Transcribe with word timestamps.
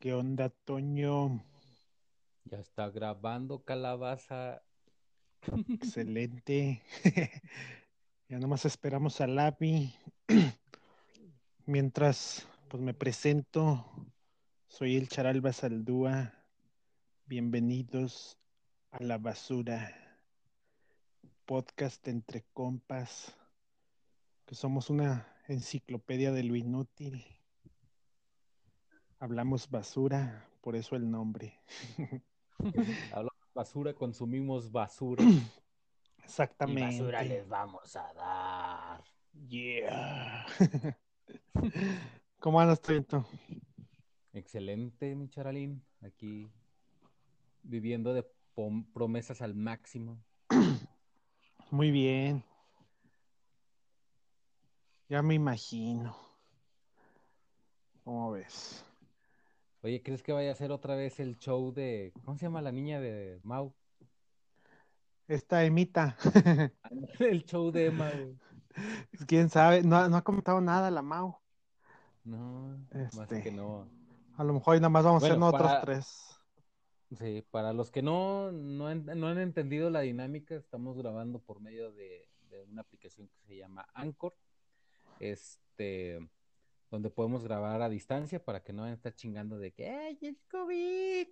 ¿Qué 0.00 0.14
onda, 0.14 0.48
Toño? 0.48 1.44
Ya 2.44 2.58
está 2.58 2.88
grabando 2.88 3.62
calabaza. 3.66 4.62
Excelente. 5.68 6.80
ya 8.30 8.38
nomás 8.38 8.64
esperamos 8.64 9.20
al 9.20 9.38
API. 9.38 9.94
Mientras, 11.66 12.48
pues 12.68 12.82
me 12.82 12.94
presento. 12.94 13.84
Soy 14.68 14.96
el 14.96 15.06
Charalba 15.06 15.52
Saldúa. 15.52 16.32
Bienvenidos 17.26 18.38
a 18.92 19.02
La 19.02 19.18
Basura. 19.18 19.94
Podcast 21.44 22.08
entre 22.08 22.46
compas. 22.54 23.36
Que 24.46 24.54
somos 24.54 24.88
una 24.88 25.30
enciclopedia 25.46 26.32
de 26.32 26.44
lo 26.44 26.56
inútil. 26.56 27.22
Hablamos 29.22 29.68
basura, 29.68 30.48
por 30.62 30.74
eso 30.74 30.96
el 30.96 31.10
nombre. 31.10 31.60
Hablamos 33.12 33.52
basura, 33.54 33.92
consumimos 33.92 34.72
basura. 34.72 35.22
Exactamente. 36.24 36.80
Y 36.96 37.00
basura 37.00 37.22
les 37.22 37.46
vamos 37.46 37.94
a 37.96 38.12
dar. 38.14 39.04
Yeah. 39.46 40.46
¿Cómo 42.40 42.62
andas, 42.62 42.80
Trento? 42.80 43.26
Excelente, 44.32 45.14
mi 45.14 45.28
charalín. 45.28 45.84
Aquí 46.00 46.50
viviendo 47.62 48.14
de 48.14 48.26
promesas 48.94 49.42
al 49.42 49.54
máximo. 49.54 50.24
Muy 51.70 51.90
bien. 51.90 52.42
Ya 55.10 55.20
me 55.20 55.34
imagino. 55.34 56.16
¿Cómo 58.02 58.30
ves? 58.30 58.82
Oye, 59.82 60.02
¿crees 60.02 60.22
que 60.22 60.32
vaya 60.32 60.52
a 60.52 60.56
ser 60.56 60.72
otra 60.72 60.94
vez 60.94 61.20
el 61.20 61.38
show 61.38 61.72
de. 61.72 62.12
¿Cómo 62.24 62.36
se 62.36 62.46
llama 62.46 62.60
la 62.60 62.72
niña 62.72 63.00
de 63.00 63.40
Mau? 63.42 63.74
Esta 65.26 65.64
Emita. 65.64 66.16
el 67.20 67.44
show 67.44 67.70
de 67.70 67.86
Emma, 67.86 68.10
Quién 69.26 69.48
sabe, 69.48 69.82
no, 69.82 69.96
ha 69.96 70.22
comentado 70.22 70.60
nada 70.60 70.90
la 70.90 71.02
Mau. 71.02 71.38
No, 72.24 72.76
más 72.92 73.14
Este, 73.32 73.42
que 73.42 73.50
no. 73.52 73.88
A 74.36 74.44
lo 74.44 74.52
mejor 74.54 74.74
hoy 74.74 74.80
nada 74.80 74.90
más 74.90 75.04
vamos 75.04 75.22
a 75.22 75.28
Bueno, 75.28 75.46
nosotros 75.46 75.68
para- 75.70 75.80
tres. 75.82 76.26
Sí, 77.18 77.44
para 77.50 77.72
los 77.72 77.90
que 77.90 78.02
no, 78.02 78.52
no, 78.52 78.86
han, 78.86 79.04
no 79.04 79.26
han 79.26 79.38
entendido 79.38 79.90
la 79.90 80.00
dinámica, 80.00 80.54
estamos 80.54 80.96
grabando 80.96 81.40
por 81.40 81.60
medio 81.60 81.90
de, 81.90 82.28
de 82.48 82.62
una 82.62 82.82
aplicación 82.82 83.26
que 83.28 83.40
se 83.48 83.56
llama 83.56 83.84
Anchor, 83.94 84.32
este, 85.18 86.20
donde 86.90 87.10
podemos 87.10 87.44
grabar 87.44 87.82
a 87.82 87.88
distancia 87.88 88.44
para 88.44 88.62
que 88.62 88.72
no 88.72 88.82
vayan 88.82 88.94
a 88.94 88.96
estar 88.96 89.14
chingando 89.14 89.58
de 89.58 89.72
que 89.72 89.88
¡ay, 89.88 90.18
el 90.22 90.38
COVID! 90.50 91.28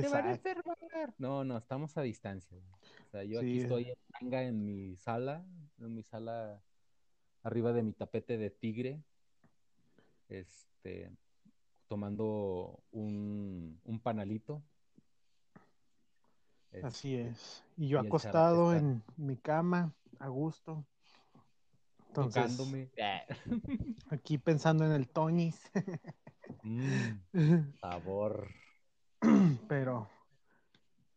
¡Se 0.00 0.08
van 0.08 0.26
a 0.26 0.32
enfermar! 0.32 1.14
No, 1.18 1.44
no, 1.44 1.58
estamos 1.58 1.96
a 1.98 2.02
distancia. 2.02 2.58
O 3.08 3.10
sea, 3.10 3.24
yo 3.24 3.40
aquí 3.40 3.60
estoy 3.60 3.90
en 3.90 3.96
tanga 4.18 4.42
en 4.42 4.64
mi 4.64 4.96
sala, 4.96 5.44
en 5.78 5.94
mi 5.94 6.02
sala 6.02 6.62
arriba 7.42 7.72
de 7.72 7.82
mi 7.82 7.92
tapete 7.92 8.38
de 8.38 8.50
tigre, 8.50 9.02
este, 10.28 11.10
tomando 11.88 12.82
un, 12.92 13.80
un 13.84 14.00
panalito. 14.00 14.62
Así 16.82 17.16
es. 17.16 17.62
Y 17.76 17.88
yo 17.88 18.02
y 18.02 18.06
acostado 18.06 18.74
en 18.74 19.02
mi 19.16 19.36
cama, 19.36 19.92
a 20.18 20.28
gusto. 20.28 20.86
Entonces, 22.14 22.56
tocándome. 22.56 22.90
aquí 24.10 24.36
pensando 24.36 24.84
en 24.84 24.92
el 24.92 25.08
Toñis. 25.08 25.58
Mm, 26.62 27.72
sabor. 27.80 28.48
Pero, 29.68 30.10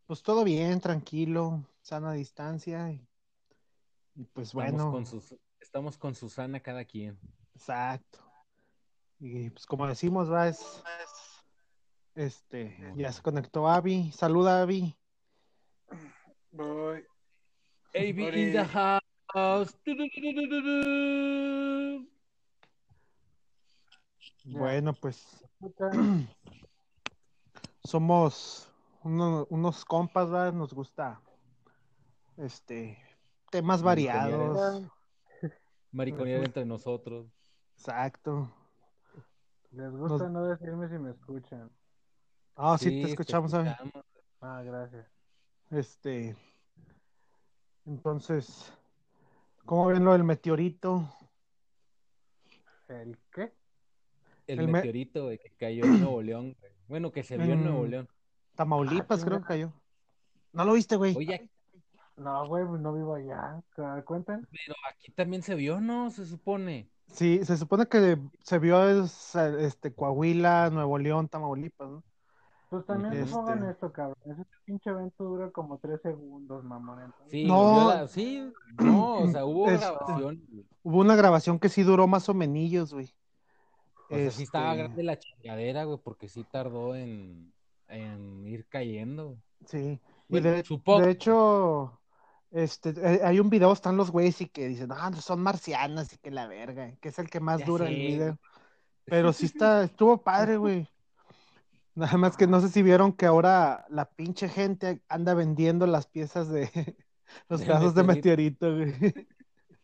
pues 0.08 0.24
todo 0.24 0.46
bien, 0.46 0.80
tranquilo, 0.80 1.68
sana 1.82 2.14
distancia. 2.14 2.90
Y, 2.92 3.06
y 4.16 4.24
pues 4.24 4.50
Estamos, 4.50 4.72
bueno, 4.72 4.92
con 4.92 5.06
sus, 5.06 5.36
estamos 5.60 5.98
con 5.98 6.16
Susana 6.16 6.62
cada 6.62 6.86
quien. 6.86 7.20
exacto. 7.54 8.20
Y 9.20 9.50
pues 9.50 9.66
como 9.66 9.88
decimos, 9.88 10.32
va, 10.32 10.48
es, 10.48 10.82
este, 12.16 12.94
ya 12.96 13.12
se 13.12 13.22
conectó 13.22 13.68
Abby. 13.68 14.12
Saluda, 14.14 14.62
Abby. 14.62 14.96
Voy. 16.52 17.06
AB 17.94 18.20
in 18.20 18.54
the 18.54 18.66
house. 18.66 19.05
Bueno, 24.46 24.94
pues 24.94 25.44
somos 27.84 28.72
uno- 29.04 29.46
unos 29.50 29.84
compas, 29.84 30.32
¿va? 30.32 30.52
Nos 30.52 30.74
gusta, 30.74 31.20
este, 32.38 32.98
temas 33.52 33.82
variados. 33.82 34.84
Mariconear 35.92 36.44
entre 36.44 36.66
nosotros. 36.66 37.28
Exacto. 37.78 38.50
Les 39.72 39.92
gusta 39.96 40.30
Nos- 40.30 40.32
no 40.32 40.46
decirme 40.46 40.88
si 40.88 40.98
me 40.98 41.12
escuchan. 41.12 41.70
Ah, 42.56 42.78
sí, 42.78 42.90
Sí, 42.90 43.02
te 43.04 43.10
escuchamos, 43.10 43.54
Abby. 43.54 43.70
escuchamos. 43.70 44.06
Ah, 44.40 44.62
gracias. 44.64 45.08
Este, 45.72 46.36
entonces, 47.86 48.72
¿cómo 49.66 49.88
ven 49.88 50.04
lo 50.06 50.14
del 50.14 50.24
meteorito? 50.24 51.10
¿El 52.88 53.18
qué? 53.34 53.52
El, 54.48 54.60
El 54.60 54.66
me- 54.68 54.74
meteorito 54.74 55.24
güey, 55.26 55.40
que 55.40 55.50
cayó 55.52 55.86
en 55.86 56.02
Nuevo 56.02 56.22
León. 56.22 56.56
güey. 56.60 56.72
Bueno, 56.88 57.12
que 57.12 57.24
se 57.24 57.38
vio 57.38 57.54
en. 57.54 57.64
Nuevo 57.64 57.86
León. 57.86 58.08
Tamaulipas, 58.56 59.22
Ah, 59.22 59.26
creo 59.26 59.40
que 59.42 59.48
cayó. 59.48 59.74
¿No 60.54 60.64
lo 60.66 60.74
viste, 60.74 60.96
güey? 60.96 61.16
Oye, 61.16 61.50
No, 62.18 62.48
güey, 62.48 62.66
pues 62.66 62.80
no 62.80 62.94
vivo 62.94 63.16
allá. 63.16 63.62
¿Cu- 63.76 64.04
¿Cuentan? 64.06 64.48
pero 64.52 64.76
aquí 64.90 65.12
también 65.12 65.42
se 65.42 65.56
vio, 65.56 65.82
¿no? 65.82 66.10
Se 66.12 66.26
supone. 66.26 66.90
Sí, 67.08 67.44
se 67.44 67.58
supone 67.58 67.88
que 67.88 68.18
se 68.42 68.60
vio 68.60 68.88
es, 68.88 69.36
este, 69.36 69.94
Coahuila, 69.94 70.70
Nuevo 70.70 70.98
León, 70.98 71.28
Tamaulipas, 71.28 71.90
¿no? 71.90 72.04
Pues 72.76 72.86
también 72.88 73.14
Este- 73.14 73.32
pongan 73.34 73.70
esto, 73.70 73.92
cabrón. 73.94 74.18
Ese 74.26 74.46
pinche 74.66 74.90
evento 74.90 75.24
dura 75.24 75.50
como 75.52 75.78
tres 75.78 76.02
segundos, 76.02 76.64
mamón. 76.66 77.04
entonces- 77.04 77.32
Sí, 77.32 77.46
No. 77.46 77.88
la- 77.90 78.08
sí, 78.08 78.52
no, 78.84 79.20
o 79.20 79.28
sea, 79.28 79.46
hubo 79.46 79.70
Este- 79.70 79.86
grabación. 79.86 80.20
güey. 80.50 80.66
Hubo 80.84 81.00
una 81.00 81.16
grabación 81.16 81.58
que 81.60 81.70
sí 81.70 81.84
duró 81.84 82.06
más 82.08 82.28
o 82.28 82.34
menos, 82.34 82.94
güey. 82.94 83.14
O 84.10 84.16
sea, 84.16 84.32
sí 84.32 84.44
estaba 84.44 84.72
Este, 84.72 84.84
grande 84.84 85.04
la 85.04 85.18
chingadera, 85.20 85.84
güey, 85.86 85.98
porque 86.04 86.28
sí 86.28 86.44
tardó 86.52 86.96
en, 86.96 87.54
en 87.88 88.46
ir 88.46 88.68
cayendo. 88.68 89.38
Sí. 89.66 90.00
Y 90.28 90.40
de, 90.42 90.64
supongo. 90.66 91.02
de 91.02 91.12
hecho, 91.12 92.00
este, 92.52 92.90
eh, 92.98 93.22
hay 93.24 93.40
un 93.40 93.50
video, 93.50 93.72
están 93.72 93.96
los 93.96 94.12
güeyes 94.12 94.42
y 94.42 94.48
que 94.48 94.68
dicen, 94.68 94.92
ah, 94.92 95.12
son 95.14 95.42
marcianas 95.42 96.14
y 96.14 96.18
que 96.18 96.30
la 96.30 96.48
verga, 96.48 96.92
que 97.02 97.10
es 97.10 97.20
el 97.20 97.30
que 97.30 97.40
más 97.40 97.60
Ya 97.62 97.66
dura 97.66 97.88
el 97.88 97.96
video. 97.96 98.38
Pero 99.06 99.32
sí 99.34 99.46
está, 99.46 99.84
estuvo 99.84 100.18
padre, 100.18 100.58
güey. 100.58 100.88
Nada 101.96 102.18
más 102.18 102.36
que 102.38 102.46
no 102.48 102.60
sé 102.60 102.70
si 102.70 102.84
vieron 102.84 103.14
que 103.14 103.26
ahora 103.26 103.86
la 103.90 104.06
pinche 104.10 104.50
gente 104.50 105.02
anda 105.08 105.34
vendiendo 105.34 105.88
las 105.88 106.08
piezas 106.08 106.50
de 106.50 106.70
los 107.50 107.62
De 107.62 107.66
pedazos 107.66 107.96
de 107.96 108.04
meteorito, 108.04 108.76
güey. 108.76 108.94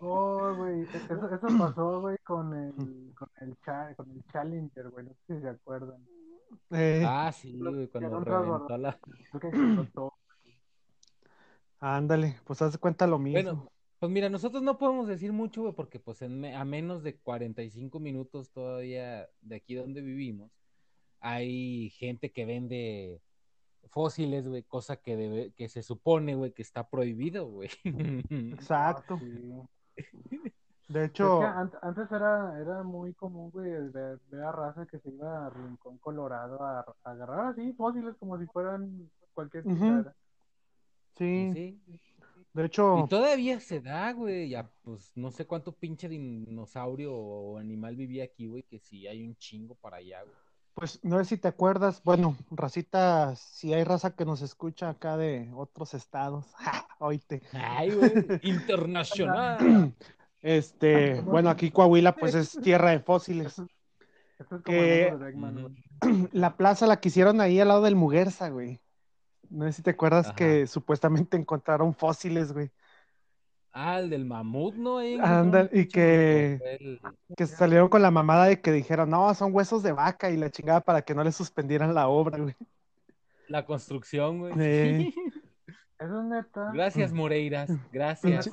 Oh, 0.03 0.55
güey. 0.55 0.81
Eso, 0.81 1.29
eso 1.35 1.47
pasó, 1.59 2.01
güey, 2.01 2.17
con 2.23 2.51
el, 2.55 3.13
con 3.13 3.29
el, 3.39 3.55
cha- 3.63 3.93
con 3.95 4.09
el 4.09 4.23
Challenger, 4.31 4.89
güey. 4.89 5.05
No 5.05 5.11
sé 5.27 5.35
si 5.35 5.41
se 5.41 5.49
acuerdan. 5.49 6.03
Eh, 6.71 7.03
Ah, 7.05 7.31
sí, 7.31 7.55
güey, 7.59 7.87
cuando 7.87 8.19
reventó 8.19 8.77
la... 8.77 8.97
Creo 9.29 9.39
que 9.39 9.47
explotó. 9.49 10.13
ándale, 11.79 12.37
pues 12.45 12.61
haz 12.61 12.71
de 12.73 12.77
cuenta 12.79 13.05
lo 13.07 13.19
mismo. 13.19 13.41
Bueno, 13.43 13.71
pues 13.99 14.11
mira, 14.11 14.29
nosotros 14.29 14.63
no 14.63 14.77
podemos 14.79 15.07
decir 15.07 15.31
mucho, 15.33 15.61
güey, 15.61 15.73
porque 15.75 15.99
pues 15.99 16.21
en 16.23 16.39
me- 16.39 16.55
a 16.55 16.65
menos 16.65 17.03
de 17.03 17.17
45 17.17 17.99
minutos 17.99 18.49
todavía 18.51 19.27
de 19.41 19.55
aquí 19.55 19.75
donde 19.75 20.01
vivimos, 20.01 20.51
hay 21.21 21.89
gente 21.91 22.31
que 22.31 22.45
vende 22.45 23.21
fósiles, 23.89 24.47
güey, 24.47 24.63
cosa 24.63 24.97
que 24.97 25.15
debe, 25.15 25.51
que 25.53 25.69
se 25.69 25.81
supone, 25.83 26.35
güey, 26.35 26.51
que 26.53 26.61
está 26.61 26.89
prohibido, 26.89 27.47
güey. 27.47 27.69
Exacto. 28.53 29.17
Sí. 29.19 29.53
De 30.87 31.05
Es 31.05 31.09
hecho, 31.11 31.39
que 31.39 31.45
an- 31.45 31.71
antes 31.81 32.11
era, 32.11 32.59
era 32.59 32.83
muy 32.83 33.13
común, 33.13 33.49
güey, 33.51 33.71
ver, 33.91 34.19
ver 34.29 34.41
a 34.43 34.51
raza 34.51 34.85
que 34.85 34.99
se 34.99 35.09
iba 35.09 35.45
a 35.45 35.49
Rincón 35.49 35.97
Colorado 35.99 36.61
a, 36.61 36.79
a 36.81 37.11
agarrar 37.11 37.47
así 37.53 37.71
fósiles 37.73 38.15
como 38.17 38.37
si 38.37 38.45
fueran 38.47 39.09
cualquier 39.33 39.63
chingadera. 39.63 40.13
sí, 41.17 41.51
Sí. 41.53 41.79
de 42.53 42.65
hecho, 42.65 42.99
Y 42.99 43.07
todavía 43.07 43.59
se 43.61 43.79
da, 43.79 44.11
güey, 44.11 44.49
ya, 44.49 44.69
pues 44.81 45.15
no 45.15 45.31
sé 45.31 45.45
cuánto 45.47 45.71
pinche 45.71 46.09
dinosaurio 46.09 47.13
o 47.15 47.57
animal 47.57 47.95
vivía 47.95 48.25
aquí, 48.25 48.47
güey, 48.47 48.63
que 48.63 48.79
sí 48.79 49.07
hay 49.07 49.23
un 49.23 49.35
chingo 49.37 49.75
para 49.75 49.97
allá, 49.97 50.23
güey. 50.23 50.35
Pues 50.73 50.99
no 51.03 51.17
sé 51.19 51.25
si 51.25 51.37
te 51.37 51.47
acuerdas, 51.49 52.01
bueno, 52.03 52.37
racita, 52.49 53.35
si 53.35 53.73
hay 53.73 53.83
raza 53.83 54.15
que 54.15 54.25
nos 54.25 54.41
escucha 54.41 54.89
acá 54.89 55.17
de 55.17 55.51
otros 55.53 55.93
estados, 55.93 56.45
¡ja! 56.55 56.87
oíte. 56.99 57.41
Ay, 57.53 57.91
güey, 57.91 58.13
internacional. 58.43 59.93
Este, 60.43 61.21
bueno, 61.21 61.51
aquí 61.51 61.69
Coahuila 61.69 62.15
pues 62.15 62.33
es 62.33 62.57
tierra 62.63 62.89
de 62.89 62.99
fósiles. 62.99 63.61
Esto 64.39 64.55
es 64.55 64.61
como 64.63 64.63
Que- 64.63 65.15
de 65.15 66.29
la 66.31 66.57
plaza 66.57 66.87
la 66.87 66.99
que 66.99 67.09
hicieron 67.09 67.41
ahí 67.41 67.59
al 67.59 67.67
lado 67.67 67.83
del 67.83 67.95
Muguerza, 67.95 68.49
güey. 68.49 68.81
No 69.51 69.65
sé 69.65 69.73
si 69.73 69.81
te 69.83 69.91
acuerdas 69.91 70.27
Ajá. 70.27 70.35
que 70.35 70.65
supuestamente 70.65 71.37
encontraron 71.37 71.93
fósiles, 71.93 72.53
güey. 72.53 72.71
Ah, 73.73 73.99
el 73.99 74.09
del 74.09 74.25
mamut, 74.25 74.75
¿no? 74.75 75.01
Encontraron 75.01 75.69
y 75.71 75.87
que- 75.87 76.99
Que 77.37 77.47
salieron 77.47 77.87
con 77.89 78.01
la 78.01 78.11
mamada 78.11 78.45
de 78.45 78.59
que 78.59 78.71
dijeron, 78.71 79.09
no, 79.09 79.33
son 79.33 79.53
huesos 79.53 79.81
de 79.83 79.93
vaca 79.93 80.29
y 80.29 80.37
la 80.37 80.49
chingada 80.49 80.81
para 80.81 81.01
que 81.01 81.15
no 81.15 81.23
le 81.23 81.31
suspendieran 81.31 81.93
la 81.93 82.07
obra, 82.09 82.37
güey. 82.37 82.55
La 83.47 83.65
construcción, 83.65 84.39
güey. 84.39 84.53
Sí. 84.53 85.13
Es 86.01 86.09
neta. 86.09 86.71
Gracias, 86.73 87.13
Moreiras. 87.13 87.69
Gracias. 87.93 88.49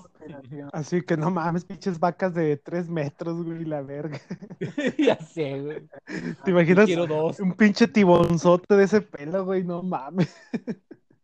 Así 0.70 1.00
que 1.00 1.16
no 1.16 1.30
mames, 1.30 1.64
pinches 1.64 1.98
vacas 1.98 2.34
de 2.34 2.58
tres 2.58 2.90
metros, 2.90 3.42
güey, 3.42 3.64
la 3.64 3.80
verga. 3.80 4.20
ya 4.98 5.16
sé, 5.16 5.58
güey. 5.58 5.88
¿Te 6.44 6.50
imaginas 6.50 6.84
Quiero 6.84 7.06
dos. 7.06 7.40
un 7.40 7.54
pinche 7.54 7.88
tibonzote 7.88 8.76
de 8.76 8.84
ese 8.84 9.00
pelo, 9.00 9.46
güey? 9.46 9.64
No 9.64 9.82
mames. 9.82 10.36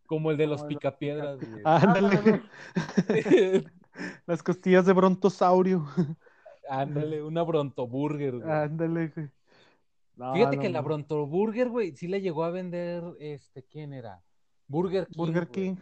Como 0.07 0.31
el 0.31 0.37
de 0.37 0.47
los 0.47 0.63
picapiedras, 0.63 1.37
güey. 1.39 1.61
Ándale, 1.63 2.07
Ándale, 2.17 2.41
güey. 3.11 3.65
Las 4.25 4.43
costillas 4.43 4.85
de 4.85 4.93
brontosaurio. 4.93 5.85
Ándale, 6.69 7.23
una 7.23 7.43
brontoburger, 7.43 8.39
güey. 8.39 8.51
Ándale, 8.51 9.07
güey. 9.09 9.29
No, 10.15 10.33
Fíjate 10.33 10.57
no 10.57 10.61
que 10.61 10.69
la 10.69 10.81
mames. 10.81 10.85
brontoburger, 10.85 11.69
güey, 11.69 11.95
sí 11.95 12.07
le 12.07 12.21
llegó 12.21 12.43
a 12.43 12.49
vender, 12.51 13.03
este, 13.19 13.63
¿quién 13.65 13.93
era? 13.93 14.23
Burger 14.67 15.09
King. 15.09 15.17
Burger 15.17 15.47
güey. 15.47 15.51
King. 15.51 15.75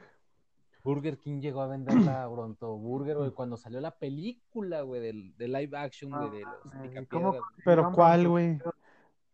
Burger 0.84 1.18
King 1.20 1.40
llegó 1.42 1.62
a 1.62 1.68
vender 1.68 2.00
la 2.02 2.28
brontoburger, 2.28 3.18
güey, 3.18 3.32
cuando 3.32 3.58
salió 3.58 3.80
la 3.82 3.98
película, 3.98 4.82
güey, 4.82 5.02
del, 5.02 5.36
de 5.38 5.48
live 5.48 5.78
action, 5.78 6.16
güey, 6.16 6.30
de 6.30 6.48
los 6.64 6.74
Ah, 6.74 6.86
¿y 6.90 6.90
picapiedras. 6.90 7.08
cómo. 7.10 7.38
Pero 7.64 7.92
¿cuál, 7.92 8.28
güey? 8.28 8.60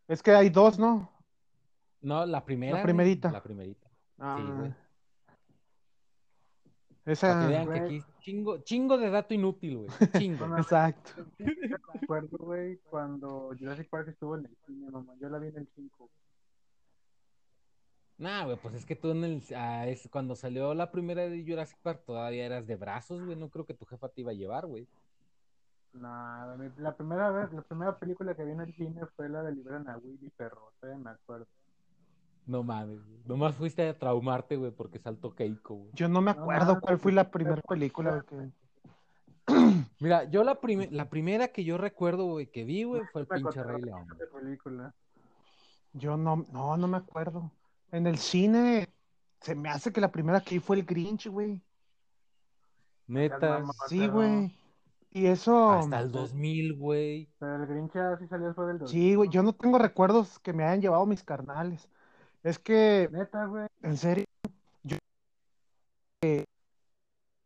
Es 0.08 0.22
que 0.24 0.32
hay 0.32 0.50
dos, 0.50 0.78
¿no? 0.80 1.12
No, 2.02 2.26
la 2.26 2.44
primera. 2.46 2.78
La 2.78 2.84
güey, 2.84 2.84
primerita. 2.84 3.32
La 3.32 3.42
primerita. 3.44 3.90
Ah, 4.18 4.54
güey. 4.58 4.76
Esa. 7.06 7.28
Para 7.28 7.40
que 7.40 7.48
vean 7.48 7.70
que 7.70 7.80
güey. 7.80 7.80
aquí 7.80 8.06
chingo, 8.30 8.58
chingo 8.64 8.98
de 8.98 9.10
dato 9.10 9.34
inútil, 9.34 9.78
güey. 9.78 9.90
Chingo. 10.30 10.48
No, 10.48 10.58
Exacto. 10.58 11.12
Yo 11.38 11.46
me 11.94 12.00
acuerdo, 12.04 12.38
güey, 12.38 12.78
cuando 12.90 13.52
Jurassic 13.60 13.90
Park 13.90 14.10
estuvo 14.10 14.36
en 14.38 14.46
el 14.46 14.58
cine, 14.66 14.90
mamá. 14.92 15.14
Yo 15.20 15.30
la 15.30 15.40
vi 15.40 15.48
en 15.48 15.58
el 15.58 15.68
5. 15.76 16.10
Nah, 18.18 18.44
güey, 18.46 18.58
pues 18.58 18.76
es 18.76 18.86
que 18.86 18.96
tú 18.98 19.12
en 19.12 19.24
el, 19.24 19.44
ah, 19.56 19.88
es, 19.88 20.08
cuando 20.12 20.36
salió 20.36 20.74
la 20.74 20.92
primera 20.92 21.22
de 21.30 21.44
Jurassic 21.46 21.78
Park 21.82 22.04
todavía 22.06 22.46
eras 22.46 22.68
de 22.68 22.76
brazos, 22.76 23.22
güey. 23.24 23.38
No 23.38 23.50
creo 23.50 23.66
que 23.66 23.74
tu 23.74 23.86
jefa 23.86 24.10
te 24.10 24.22
iba 24.22 24.32
a 24.32 24.36
llevar, 24.36 24.66
güey. 24.68 24.88
Nada, 25.94 26.56
mi- 26.58 26.70
la 26.78 26.96
primera 26.96 27.32
vez, 27.32 27.52
la 27.54 27.62
primera 27.64 27.98
película 27.98 28.36
que 28.36 28.44
vi 28.44 28.52
en 28.52 28.60
el 28.62 28.74
cine 28.76 29.02
fue 29.16 29.28
la 29.30 29.42
de 29.42 29.54
Liberan 29.56 29.88
a 29.90 29.98
Willy 29.98 30.30
Perro, 30.32 30.72
todavía 30.80 31.04
me 31.04 31.10
acuerdo. 31.12 31.48
No 32.46 32.64
mames, 32.64 33.06
güey. 33.06 33.20
Nomás 33.26 33.56
fuiste 33.56 33.88
a 33.88 33.98
traumarte, 33.98 34.56
güey, 34.56 34.72
porque 34.72 34.98
saltó 35.00 35.36
Keiko, 35.36 35.76
güey. 35.76 35.92
Yo 35.94 36.08
no 36.10 36.22
me 36.22 36.34
No 36.34 36.42
acuerdo 36.42 36.80
cuál 36.82 36.98
fue 36.98 37.12
la 37.12 37.30
primera 37.30 37.62
película 37.62 38.26
que. 38.28 38.50
Mira, 40.00 40.24
yo 40.26 40.44
la, 40.44 40.60
prime- 40.60 40.90
la 40.92 41.10
primera 41.10 41.50
que 41.50 41.64
yo 41.64 41.78
recuerdo, 41.78 42.26
güey, 42.26 42.48
que 42.48 42.64
vi, 42.66 42.84
güey, 42.84 43.02
fue 43.12 43.22
el 43.22 43.28
Me 43.30 43.36
pinche 43.40 43.64
Rey 43.64 43.82
León. 43.82 44.08
película. 44.34 44.94
Yo 45.94 46.18
no, 46.18 46.46
no, 46.52 46.78
no 46.78 46.88
me 46.88 46.98
acuerdo. 46.98 47.52
En 47.92 48.06
el 48.08 48.18
cine 48.18 48.90
se 49.42 49.56
me 49.56 49.70
hace 49.70 49.92
que 49.92 50.02
la 50.02 50.12
primera 50.12 50.42
que 50.42 50.56
vi 50.56 50.60
fue 50.60 50.76
el 50.78 50.86
Grinch, 50.86 51.28
güey. 51.28 51.62
Neta. 53.08 53.64
Sí, 53.88 54.08
güey. 54.08 54.56
Y 55.12 55.26
eso. 55.26 55.72
hasta 55.72 56.00
el 56.02 56.12
2000, 56.12 56.78
güey. 56.78 57.30
Pero 57.40 57.56
el 57.56 57.66
Grinch 57.68 57.94
ya 57.94 58.18
sí 58.18 58.28
salió 58.28 58.48
después 58.48 58.68
del 58.68 58.80
2000. 58.80 58.92
Sí, 59.02 59.16
güey. 59.16 59.30
Yo 59.30 59.42
no 59.42 59.54
tengo 59.54 59.80
recuerdos 59.80 60.38
que 60.40 60.54
me 60.54 60.64
hayan 60.64 60.82
llevado 60.82 61.06
mis 61.08 61.24
carnales. 61.24 61.90
Es 62.44 62.60
que, 62.60 63.10
Neta, 63.12 63.46
güey. 63.46 63.68
en 63.82 63.98
serio, 63.98 64.26
yo. 64.84 64.98
eh, 66.22 66.46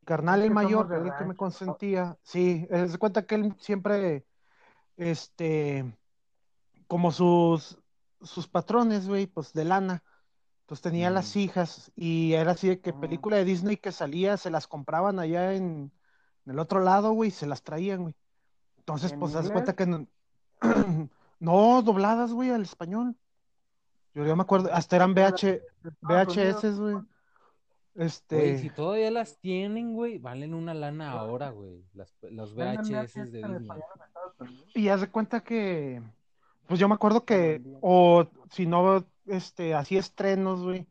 carnal 0.06 0.44
el 0.44 0.52
mayor, 0.52 0.94
el 0.94 1.12
que 1.18 1.26
me 1.26 1.36
consentía. 1.36 2.18
Sí, 2.24 2.68
se 2.70 2.98
cuenta 2.98 3.26
que 3.26 3.36
él 3.36 3.56
siempre. 3.60 4.26
Este. 4.98 5.98
Como 6.88 7.12
sus. 7.12 7.80
Sus 8.22 8.48
patrones, 8.48 9.08
güey, 9.08 9.28
pues 9.28 9.52
de 9.52 9.66
lana. 9.66 10.04
Pues 10.66 10.80
tenía 10.80 11.10
Mm. 11.10 11.14
las 11.14 11.36
hijas 11.36 11.92
y 11.96 12.34
era 12.34 12.52
así 12.52 12.70
de 12.70 12.80
que 12.80 12.94
Mm. 12.94 13.00
película 13.02 13.36
de 13.36 13.44
Disney 13.44 13.76
que 13.76 13.92
salía, 13.92 14.38
se 14.38 14.50
las 14.50 14.66
compraban 14.68 15.20
allá 15.20 15.54
en, 15.56 15.92
en 16.46 16.52
el 16.52 16.58
otro 16.60 16.80
lado, 16.80 17.12
güey, 17.12 17.30
y 17.30 17.32
se 17.32 17.48
las 17.48 17.64
traían, 17.64 18.04
güey. 18.04 18.16
Entonces, 18.78 19.12
¿En 19.12 19.20
pues, 19.20 19.34
inglés? 19.34 19.52
cuenta 19.52 19.76
que 19.76 19.86
no, 19.86 20.08
no, 21.40 21.82
dobladas, 21.82 22.32
güey, 22.32 22.52
al 22.52 22.62
español. 22.62 23.18
Yo, 24.14 24.26
yo 24.26 24.36
me 24.36 24.44
acuerdo, 24.44 24.70
hasta 24.72 24.96
eran 24.96 25.14
VH, 25.14 25.62
VHS, 26.02 26.80
güey. 26.80 26.98
Este, 27.96 28.36
Güey, 28.36 28.58
si 28.60 28.70
todavía 28.72 29.12
las 29.12 29.38
tienen, 29.38 29.94
güey, 29.94 30.18
valen 30.18 30.54
una 30.54 30.74
lana 30.74 31.12
ahora, 31.12 31.50
güey. 31.50 31.84
Las, 31.94 32.16
los 32.22 32.56
VHS 32.56 33.32
de 33.32 33.44
Disney. 33.44 33.80
y 34.74 34.88
haz 34.88 35.02
de 35.02 35.10
cuenta 35.10 35.44
que, 35.44 36.02
pues 36.68 36.80
yo 36.80 36.88
me 36.88 36.96
acuerdo 36.96 37.24
que, 37.24 37.62
o 37.82 38.28
si 38.50 38.66
no, 38.66 39.06
este, 39.28 39.76
hacía 39.76 40.00
estrenos, 40.00 40.64
güey, 40.64 40.88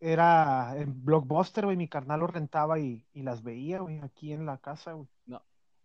era 0.00 0.76
en 0.76 1.04
Blockbuster, 1.04 1.64
güey, 1.64 1.76
mi 1.76 1.88
carnal 1.88 2.20
lo 2.20 2.26
rentaba 2.26 2.78
y, 2.78 3.04
y 3.12 3.22
las 3.22 3.42
veía, 3.42 3.80
güey, 3.80 4.00
aquí 4.00 4.32
en 4.32 4.46
la 4.46 4.58
casa, 4.58 4.92
güey. 4.92 5.08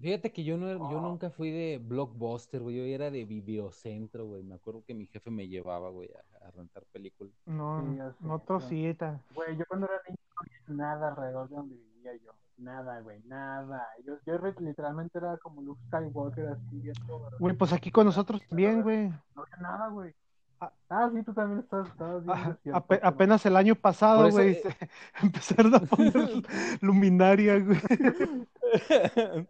Fíjate 0.03 0.33
que 0.33 0.43
yo 0.43 0.57
no, 0.57 0.67
yo 0.91 0.99
nunca 0.99 1.29
fui 1.29 1.49
de 1.51 1.79
Blockbuster, 1.81 2.61
güey. 2.61 2.75
Yo 2.75 2.83
era 2.83 3.09
de 3.09 3.23
Videocentro, 3.23 4.25
güey. 4.25 4.43
Me 4.43 4.55
acuerdo 4.55 4.83
que 4.85 4.93
mi 4.93 5.07
jefe 5.07 5.31
me 5.31 5.47
llevaba, 5.47 5.89
güey, 5.89 6.09
a, 6.41 6.45
a 6.47 6.51
rentar 6.51 6.83
películas. 6.91 7.33
No, 7.45 7.81
Sí, 7.81 7.95
ya 7.97 8.11
sé, 8.11 8.17
nosotros 8.19 8.63
pero- 8.63 8.69
sí, 8.69 8.93
ta- 8.95 9.21
Güey, 9.33 9.55
yo 9.57 9.63
cuando 9.67 9.85
era 9.87 9.95
niño 10.07 10.17
no 10.29 10.41
había 10.75 10.77
nada 10.85 11.07
alrededor 11.07 11.47
de 11.49 11.55
donde 11.55 11.75
vivía 11.75 12.15
yo. 12.17 12.31
Nada, 12.57 12.99
güey, 12.99 13.21
nada. 13.25 13.87
Yo, 14.05 14.15
yo 14.25 14.37
re- 14.37 14.53
literalmente 14.59 15.17
era 15.17 15.37
como 15.37 15.61
Luke 15.61 15.81
Skywalker 15.87 16.47
así 16.47 16.79
viendo. 16.81 17.29
Güey, 17.39 17.55
pues 17.55 17.71
aquí 17.73 17.89
con 17.89 18.05
nosotros 18.05 18.41
también, 18.49 18.81
güey. 18.83 19.07
No 19.35 19.41
había 19.43 19.57
nada, 19.61 19.87
güey. 19.87 20.13
Ah. 20.59 20.71
Ah, 20.89 21.09
sí, 21.13 21.23
tú 21.23 21.33
también 21.33 21.59
estabas 21.59 21.89
ape- 22.65 22.83
pero- 22.87 23.05
apenas 23.07 23.45
el 23.45 23.57
año 23.57 23.75
pasado, 23.75 24.29
güey, 24.29 24.51
eh, 24.51 24.63
empezaron 25.21 25.73
a 25.75 25.79
poner 25.79 26.13
luminaria, 26.81 27.59
güey. 27.59 27.79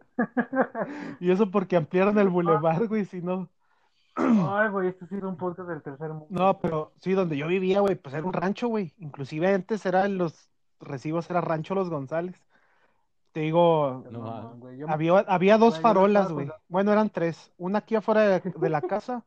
Y 1.20 1.30
eso 1.30 1.50
porque 1.50 1.76
ampliaron 1.76 2.18
el 2.18 2.28
bulevar, 2.28 2.86
güey, 2.88 3.04
si 3.04 3.20
no. 3.20 3.48
Ay, 4.16 4.68
güey, 4.70 4.88
este 4.88 5.06
sí 5.06 5.16
era 5.16 5.28
un 5.28 5.36
podcast 5.36 5.68
del 5.68 5.82
tercer 5.82 6.10
mundo. 6.10 6.26
No, 6.30 6.58
pero 6.60 6.92
sí, 7.00 7.12
donde 7.12 7.36
yo 7.36 7.46
vivía, 7.46 7.80
güey, 7.80 7.96
pues 7.96 8.14
era 8.14 8.24
un 8.26 8.32
rancho, 8.32 8.68
güey. 8.68 8.94
Inclusive 8.98 9.52
antes 9.52 9.84
eran 9.86 10.18
los 10.18 10.50
recibos, 10.80 11.28
era 11.30 11.40
Rancho 11.40 11.74
Los 11.74 11.90
González. 11.90 12.36
Te 13.32 13.40
digo, 13.40 14.04
No, 14.12 14.56
había, 14.88 15.18
había 15.26 15.58
dos 15.58 15.80
farolas, 15.80 16.30
güey. 16.32 16.48
Bueno, 16.68 16.92
eran 16.92 17.10
tres. 17.10 17.50
Una 17.58 17.78
aquí 17.78 17.96
afuera 17.96 18.20
de, 18.22 18.40
de 18.56 18.68
la 18.70 18.80
casa, 18.80 19.24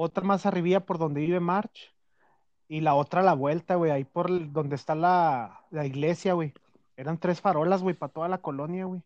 otra 0.00 0.24
más 0.24 0.46
arribilla 0.46 0.80
por 0.80 0.98
donde 0.98 1.20
vive 1.20 1.40
March, 1.40 1.94
y 2.68 2.80
la 2.80 2.94
otra 2.94 3.20
a 3.20 3.24
la 3.24 3.34
vuelta, 3.34 3.74
güey, 3.76 3.90
ahí 3.90 4.04
por 4.04 4.30
el- 4.30 4.52
donde 4.52 4.76
está 4.76 4.94
la, 4.94 5.64
la 5.70 5.86
iglesia, 5.86 6.34
güey. 6.34 6.52
Eran 6.96 7.18
tres 7.18 7.40
farolas, 7.40 7.82
güey, 7.82 7.94
para 7.94 8.12
toda 8.12 8.28
la 8.28 8.38
colonia, 8.38 8.84
güey. 8.84 9.02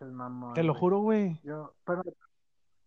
el 0.00 0.12
mamón, 0.12 0.54
Te 0.54 0.62
lo 0.62 0.72
güey. 0.74 0.80
juro, 0.80 0.98
güey. 1.00 1.40
Yo, 1.42 1.74
pero, 1.84 2.02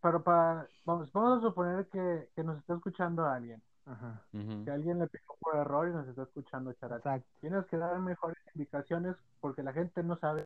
pero 0.01 0.23
para, 0.23 0.67
vamos, 0.85 1.11
vamos 1.11 1.39
a 1.39 1.41
suponer 1.47 1.87
que, 1.87 2.29
que 2.35 2.43
nos 2.43 2.57
está 2.59 2.75
escuchando 2.75 3.25
alguien. 3.25 3.61
Ajá. 3.85 4.21
Que 4.31 4.71
alguien 4.71 4.99
le 4.99 5.07
picó 5.07 5.35
por 5.41 5.55
error 5.57 5.89
y 5.89 5.91
nos 5.91 6.07
está 6.07 6.23
escuchando, 6.23 6.71
exacto. 6.71 7.09
Tienes 7.41 7.65
que 7.65 7.77
dar 7.77 7.99
mejores 7.99 8.37
indicaciones 8.53 9.15
porque 9.41 9.63
la 9.63 9.73
gente 9.73 10.03
no 10.03 10.15
sabe. 10.17 10.45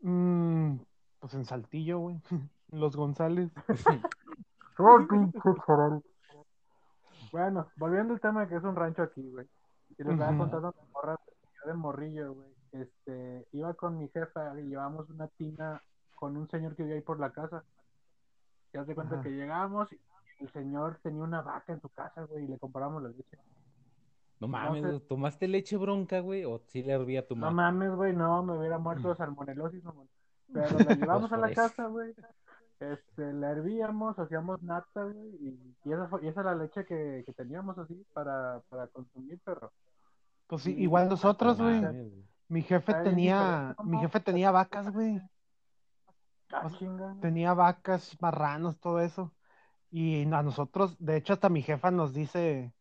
Mm, 0.00 0.76
pues 1.20 1.34
en 1.34 1.44
Saltillo, 1.44 1.98
güey. 1.98 2.20
Los 2.70 2.96
González. 2.96 3.50
Bueno, 7.30 7.68
volviendo 7.76 8.14
al 8.14 8.20
tema 8.20 8.42
de 8.42 8.48
que 8.48 8.56
es 8.56 8.64
un 8.64 8.74
rancho 8.74 9.02
aquí, 9.02 9.28
güey. 9.30 9.46
Y 9.98 10.02
les 10.04 10.16
voy 10.16 10.24
a 10.26 10.36
contar 10.38 10.60
una 10.60 10.72
morra, 10.94 11.16
yo 11.36 11.70
de 11.70 11.74
morrillo, 11.74 12.32
güey. 12.34 12.48
Este, 12.72 13.46
iba 13.52 13.74
con 13.74 13.98
mi 13.98 14.08
jefa 14.08 14.58
y 14.58 14.64
llevamos 14.64 15.10
una 15.10 15.28
tina 15.28 15.82
con 16.14 16.36
un 16.36 16.48
señor 16.48 16.74
que 16.74 16.82
vivía 16.84 16.96
ahí 16.96 17.02
por 17.02 17.18
la 17.20 17.30
casa. 17.30 17.64
Ya 18.72 18.84
te 18.84 18.94
cuenta 18.94 19.16
Ajá. 19.16 19.24
que 19.24 19.30
llegamos 19.30 19.92
y 19.92 19.98
el 20.40 20.50
señor 20.52 21.00
tenía 21.02 21.22
una 21.22 21.42
vaca 21.42 21.72
en 21.72 21.80
su 21.80 21.88
casa, 21.90 22.22
güey, 22.24 22.44
y 22.44 22.48
le 22.48 22.58
compramos 22.58 23.02
la 23.02 23.10
leche. 23.10 23.38
No 24.40 24.46
mames, 24.46 25.06
¿tomaste 25.08 25.48
leche 25.48 25.76
bronca, 25.76 26.20
güey? 26.20 26.44
¿O 26.44 26.60
sí 26.60 26.82
le 26.82 26.92
hervía 26.92 27.20
a 27.20 27.26
tu 27.26 27.34
No 27.34 27.46
mamá? 27.46 27.72
mames, 27.72 27.94
güey, 27.94 28.14
no, 28.14 28.42
me 28.42 28.56
hubiera 28.56 28.78
muerto 28.78 29.08
de 29.08 29.16
salmonelosis, 29.16 29.82
mamón. 29.82 30.08
Pero 30.52 30.78
la 30.78 30.94
llevamos 30.94 31.32
a 31.32 31.36
la 31.36 31.46
Pues 31.46 31.56
casa, 31.56 31.86
güey. 31.86 32.14
Este, 32.80 33.32
la 33.32 33.50
hervíamos, 33.50 34.18
hacíamos 34.18 34.62
nata, 34.62 35.04
güey, 35.04 35.34
y, 35.40 35.76
y 35.84 35.92
esa 35.92 36.06
fue, 36.08 36.24
y 36.24 36.28
esa 36.28 36.42
era 36.42 36.54
la 36.54 36.62
leche 36.62 36.84
que, 36.84 37.24
que 37.26 37.32
teníamos 37.32 37.76
así 37.76 38.06
para, 38.12 38.60
para 38.68 38.86
consumir, 38.86 39.40
perro. 39.40 39.72
Pues 40.46 40.62
sí, 40.62 40.74
igual 40.78 41.08
nosotros, 41.08 41.58
No 41.58 41.64
güey. 41.64 42.26
Mi 42.48 42.62
jefe 42.62 42.94
Ay, 42.94 43.04
tenía, 43.04 43.76
mi 43.84 43.98
jefe 43.98 44.20
tenía 44.20 44.50
vacas, 44.50 44.90
güey. 44.90 45.20
Ah, 46.50 46.70
chinga. 46.78 47.16
Tenía 47.20 47.52
vacas, 47.52 48.16
marranos, 48.20 48.78
todo 48.80 49.00
eso. 49.00 49.34
Y 49.90 50.22
a 50.32 50.42
nosotros, 50.42 50.96
de 50.98 51.16
hecho, 51.16 51.34
hasta 51.34 51.48
mi 51.50 51.62
jefa 51.62 51.90
nos 51.90 52.14
dice, 52.14 52.72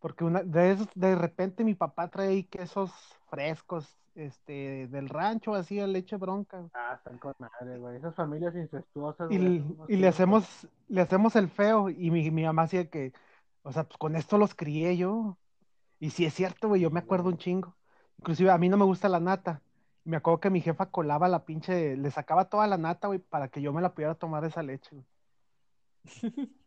porque 0.00 0.24
una, 0.24 0.42
de, 0.42 0.76
de 0.94 1.14
repente 1.14 1.64
mi 1.64 1.74
papá 1.74 2.08
trae 2.10 2.46
quesos 2.48 2.92
frescos, 3.30 3.96
este, 4.14 4.86
del 4.88 5.08
rancho, 5.08 5.54
así, 5.54 5.80
a 5.80 5.86
leche 5.86 6.16
bronca. 6.16 6.68
Ah, 6.72 6.94
están 6.96 7.18
con 7.18 7.34
madre, 7.38 7.78
güey. 7.78 7.96
Esas 7.96 8.14
familias 8.14 8.54
incestuosas. 8.54 9.30
Y, 9.30 9.38
güey, 9.38 9.64
y 9.88 9.96
le 9.96 10.08
hacemos, 10.08 10.68
le 10.88 11.00
hacemos 11.00 11.36
el 11.36 11.48
feo, 11.48 11.90
y 11.90 12.10
mi, 12.10 12.30
mi 12.30 12.44
mamá 12.44 12.62
decía 12.62 12.88
que, 12.88 13.12
o 13.62 13.72
sea, 13.72 13.84
pues 13.84 13.98
con 13.98 14.16
esto 14.16 14.38
los 14.38 14.54
crié 14.54 14.96
yo. 14.96 15.36
Y 15.98 16.10
si 16.10 16.24
es 16.26 16.34
cierto, 16.34 16.68
güey, 16.68 16.80
yo 16.80 16.90
me 16.90 17.00
acuerdo 17.00 17.28
un 17.28 17.38
chingo. 17.38 17.74
Inclusive 18.18 18.50
a 18.50 18.58
mí 18.58 18.68
no 18.68 18.76
me 18.76 18.84
gusta 18.84 19.08
la 19.08 19.20
nata. 19.20 19.62
Me 20.04 20.16
acuerdo 20.16 20.40
que 20.40 20.50
mi 20.50 20.60
jefa 20.60 20.86
colaba 20.86 21.28
la 21.28 21.44
pinche, 21.44 21.96
le 21.96 22.10
sacaba 22.10 22.48
toda 22.48 22.66
la 22.66 22.76
nata, 22.76 23.08
güey, 23.08 23.18
para 23.18 23.48
que 23.48 23.62
yo 23.62 23.72
me 23.72 23.80
la 23.80 23.94
pudiera 23.94 24.14
tomar 24.14 24.44
esa 24.44 24.62
leche, 24.62 24.90
güey. 24.94 25.06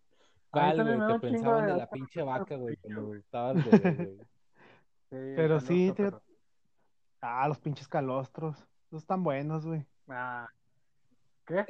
¿Cuál, 0.50 0.84
güey? 0.84 1.14
Te 1.14 1.20
pensaban 1.20 1.68
de, 1.68 1.78
la 1.78 1.90
pinche 1.90 2.22
vaca, 2.24 2.56
güey, 2.56 2.76
cuando 2.78 3.16
estabas 3.16 3.64
güey. 3.64 4.18
Sí, 5.10 5.16
pero 5.38 5.62
sí, 5.62 5.94
tío. 5.96 6.22
Ah, 7.22 7.48
los 7.48 7.60
pinches 7.60 7.88
calostros. 7.88 8.58
Esos 8.88 9.02
están 9.02 9.24
buenos, 9.24 9.66
güey. 9.66 9.86
Ah. 10.08 10.48
¿Qué? 11.46 11.66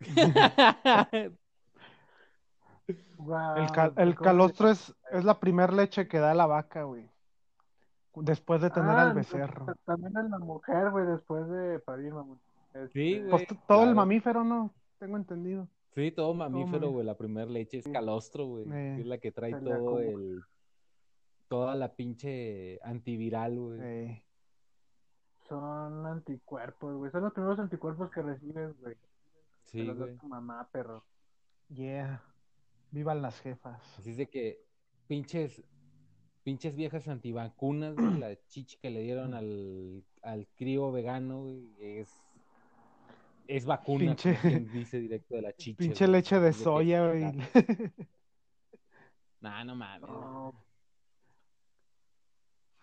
el, 2.88 3.92
el 3.96 4.14
calostro 4.16 4.68
es, 4.68 4.94
es 5.10 5.24
la 5.24 5.38
primer 5.38 5.72
leche 5.72 6.08
que 6.08 6.18
da 6.18 6.34
la 6.34 6.46
vaca, 6.46 6.82
güey. 6.84 7.08
Después 8.14 8.60
de 8.60 8.70
tener 8.70 8.90
ah, 8.90 9.02
al 9.02 9.14
becerro. 9.14 9.66
También 9.84 10.16
es 10.16 10.30
la 10.30 10.38
mujer, 10.38 10.90
güey, 10.90 11.06
después 11.06 11.48
de 11.48 11.78
parir, 11.78 12.12
mamón. 12.12 12.38
Sí, 12.92 13.18
güey. 13.18 13.30
Pues 13.30 13.46
todo 13.46 13.58
claro. 13.66 13.84
el 13.84 13.94
mamífero, 13.94 14.44
¿no? 14.44 14.70
Tengo 14.98 15.16
entendido. 15.16 15.66
Sí, 15.94 16.10
todo 16.10 16.34
mamífero, 16.34 16.90
güey. 16.90 17.06
La 17.06 17.16
primera 17.16 17.50
leche 17.50 17.78
es 17.78 17.88
calostro, 17.88 18.46
güey. 18.46 18.70
Eh, 18.70 19.00
es 19.00 19.06
la 19.06 19.18
que 19.18 19.32
trae 19.32 19.54
todo 19.54 19.98
el. 19.98 20.42
Toda 21.52 21.74
la 21.74 21.94
pinche 21.94 22.80
antiviral, 22.82 23.58
güey. 23.58 24.24
Son 25.46 26.06
anticuerpos, 26.06 26.96
güey. 26.96 27.10
Son 27.10 27.22
los 27.22 27.34
primeros 27.34 27.58
anticuerpos 27.58 28.10
que 28.10 28.22
recibes, 28.22 28.74
güey. 28.80 28.96
Sí, 29.66 29.86
güey. 29.86 30.16
tu 30.16 30.28
mamá, 30.28 30.66
perro. 30.72 31.04
Yeah. 31.68 32.22
Vivan 32.90 33.20
las 33.20 33.38
jefas. 33.42 33.82
Así 33.98 34.12
es 34.12 34.16
de 34.16 34.30
que 34.30 34.64
pinches 35.06 35.62
pinches 36.42 36.74
viejas 36.74 37.06
antivacunas, 37.06 37.96
güey, 37.96 38.18
la 38.18 38.34
chichi 38.46 38.78
que 38.78 38.88
le 38.88 39.02
dieron 39.02 39.34
al, 39.34 40.02
al 40.22 40.48
crío 40.56 40.90
vegano, 40.90 41.42
güey, 41.42 41.68
es 41.78 42.10
es 43.46 43.66
vacuna, 43.66 44.16
pinche, 44.16 44.38
dice 44.72 45.00
directo 45.00 45.34
de 45.34 45.42
la 45.42 45.52
chicha. 45.52 45.76
Pinche 45.76 46.06
güey, 46.06 46.16
leche 46.16 46.40
de 46.40 46.52
soya, 46.54 47.08
güey. 47.08 47.24
Nah, 49.42 49.64
no 49.64 49.74
mames. 49.74 50.08
No. 50.08 50.71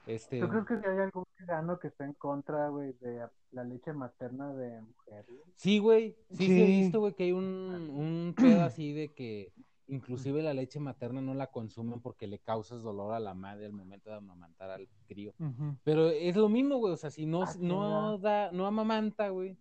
Este... 0.09 0.39
¿Tú 0.39 0.47
crees 0.49 0.65
que 0.65 0.79
si 0.79 0.85
hay 0.87 0.97
algún 0.99 1.23
vegano 1.39 1.79
que 1.79 1.87
está 1.87 2.05
en 2.05 2.13
contra, 2.13 2.69
güey, 2.69 2.93
de 2.93 3.27
la 3.51 3.63
leche 3.63 3.93
materna 3.93 4.53
de 4.53 4.81
mujer? 4.81 5.25
Sí, 5.55 5.79
güey. 5.79 6.17
Sí, 6.31 6.37
sí, 6.37 6.45
sí, 6.47 6.61
he 6.61 6.65
visto, 6.65 6.99
güey, 6.99 7.13
que 7.13 7.23
hay 7.25 7.31
un, 7.31 7.45
un 7.45 8.33
pedo 8.35 8.63
así 8.63 8.91
de 8.93 9.13
que 9.13 9.53
inclusive 9.87 10.41
la 10.43 10.53
leche 10.53 10.79
materna 10.79 11.19
no 11.21 11.33
la 11.33 11.47
consumen 11.47 11.99
porque 12.01 12.27
le 12.27 12.39
causas 12.39 12.81
dolor 12.83 13.13
a 13.13 13.19
la 13.19 13.33
madre 13.33 13.65
al 13.65 13.73
momento 13.73 14.09
de 14.09 14.17
amamantar 14.17 14.69
al 14.71 14.87
crío. 15.07 15.33
Uh 15.39 15.45
-huh. 15.45 15.77
Pero 15.83 16.09
es 16.09 16.35
lo 16.35 16.47
mismo, 16.49 16.77
güey, 16.77 16.93
o 16.93 16.97
sea, 16.97 17.09
si 17.09 17.25
no, 17.25 17.43
no 17.59 18.17
da, 18.19 18.51
no 18.51 18.65
amamanta, 18.67 19.29
güey, 19.29 19.57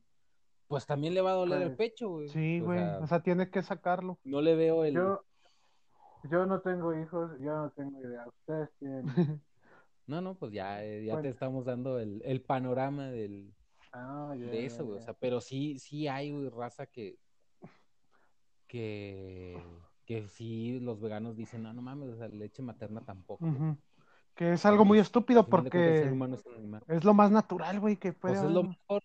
pues 0.66 0.84
también 0.86 1.14
le 1.14 1.22
va 1.22 1.30
a 1.30 1.34
doler 1.34 1.58
Pues, 1.60 1.70
el 1.70 1.76
pecho, 1.76 2.08
güey. 2.10 2.28
Sí, 2.28 2.60
O 2.60 2.66
güey. 2.66 2.78
sea, 2.78 2.98
O 3.00 3.06
sea, 3.06 3.22
tiene 3.22 3.50
que 3.50 3.62
sacarlo. 3.62 4.18
no 4.24 4.42
le 4.42 4.54
veo 4.54 4.84
el... 4.84 4.94
Yo, 4.94 5.22
yo 6.30 6.44
no 6.44 6.60
tengo 6.60 6.94
hijos, 6.98 7.30
yo 7.40 7.54
no 7.56 7.70
tengo 7.70 7.98
idea. 8.00 8.26
Ustedes 8.26 8.68
tienen. 8.78 9.04
No, 10.08 10.20
no, 10.20 10.34
pues 10.34 10.52
ya, 10.52 10.84
eh, 10.84 11.04
ya 11.04 11.20
te 11.20 11.28
estamos 11.28 11.66
dando 11.66 12.00
el, 12.00 12.22
el 12.24 12.42
panorama 12.42 13.08
del, 13.08 13.54
Ah, 13.92 14.34
de 14.36 14.66
eso, 14.66 14.84
güey. 14.84 14.98
O 14.98 15.02
sea, 15.02 15.14
pero 15.14 15.40
sí, 15.40 15.78
sí 15.78 16.08
hay, 16.08 16.30
güey, 16.30 16.48
raza 16.50 16.86
que, 16.86 17.18
que, 18.66 19.62
que 20.04 20.28
sí 20.28 20.78
los 20.80 21.00
veganos 21.00 21.36
dicen, 21.36 21.62
no, 21.62 21.72
no 21.72 21.82
mames, 21.82 22.10
o 22.10 22.16
sea, 22.16 22.28
leche 22.28 22.62
materna 22.62 23.04
tampoco. 23.04 23.44
güey". 23.44 23.56
Ujú. 23.56 23.76
Que 24.34 24.52
es 24.52 24.64
algo 24.66 24.84
muy 24.84 24.98
estúpido 24.98 25.48
porque 25.48 26.08
humano 26.12 26.36
es 26.86 27.04
lo 27.04 27.12
más 27.12 27.30
natural, 27.30 27.80
güey, 27.80 27.96
que 27.96 28.12
puede 28.12 28.34
Pues 28.34 28.44
es 28.46 28.50
lo 28.50 28.62
mejor. 28.62 29.02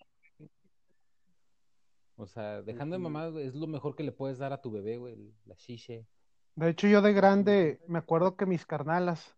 O 2.16 2.28
sea, 2.28 2.62
dejando 2.62 3.00
de 3.00 3.30
güey, 3.32 3.48
es 3.48 3.56
lo 3.56 3.66
mejor 3.66 3.96
que 3.96 4.04
le 4.04 4.12
puedes 4.12 4.38
dar 4.38 4.54
a 4.54 4.62
tu 4.62 4.72
bebé, 4.72 4.98
güey, 4.98 5.34
la 5.46 5.56
shiche. 5.56 6.06
De 6.56 6.70
hecho, 6.70 6.88
yo 6.88 7.02
de 7.02 7.14
grande 7.14 7.82
me 7.88 7.98
acuerdo 7.98 8.36
que 8.36 8.46
mis 8.46 8.68
carnalas, 8.68 9.36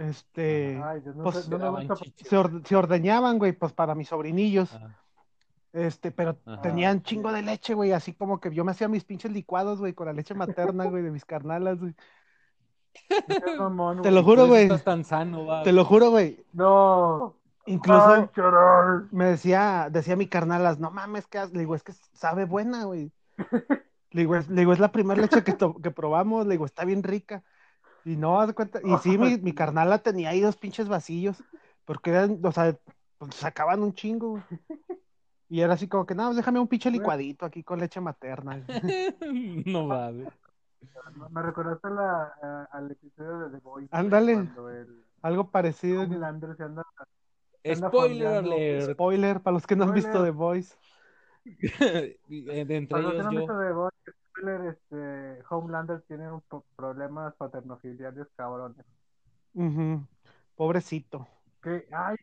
este, 0.00 0.80
Ay, 0.84 1.02
no, 1.14 1.24
pues, 1.24 1.48
no 1.48 1.58
me 1.58 1.86
gusta. 1.86 1.96
se, 2.16 2.36
or- 2.36 2.62
se 2.66 2.76
ordeñaban, 2.76 3.38
güey, 3.38 3.52
pues 3.52 3.72
para 3.72 3.94
mis 3.94 4.08
sobrinillos, 4.08 4.74
Ajá. 4.74 4.96
este, 5.72 6.10
pero 6.10 6.36
Ajá. 6.46 6.60
tenían 6.62 7.02
chingo 7.02 7.32
de 7.32 7.42
leche, 7.42 7.74
güey, 7.74 7.92
así 7.92 8.12
como 8.14 8.40
que 8.40 8.52
yo 8.54 8.64
me 8.64 8.72
hacía 8.72 8.88
mis 8.88 9.04
pinches 9.04 9.32
licuados, 9.32 9.78
güey, 9.78 9.92
con 9.94 10.06
la 10.06 10.12
leche 10.12 10.34
materna, 10.34 10.84
güey, 10.86 11.02
de 11.02 11.10
mis 11.10 11.24
carnalas, 11.24 11.78
güey. 11.80 11.94
mamón, 13.58 14.02
Te 14.02 14.10
lo 14.10 14.22
juro, 14.24 14.46
güey, 14.46 14.64
estás 14.64 14.84
tan 14.84 15.04
sano, 15.04 15.46
va. 15.46 15.62
te 15.62 15.72
lo 15.72 15.84
juro, 15.84 16.10
güey. 16.10 16.44
No. 16.52 17.34
Incluso 17.66 18.30
me 19.12 19.26
decía, 19.26 19.88
decía 19.90 20.16
mi 20.16 20.26
carnalas, 20.26 20.78
no 20.78 20.90
mames, 20.90 21.26
¿qué 21.26 21.36
haces? 21.38 21.52
Le 21.52 21.60
digo, 21.60 21.74
es 21.74 21.82
que 21.82 21.92
sabe 22.14 22.46
buena, 22.46 22.84
güey. 22.84 23.12
Le 24.10 24.22
digo, 24.22 24.36
es, 24.36 24.48
le 24.48 24.60
digo, 24.62 24.72
es 24.72 24.78
la 24.78 24.90
primera 24.90 25.20
leche 25.20 25.44
que, 25.44 25.54
que 25.54 25.90
probamos, 25.90 26.46
le 26.46 26.52
digo, 26.52 26.64
está 26.64 26.86
bien 26.86 27.02
rica. 27.02 27.42
Y 28.08 28.16
no, 28.16 28.40
haz 28.40 28.48
de 28.48 28.54
cuenta, 28.54 28.80
y 28.82 28.96
sí, 28.98 29.18
mi, 29.18 29.36
mi 29.38 29.52
carnala 29.52 29.98
tenía 29.98 30.30
ahí 30.30 30.40
dos 30.40 30.56
pinches 30.56 30.88
vasillos, 30.88 31.42
porque 31.84 32.08
eran, 32.10 32.40
o 32.42 32.52
sea, 32.52 32.74
pues 33.18 33.34
sacaban 33.34 33.82
un 33.82 33.92
chingo. 33.92 34.42
Y 35.50 35.60
era 35.60 35.74
así 35.74 35.88
como 35.88 36.06
que, 36.06 36.14
no, 36.14 36.24
pues 36.26 36.36
déjame 36.36 36.58
un 36.58 36.68
pinche 36.68 36.90
licuadito 36.90 37.44
aquí 37.44 37.62
con 37.62 37.78
leche 37.80 38.00
materna. 38.00 38.64
no 39.66 39.86
mames. 39.86 40.28
Me 41.30 41.42
recordaste 41.42 41.90
la, 41.90 42.32
a- 42.42 42.68
al 42.72 42.90
episodio 42.90 43.40
de 43.40 43.50
The 43.50 43.58
Voice. 43.62 43.88
güey, 43.90 44.00
Ándale. 44.00 44.32
El 44.32 45.04
Algo 45.20 45.50
parecido. 45.50 46.06
Se 46.06 46.14
anda. 46.14 46.28
Anda 47.64 47.88
Spoiler 47.88 48.26
alert. 48.28 48.92
Spoiler, 48.92 49.40
para 49.40 49.54
los 49.54 49.66
que 49.66 49.76
no 49.76 49.84
han 49.84 49.92
visto 49.92 50.10
Spoiler. 50.10 50.32
The 50.32 50.38
Voice. 50.38 50.76
Eh, 51.44 52.18
entre 52.30 52.86
Para 52.86 53.02
los 53.02 53.12
que 53.12 53.18
ellos 53.18 53.24
no 53.24 53.30
han 53.30 53.36
visto 53.36 53.58
The 53.58 53.72
Voice, 53.72 53.96
spoiler, 54.38 54.66
este, 54.74 55.42
Homelander 55.50 56.02
tiene 56.02 56.30
un 56.32 56.40
pro- 56.42 56.64
problemas 56.76 57.34
paternofiliarios 57.36 58.28
cabrones. 58.36 58.84
Ujú. 59.54 60.06
Pobrecito. 60.56 61.26
Que, 61.62 61.86
ay, 61.92 62.16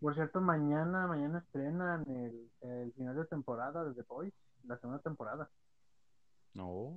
por 0.00 0.14
cierto, 0.14 0.40
mañana, 0.40 1.06
mañana 1.06 1.38
estrenan 1.38 2.04
el, 2.08 2.50
el 2.60 2.92
final 2.92 3.16
de 3.16 3.24
temporada 3.26 3.84
de 3.84 3.94
The 3.94 4.02
Voice, 4.08 4.36
la 4.64 4.76
segunda 4.78 5.00
temporada. 5.00 5.48
No. 6.54 6.92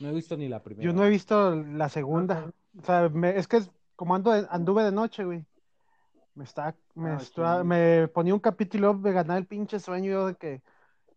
No 0.00 0.08
he 0.08 0.12
visto 0.12 0.36
ni 0.36 0.48
la 0.48 0.62
primera. 0.62 0.84
Yo 0.84 0.92
no 0.92 1.04
he 1.04 1.10
visto 1.10 1.54
la 1.54 1.88
segunda. 1.88 2.50
O 2.78 2.82
sea, 2.84 3.08
me- 3.08 3.36
es 3.36 3.48
que 3.48 3.58
es- 3.58 3.70
como 3.96 4.14
ando, 4.14 4.30
anduve 4.50 4.84
de 4.84 4.92
noche, 4.92 5.24
güey. 5.24 5.44
Me 6.34 6.44
está, 6.44 6.74
me, 6.94 7.10
Ah, 7.10 7.16
está- 7.16 7.60
sí. 7.62 7.66
me 7.66 8.06
ponía 8.08 8.32
un 8.32 8.38
capítulo 8.40 8.94
de 8.94 9.12
ganar 9.12 9.38
el 9.38 9.46
pinche 9.46 9.80
sueño 9.80 10.10
yo 10.12 10.26
de 10.28 10.34
que 10.36 10.62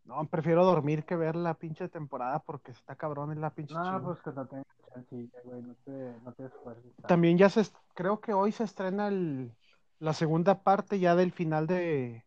no, 0.06 0.26
prefiero 0.28 0.66
dormir 0.66 1.04
que 1.06 1.16
ver 1.16 1.36
la 1.36 1.54
pinche 1.54 1.88
temporada 1.90 2.40
porque 2.40 2.72
está 2.72 2.96
cabrón 2.96 3.32
en 3.32 3.42
la 3.42 3.50
pinche 3.52 3.74
No, 3.74 4.04
pues 4.04 4.22
que 4.22 4.32
no 4.32 4.46
tengas 4.48 4.66
chancilla, 4.94 5.40
güey, 5.44 5.62
no 5.62 5.76
te, 5.86 5.92
no 6.24 6.34
te 6.34 6.46
esfuerces. 6.46 6.84
tanto. 6.96 7.08
También 7.08 7.38
ya 7.38 7.50
se, 7.50 7.64
creo 7.94 8.20
que 8.20 8.34
hoy 8.34 8.52
se 8.52 8.64
estrena 8.64 9.08
el, 9.08 9.54
la 10.00 10.14
segunda 10.14 10.64
parte 10.64 11.00
ya 11.00 11.16
del 11.16 11.32
final 11.32 11.68
de, 11.68 12.26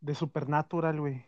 de 0.00 0.14
Supernatural, 0.14 1.00
güey. 1.00 1.24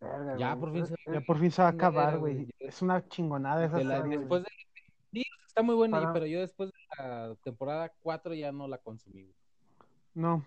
Verga, 0.00 0.36
Ya 0.38 0.54
güey, 0.54 0.60
por 0.60 0.72
fin 0.72 0.86
se- 0.86 1.12
Ya 1.12 1.20
por 1.22 1.38
fin 1.40 1.50
se 1.50 1.62
va 1.62 1.68
a 1.68 1.72
acabar, 1.72 2.18
güey. 2.18 2.48
Es 2.58 2.82
una 2.82 3.06
chingonada 3.08 3.64
esa 3.64 3.78
De 3.78 3.84
la- 3.84 4.02
serie, 4.02 4.18
después 4.18 4.42
de... 4.42 4.48
Sí, 5.12 5.24
está 5.46 5.62
muy 5.62 5.74
buena, 5.74 5.98
Para- 6.00 6.12
pero 6.12 6.26
yo 6.26 6.40
después 6.40 6.70
de 6.70 6.78
la 7.04 7.34
temporada 7.42 7.92
4 8.02 8.34
ya 8.34 8.52
no 8.52 8.68
la 8.68 8.78
consumí. 8.78 9.22
güey. 9.22 9.34
No, 10.14 10.44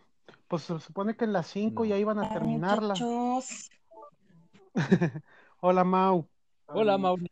pues 0.48 0.63
se 0.63 0.79
supone 0.79 1.15
que 1.15 1.25
en 1.25 1.33
las 1.33 1.48
5 1.48 1.83
No. 1.83 1.89
ya 1.89 1.98
iban 1.98 2.19
a 2.19 2.29
terminarla. 2.29 2.93
Hola, 5.62 5.83
Mau. 5.83 6.27
Hola, 6.67 6.98
Mauro. 6.98 7.24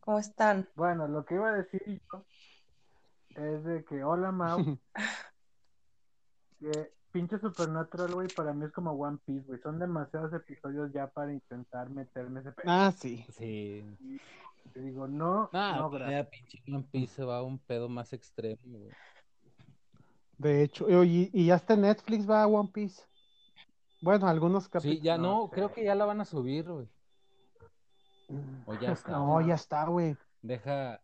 ¿Cómo 0.00 0.18
están? 0.18 0.68
Bueno, 0.74 1.06
lo 1.08 1.24
que 1.24 1.34
iba 1.34 1.48
a 1.50 1.52
decir 1.52 1.82
yo 2.12 2.24
es 3.36 3.64
de 3.64 3.84
que, 3.84 4.02
hola, 4.02 4.32
Mau, 4.32 4.58
que 6.60 6.92
pinche 7.12 7.38
Supernatural, 7.38 8.12
güey, 8.14 8.28
para 8.28 8.52
mí 8.52 8.64
es 8.66 8.72
como 8.72 8.92
One 8.92 9.18
Piece, 9.24 9.46
güey. 9.46 9.60
Son 9.60 9.78
demasiados 9.78 10.32
episodios 10.32 10.92
ya 10.92 11.06
para 11.08 11.32
intentar 11.32 11.90
meterme 11.90 12.40
ese 12.40 12.52
pedo. 12.52 12.66
Ah, 12.70 12.92
sí. 12.96 13.24
Sí. 13.30 13.84
Te 14.72 14.80
digo, 14.80 15.06
no, 15.08 15.48
Nah, 15.52 15.76
no, 15.76 15.90
pues 15.90 16.02
pinche 16.28 16.62
One 16.68 16.86
Piece 16.90 17.14
se 17.16 17.24
va 17.24 17.38
a 17.38 17.42
un 17.42 17.58
pedo 17.58 17.88
más 17.88 18.12
extremo. 18.12 18.60
güey. 18.64 18.90
De 20.38 20.62
hecho, 20.62 20.88
y, 21.04 21.30
y 21.32 21.46
ya 21.46 21.56
está 21.56 21.74
en 21.74 21.82
Netflix, 21.82 22.28
va 22.28 22.46
One 22.46 22.70
Piece. 22.72 23.02
Bueno, 24.00 24.26
algunos 24.28 24.64
Sí, 24.64 24.70
capítulos. 24.70 25.02
ya 25.02 25.18
no 25.18 25.50
creo 25.50 25.72
que 25.72 25.84
ya 25.84 25.94
la 25.94 26.04
van 26.04 26.20
a 26.20 26.24
subir, 26.24 26.70
güey. 26.70 26.88
O 28.66 28.74
ya 28.74 28.92
está. 28.92 29.12
No, 29.12 29.26
güey. 29.34 29.46
ya 29.48 29.54
está, 29.54 29.84
güey. 29.86 30.16
Deja. 30.42 31.00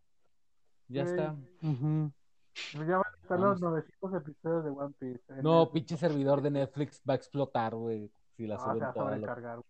Ya 0.88 1.04
Sí. 1.04 1.10
está. 1.10 1.34
Pues 1.60 2.86
ya 2.86 2.98
van 2.98 3.06
a 3.12 3.16
estar 3.22 3.38
Vamos. 3.40 3.60
los 3.60 3.60
900 3.62 4.14
episodios 4.22 4.64
de 4.64 4.70
One 4.70 4.94
Piece. 4.98 5.24
en 5.32 5.42
No, 5.42 5.70
pinche 5.72 5.96
servidor 5.96 6.40
de 6.40 6.50
Netflix 6.52 7.02
va 7.08 7.14
a 7.14 7.16
explotar, 7.16 7.74
güey. 7.74 8.12
Si 8.36 8.46
la 8.46 8.56
No, 8.56 8.62
suben 8.62 8.82
a 8.84 8.92
toda. 8.92 9.18
claro. 9.18 9.64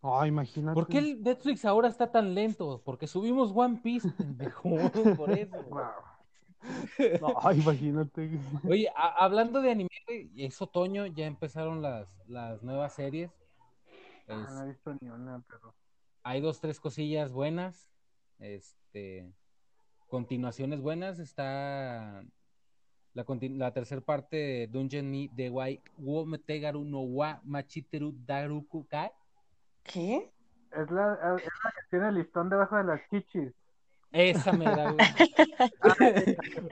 Oh, 0.00 0.24
imagínate. 0.24 0.74
¿Por 0.76 0.86
qué 0.86 0.98
el 0.98 1.22
Netflix 1.22 1.64
ahora 1.64 1.88
está 1.88 2.12
tan 2.12 2.32
lento? 2.32 2.80
Porque 2.84 3.08
subimos 3.08 3.50
One 3.52 3.80
Piece, 3.82 4.08
pendejo. 4.16 4.68
Por 5.16 5.30
eso. 5.30 5.56
Wow. 5.64 5.80
No, 7.20 7.52
imagínate. 7.52 8.30
Oye, 8.68 8.88
a- 8.94 9.24
hablando 9.24 9.62
de 9.62 9.70
anime, 9.70 9.88
es 10.36 10.60
otoño, 10.60 11.06
ya 11.06 11.26
empezaron 11.26 11.80
las, 11.82 12.08
las 12.26 12.62
nuevas 12.62 12.94
series. 12.94 13.30
Ah, 14.28 14.42
Es- 14.44 14.52
No 14.52 14.62
he 14.64 14.66
visto 14.68 14.94
ni 15.00 15.08
una, 15.08 15.42
pero. 15.48 15.74
hay 16.22 16.40
dos, 16.40 16.60
tres 16.60 16.80
cosillas 16.80 17.32
buenas. 17.32 17.88
Este, 18.38 19.32
continuaciones 20.08 20.80
buenas. 20.80 21.18
Está 21.18 22.22
la, 23.14 23.24
la 23.40 23.72
tercera 23.72 24.00
parte 24.00 24.36
de 24.36 24.66
Dungeon 24.66 25.10
ni 25.10 25.28
de 25.28 25.50
Wai 25.50 25.82
wo 25.96 26.24
Metegaru 26.26 26.84
no 26.84 27.00
wa 27.00 27.40
Machiteru 27.44 28.12
Daruku 28.26 28.86
Kai. 28.86 29.10
¿Qué? 29.82 30.30
Es 30.70 30.90
la, 30.90 31.14
es 31.14 31.44
la 31.64 31.70
que 31.70 31.80
tiene 31.90 32.08
el 32.08 32.16
listón 32.16 32.50
debajo 32.50 32.76
de 32.76 32.84
las 32.84 33.00
chichis. 33.08 33.52
Esa 34.12 34.52
mera, 34.52 34.92
güey. 34.92 34.98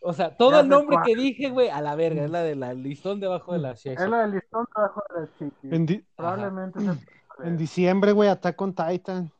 o 0.00 0.12
sea, 0.12 0.36
todo 0.36 0.52
Ya 0.52 0.60
el 0.60 0.68
nombre 0.68 0.96
que 1.04 1.14
dije, 1.16 1.50
güey, 1.50 1.68
a 1.68 1.80
la 1.80 1.94
verga, 1.94 2.24
es 2.24 2.30
la 2.30 2.42
de 2.42 2.56
la 2.56 2.74
listón 2.74 3.20
debajo 3.20 3.52
de 3.52 3.58
la 3.60 3.70
Es 3.72 3.82
Shesha. 3.84 4.06
la 4.08 4.22
del 4.22 4.32
listón 4.32 4.66
debajo 4.74 5.02
de. 5.70 5.76
En, 5.76 5.86
di- 5.86 6.04
Probablemente 6.16 6.80
sea- 6.80 6.96
en 7.44 7.56
diciembre, 7.56 8.12
güey, 8.12 8.28
Attack 8.28 8.60
on 8.60 8.74
Titan. 8.74 9.30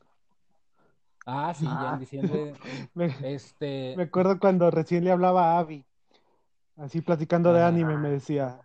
Ah, 1.25 1.53
sí, 1.55 1.65
ya 1.65 1.91
Ah. 1.91 1.93
en 1.93 1.99
diciembre. 1.99 2.53
Me, 2.93 3.15
Este, 3.23 3.93
me 3.97 4.03
acuerdo 4.03 4.39
cuando 4.39 4.69
recién 4.71 5.03
le 5.03 5.11
hablaba 5.11 5.53
a 5.53 5.59
Abby. 5.59 5.85
Así 6.77 7.01
platicando 7.01 7.51
de 7.53 7.61
Ah. 7.63 7.67
anime, 7.67 7.97
me 7.97 8.09
decía, 8.09 8.59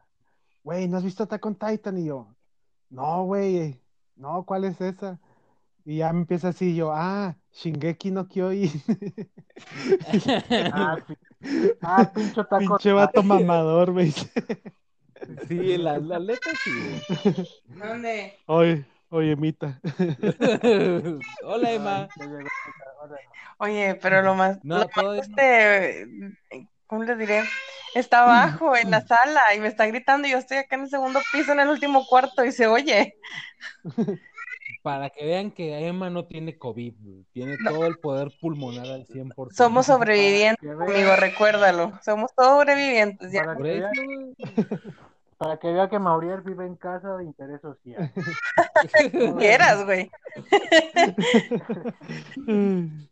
güey, 0.64 0.88
¿no 0.88 0.96
has 0.96 1.04
visto 1.04 1.22
Attack 1.22 1.44
on 1.46 1.54
Titan? 1.54 1.96
Y 1.98 2.06
yo, 2.06 2.26
no, 2.90 3.24
güey, 3.24 3.80
no, 4.16 4.44
¿cuál 4.44 4.64
es 4.64 4.80
esa? 4.80 5.18
Y 5.84 5.98
ya 5.98 6.12
me 6.12 6.20
empieza 6.20 6.48
así, 6.48 6.74
yo, 6.76 6.92
ah, 6.92 7.36
Shingeki 7.52 8.10
no 8.10 8.28
Kyojin. 8.28 8.82
Ah. 10.72 10.96
Ah, 11.82 12.12
pincho 12.14 12.44
taco. 12.50 12.78
Pinche 12.78 12.92
vato 12.92 13.22
mamador, 13.22 13.92
güey. 13.92 14.12
sí, 15.48 15.76
la, 15.78 15.98
la 15.98 16.18
neta 16.18 16.54
sí, 16.54 16.80
güey. 16.80 17.04
¿Dónde? 17.66 18.38
Oye, 18.46 18.84
oye, 19.10 19.36
Mita. 19.36 19.80
Hola, 21.42 21.72
Emma. 21.72 22.08
Oye, 23.58 23.96
pero 24.00 24.22
lo 24.22 24.34
más, 24.34 24.58
No, 24.62 24.78
lo 24.78 24.90
más, 24.94 24.94
todavía 24.94 25.26
no. 25.28 25.38
este, 25.38 26.06
¿cómo 26.86 27.04
le 27.04 27.16
diré? 27.16 27.42
Está 27.94 28.22
abajo 28.22 28.76
en 28.76 28.90
la 28.90 29.00
sala 29.06 29.40
y 29.54 29.60
me 29.60 29.68
está 29.68 29.86
gritando 29.86 30.26
y 30.28 30.30
yo 30.32 30.38
estoy 30.38 30.58
acá 30.58 30.76
en 30.76 30.82
el 30.82 30.90
segundo 30.90 31.20
piso, 31.32 31.52
en 31.52 31.60
el 31.60 31.68
último 31.68 32.06
cuarto 32.06 32.44
y 32.44 32.52
se 32.52 32.66
oye. 32.66 33.16
Para 34.82 35.10
que 35.10 35.26
vean 35.26 35.50
que 35.50 35.86
Emma 35.86 36.08
no 36.08 36.24
tiene 36.24 36.56
COVID, 36.56 36.94
güey. 37.00 37.26
Tiene 37.32 37.58
todo 37.64 37.86
el 37.86 37.98
poder 37.98 38.32
pulmonar 38.40 38.86
al 38.86 39.06
100%. 39.06 39.52
Somos 39.52 39.86
sobrevivientes, 39.86 40.70
amigo, 40.70 41.16
recuérdalo. 41.16 41.92
Somos 42.02 42.30
sobrevivientes 42.36 43.30
ya. 43.30 43.44
Para 43.44 43.56
que, 43.56 43.62
vea, 43.62 43.90
para 45.36 45.58
que 45.58 45.72
vea 45.72 45.88
que 45.90 45.98
Mauriel 45.98 46.40
vive 46.40 46.64
en 46.64 46.76
casa 46.76 47.18
de 47.18 47.24
interés 47.24 47.60
social. 47.60 48.10
Quieras, 49.38 49.84
güey. 49.84 50.10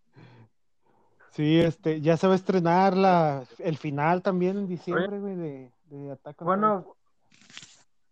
Sí, 1.39 1.61
este, 1.61 2.01
ya 2.01 2.17
se 2.17 2.27
va 2.27 2.33
a 2.33 2.37
estrenar 2.37 2.97
la, 2.97 3.45
el 3.61 3.77
final 3.77 4.23
también 4.23 4.59
en 4.59 4.67
diciembre, 4.67 5.21
güey, 5.21 5.37
de, 5.37 5.73
de 5.85 6.11
on 6.11 6.19
Bueno, 6.41 6.97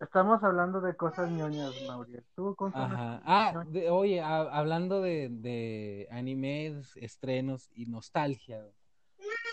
estamos 0.01 0.43
hablando 0.43 0.81
de 0.81 0.97
cosas 0.97 1.31
ñoñas, 1.31 1.73
Mauriel. 1.89 2.25
¿Tú 2.35 2.55
Ajá. 2.75 3.23
Ah, 3.25 3.65
de- 3.69 3.91
oye, 3.91 4.21
a- 4.21 4.43
hablando 4.59 5.01
de, 5.01 5.29
de 5.31 6.09
animes, 6.11 6.97
estrenos 6.97 7.71
y 7.75 7.87
nostalgia, 7.87 8.63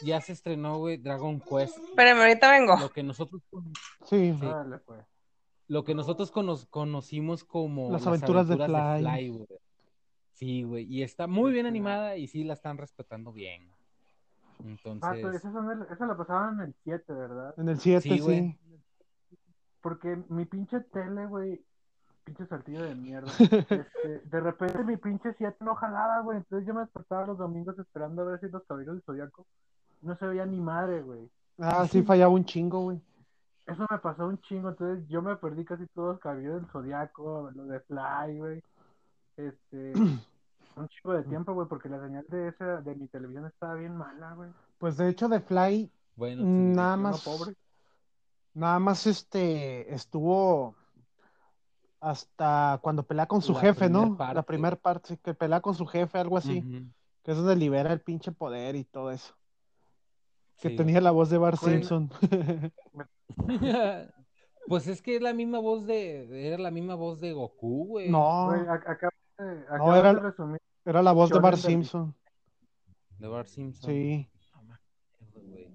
ya 0.03 0.19
se 0.21 0.33
estrenó, 0.33 0.77
güey, 0.79 0.97
Dragon 0.97 1.39
Quest. 1.39 1.77
Espérame, 1.77 2.19
ahorita 2.19 2.51
vengo. 2.51 2.75
Lo 2.77 2.89
que 2.89 3.03
nosotros. 3.03 3.41
Sí, 4.05 4.35
Sí. 4.39 4.45
Órale, 4.45 4.77
pues. 4.79 5.05
lo 5.67 5.83
que 5.85 5.95
nosotros 5.95 6.29
cono- 6.29 6.57
conocimos 6.69 7.43
como 7.43 7.89
Las 7.91 8.05
aventuras 8.05 8.47
de 8.47 8.57
Fly. 8.57 9.29
güey. 9.29 9.47
Sí, 10.33 10.63
güey, 10.63 10.83
y 10.85 11.03
está 11.03 11.25
muy 11.27 11.53
bien 11.53 11.65
animada 11.65 12.17
y 12.17 12.27
sí 12.27 12.43
la 12.43 12.53
están 12.53 12.77
respetando 12.77 13.31
bien. 13.31 13.69
Ah, 13.71 14.55
pero 14.59 14.69
Entonces, 14.93 15.35
eso, 15.35 15.51
son 15.51 15.71
el- 15.71 15.87
eso 15.91 16.05
lo 16.05 16.17
pasaban 16.17 16.55
en 16.55 16.67
el 16.67 16.75
7, 16.83 17.13
¿verdad? 17.13 17.53
en 17.57 17.69
el 17.69 17.79
7, 17.79 18.01
Sí, 18.01 18.19
sí. 18.19 18.59
Porque 19.83 20.17
mi 20.29 20.45
pinche 20.45 20.79
tele, 20.79 21.25
güey, 21.27 21.61
pinche 22.23 22.47
saltillo 22.47 22.83
de 22.83 22.95
mierda. 22.95 23.29
este, 23.69 24.21
de 24.23 24.39
repente 24.39 24.81
mi 24.85 24.95
pinche 24.95 25.35
7 25.37 25.57
no 25.59 25.75
jalaba, 25.75 26.21
güey. 26.21 26.37
Entonces 26.37 26.65
yo 26.65 26.73
me 26.73 26.81
despertaba 26.81 27.27
los 27.27 27.37
domingos 27.37 27.77
esperando 27.77 28.21
a 28.21 28.25
ver 28.25 28.39
si 28.39 28.47
los 28.47 28.63
caballeros 28.63 28.95
del 28.95 29.03
zodiaco 29.03 29.45
no 30.01 30.15
se 30.17 30.25
veía 30.25 30.45
ni 30.45 30.61
madre, 30.61 31.01
güey. 31.01 31.29
Ah, 31.59 31.85
sí, 31.85 32.01
fallaba 32.01 32.31
un 32.31 32.45
chingo, 32.45 32.79
güey. 32.79 33.01
Eso 33.65 33.85
me 33.89 33.97
pasó 33.97 34.25
un 34.25 34.39
chingo, 34.41 34.69
entonces 34.69 35.05
yo 35.09 35.21
me 35.21 35.35
perdí 35.35 35.65
casi 35.65 35.85
todos 35.87 36.13
los 36.13 36.19
caballeros 36.19 36.61
del 36.61 36.71
zodiaco, 36.71 37.51
lo 37.53 37.65
de 37.65 37.79
Fly, 37.81 38.37
güey. 38.37 38.63
Este, 39.35 39.93
un 40.75 40.87
chingo 40.87 41.13
de 41.13 41.23
tiempo, 41.23 41.53
güey, 41.53 41.67
porque 41.67 41.89
la 41.89 42.01
señal 42.01 42.25
de 42.29 42.47
esa, 42.47 42.79
de 42.81 42.95
mi 42.95 43.07
televisión 43.09 43.45
estaba 43.47 43.75
bien 43.75 43.97
mala, 43.97 44.33
güey. 44.33 44.49
Pues 44.77 44.95
de 44.95 45.09
hecho, 45.09 45.27
de 45.27 45.41
Fly, 45.41 45.91
bueno, 46.15 46.43
sí, 46.43 46.47
nada 46.47 46.95
más, 46.95 47.21
pobre. 47.21 47.53
Nada 48.53 48.79
más 48.79 49.05
este, 49.07 49.93
estuvo 49.93 50.75
hasta 51.99 52.79
cuando 52.81 53.03
pelea 53.03 53.25
con 53.27 53.41
su 53.41 53.53
La 53.53 53.59
jefe, 53.61 53.89
¿no? 53.89 54.17
parte. 54.17 54.35
La 54.35 54.43
primera 54.43 54.75
parte, 54.75 55.09
sí, 55.09 55.17
que 55.17 55.33
pelea 55.33 55.61
con 55.61 55.73
su 55.75 55.85
jefe, 55.85 56.17
algo 56.19 56.37
así, 56.37 56.61
que 57.23 57.31
es 57.31 57.37
donde 57.37 57.55
libera 57.55 57.93
el 57.93 58.01
pinche 58.01 58.31
poder 58.31 58.75
y 58.75 58.83
todo 58.83 59.11
eso. 59.11 59.33
Que 60.59 60.69
Sí, 60.69 60.75
tenía 60.75 61.01
la 61.01 61.11
voz 61.11 61.29
de 61.29 61.37
Bart 61.37 61.59
Bueno. 61.61 61.77
Simpson. 61.77 62.09
Pues 64.67 64.87
es 64.87 65.01
que 65.01 65.17
es 65.17 65.21
la 65.21 65.33
misma 65.33 65.59
voz 65.59 65.85
de, 65.85 66.47
era 66.47 66.57
la 66.57 66.71
misma 66.71 66.95
voz 66.95 67.19
de 67.19 67.33
Goku, 67.33 67.85
güey. 67.87 68.09
no, 68.09 68.45
Güey, 68.47 68.61
ac- 68.61 68.87
acabo 68.89 69.11
de, 69.39 69.59
acabo 69.67 69.95
era- 69.95 70.13
de 70.13 70.19
resumir. 70.21 70.61
era 70.85 71.03
la 71.03 71.11
voz 71.11 71.29
de 71.31 71.39
del- 71.41 71.57
Simpson. 71.57 72.15
De 73.19 73.27
Bart 73.27 73.47
Simpson. 73.47 73.89
Sí. 73.91 74.29
No 74.55 74.63
me 74.63 74.73
acuerdo, 74.75 75.41
güey. 75.49 75.69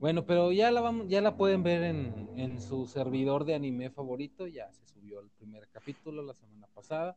Bueno, 0.00 0.24
pero 0.26 0.52
ya 0.52 0.70
la 0.70 0.80
vamos, 0.80 1.08
ya 1.08 1.20
la 1.20 1.36
pueden 1.36 1.62
ver 1.62 1.82
en, 1.82 2.28
en 2.36 2.60
su 2.60 2.86
servidor 2.86 3.44
de 3.44 3.54
anime 3.54 3.90
favorito. 3.90 4.46
Ya 4.46 4.70
se 4.72 4.86
subió 4.86 5.20
el 5.20 5.28
primer 5.30 5.68
capítulo 5.70 6.22
la 6.22 6.34
semana 6.34 6.68
pasada. 6.74 7.16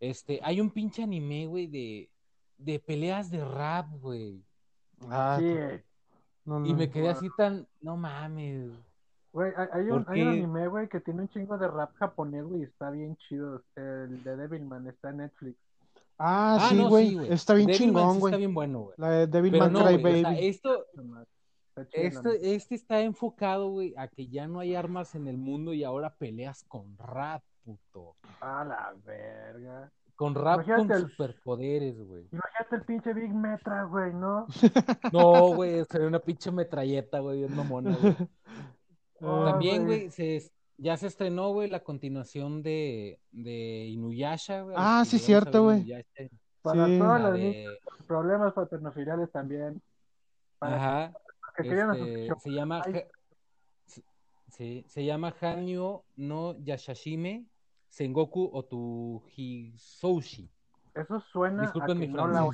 Este, 0.00 0.40
hay 0.42 0.60
un 0.60 0.70
pinche 0.70 1.02
anime, 1.02 1.46
güey, 1.46 1.66
de, 1.68 2.10
de 2.58 2.78
peleas 2.80 3.30
de 3.30 3.44
rap, 3.44 3.88
güey. 4.00 4.44
Ah, 5.08 5.40
Sí, 5.40 5.82
no, 6.44 6.66
Y 6.66 6.72
no. 6.72 6.76
me 6.76 6.90
quedé 6.90 7.08
así 7.08 7.28
tan, 7.36 7.66
no 7.80 7.96
mames. 7.96 8.70
güey, 9.32 9.52
hay, 9.56 9.68
hay 9.72 9.90
un, 9.90 10.04
¿Por 10.04 10.14
hay 10.14 10.22
un 10.22 10.28
anime, 10.28 10.68
güey, 10.68 10.88
que 10.88 11.00
tiene 11.00 11.22
un 11.22 11.28
chingo 11.28 11.56
de 11.56 11.68
rap 11.68 11.94
japonés, 11.94 12.44
güey, 12.44 12.60
y 12.62 12.64
está 12.64 12.90
bien 12.90 13.16
chido. 13.16 13.64
El 13.76 14.22
de 14.22 14.36
Devilman 14.36 14.86
está 14.88 15.10
en 15.10 15.18
Netflix. 15.18 15.58
Ah, 16.18 16.58
sí, 16.68 16.74
no, 16.76 16.88
güey. 16.88 17.18
está 17.32 17.54
bien 17.54 17.70
Devilman 17.70 18.04
sí 18.04 18.12
chingón, 18.12 18.16
está 18.18 18.18
güey. 18.18 18.36
bien 18.36 18.54
bueno, 18.54 18.80
güey. 18.82 18.94
La 18.98 19.10
de 19.10 19.28
Pero 19.50 19.68
Devilman 19.68 19.72
no, 19.72 19.84
Cry 19.84 19.96
güey, 19.98 20.04
o 20.08 20.16
sea, 20.20 20.30
Baby. 20.30 20.46
esto, 20.46 20.86
Este, 21.92 22.54
este 22.54 22.74
está 22.74 23.00
enfocado, 23.00 23.70
güey, 23.70 23.94
a 23.96 24.08
que 24.08 24.28
ya 24.28 24.46
no 24.46 24.60
hay 24.60 24.74
armas 24.74 25.14
en 25.14 25.26
el 25.26 25.38
mundo 25.38 25.72
y 25.72 25.84
ahora 25.84 26.14
peleas 26.14 26.64
con 26.64 26.96
rap, 26.98 27.42
puto. 27.64 28.16
A 28.40 28.64
la 28.64 28.94
verga. 29.04 29.90
Con 30.14 30.34
rap 30.34 30.64
con 30.64 30.64
Imagínate 30.74 30.94
el- 31.04 31.10
superpoderes, 31.10 31.98
güey. 31.98 32.28
Imagínate 32.30 32.76
el 32.76 32.82
pinche 32.82 33.14
Big 33.14 33.32
Metra, 33.34 33.84
güey, 33.84 34.12
¿no? 34.12 34.46
No, 35.12 35.54
güey, 35.54 35.84
sería 35.86 36.06
una 36.08 36.18
pinche 36.20 36.52
metralleta, 36.52 37.20
güey, 37.20 37.38
bien 37.40 37.56
mamona, 37.56 37.96
güey. 37.96 38.16
También, 39.20 39.86
güey. 39.86 40.10
se, 40.10 40.42
ya 40.76 40.96
se 40.96 41.06
estrenó, 41.06 41.52
güey, 41.52 41.70
la 41.70 41.80
continuación 41.80 42.62
de, 42.62 43.18
de 43.30 43.86
Inuyasha, 43.86 44.62
güey. 44.62 44.74
Ah, 44.78 45.04
sí, 45.06 45.18
cierto, 45.18 45.64
güey. 45.64 45.78
Inuyasha, 45.80 46.06
Para 46.60 46.86
Sí. 46.86 46.98
todos 46.98 47.20
la 47.20 47.28
los 47.30 47.38
de- 47.38 47.78
con 47.84 48.06
problemas 48.06 48.52
paternofiliales 48.52 49.30
también. 49.32 49.80
Para 50.58 50.76
Ajá, 50.76 51.12
este, 51.58 52.28
se 52.40 52.50
llama, 52.50 52.82
Ay. 52.84 52.92
Se- 53.86 54.02
sí, 54.50 54.84
se 54.86 55.04
llama 55.04 55.34
Hanyo 55.40 56.04
no 56.16 56.54
Yashashime 56.58 57.46
Sengoku 57.88 58.50
Otu 58.52 59.22
Hisoushi. 59.36 60.50
Eso 60.94 61.20
suena 61.20 61.62
Disculpen 61.62 61.96
a 61.96 62.00
que 62.00 62.06
mi 62.06 62.12
no 62.12 62.26
la 62.26 62.48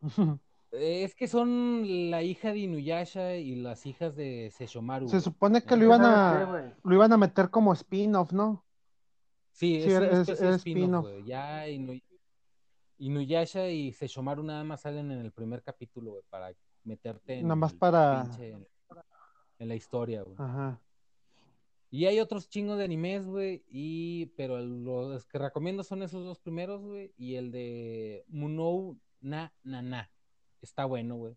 Es 0.70 1.14
que 1.14 1.26
son 1.28 2.10
la 2.10 2.22
hija 2.22 2.52
de 2.52 2.58
Inuyasha 2.58 3.36
y 3.36 3.56
las 3.56 3.86
hijas 3.86 4.14
de 4.14 4.50
Seshomaru. 4.54 5.08
Se 5.08 5.20
supone 5.20 5.62
que 5.62 5.76
lo 5.76 5.84
iban 5.84 6.02
¿Sabes 6.02 6.54
qué, 6.54 6.60
a, 6.60 6.76
lo 6.82 6.94
iban 6.94 7.12
a 7.12 7.16
meter 7.16 7.48
como 7.48 7.72
spin-off, 7.72 8.32
¿no? 8.32 8.64
Sí, 9.50 9.80
Sí, 9.80 9.90
es, 9.90 10.28
spin-off. 10.28 11.06
Ya 11.24 11.66
Inu- 11.68 12.02
Inuyasha 12.98 13.68
y 13.68 13.92
Sesshomaru 13.92 14.42
nada 14.42 14.62
más 14.62 14.82
salen 14.82 15.10
en 15.10 15.20
el 15.20 15.32
primer 15.32 15.62
capítulo, 15.62 16.10
güey, 16.12 16.22
para 16.28 16.52
meterte 16.88 17.38
en 17.38 17.44
Nada 17.44 17.56
más 17.56 17.72
el 17.72 17.78
para- 17.78 18.24
pinche- 18.24 18.66
en 19.60 19.68
la 19.68 19.74
historia, 19.74 20.22
güey. 20.22 20.36
Ajá. 20.38 20.80
Y 21.90 22.04
hay 22.06 22.20
otros 22.20 22.48
chingos 22.48 22.76
de 22.78 22.84
animes, 22.84 23.26
güey, 23.26 23.64
y 23.68 24.26
pero 24.36 24.58
los 24.58 25.24
que 25.26 25.38
recomiendo 25.38 25.82
son 25.82 26.02
esos 26.02 26.24
dos 26.24 26.38
primeros, 26.38 26.82
güey, 26.84 27.12
y 27.16 27.36
el 27.36 27.50
de 27.50 28.24
Munou 28.28 28.98
na 29.20 29.52
na 29.64 29.80
na. 29.82 30.10
Está 30.60 30.84
bueno, 30.84 31.16
güey. 31.16 31.36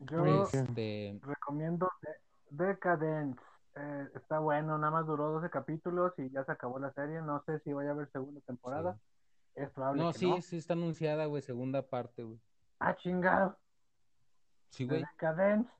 Yo. 0.00 0.44
Este, 0.44 1.18
recomiendo 1.22 1.90
De- 2.02 2.64
Decadence. 2.66 3.40
Eh, 3.76 4.08
está 4.16 4.38
bueno, 4.40 4.76
nada 4.78 4.90
más 4.90 5.06
duró 5.06 5.30
12 5.30 5.50
capítulos 5.50 6.12
y 6.18 6.28
ya 6.30 6.44
se 6.44 6.52
acabó 6.52 6.78
la 6.78 6.92
serie. 6.92 7.20
No 7.22 7.42
sé 7.44 7.60
si 7.60 7.72
vaya 7.72 7.90
a 7.90 7.92
haber 7.92 8.10
segunda 8.10 8.40
temporada. 8.40 8.98
Es 9.54 9.70
probable 9.70 10.02
no, 10.02 10.12
que 10.12 10.18
sí, 10.18 10.28
no. 10.30 10.40
sí 10.42 10.56
está 10.56 10.72
anunciada, 10.72 11.26
güey, 11.26 11.42
segunda 11.42 11.82
parte, 11.88 12.22
güey. 12.24 12.40
Ah, 12.78 12.96
chingado. 12.96 13.58
Sí, 14.70 14.86
güey. 14.86 15.00
Decadence. 15.00 15.70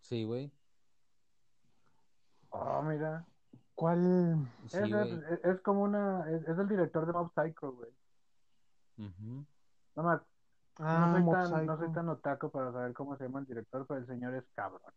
Sí, 0.00 0.24
güey. 0.24 0.52
Oh, 2.50 2.82
mira. 2.82 3.24
¿Cuál? 3.74 4.48
Sí, 4.68 4.78
es, 4.78 4.88
güey. 4.90 5.12
es, 5.32 5.44
es 5.44 5.60
como 5.60 5.82
una. 5.82 6.30
Es, 6.30 6.42
es 6.48 6.58
el 6.58 6.68
director 6.68 7.06
de 7.06 7.12
Mob 7.12 7.30
Psycho, 7.34 7.72
güey. 7.72 7.90
Ujú. 8.98 9.44
No, 9.96 10.02
me- 10.02 10.20
Ah, 10.78 11.06
no, 11.06 11.12
soy 11.14 11.22
Mob 11.22 11.34
tan, 11.34 11.66
no 11.66 11.78
soy 11.78 11.92
tan 11.92 12.08
otaku 12.10 12.50
para 12.50 12.70
saber 12.70 12.92
cómo 12.92 13.16
se 13.16 13.24
llama 13.24 13.40
el 13.40 13.46
director, 13.46 13.86
pero 13.86 13.98
el 14.00 14.06
señor 14.06 14.34
es 14.34 14.44
cabrón. 14.54 14.92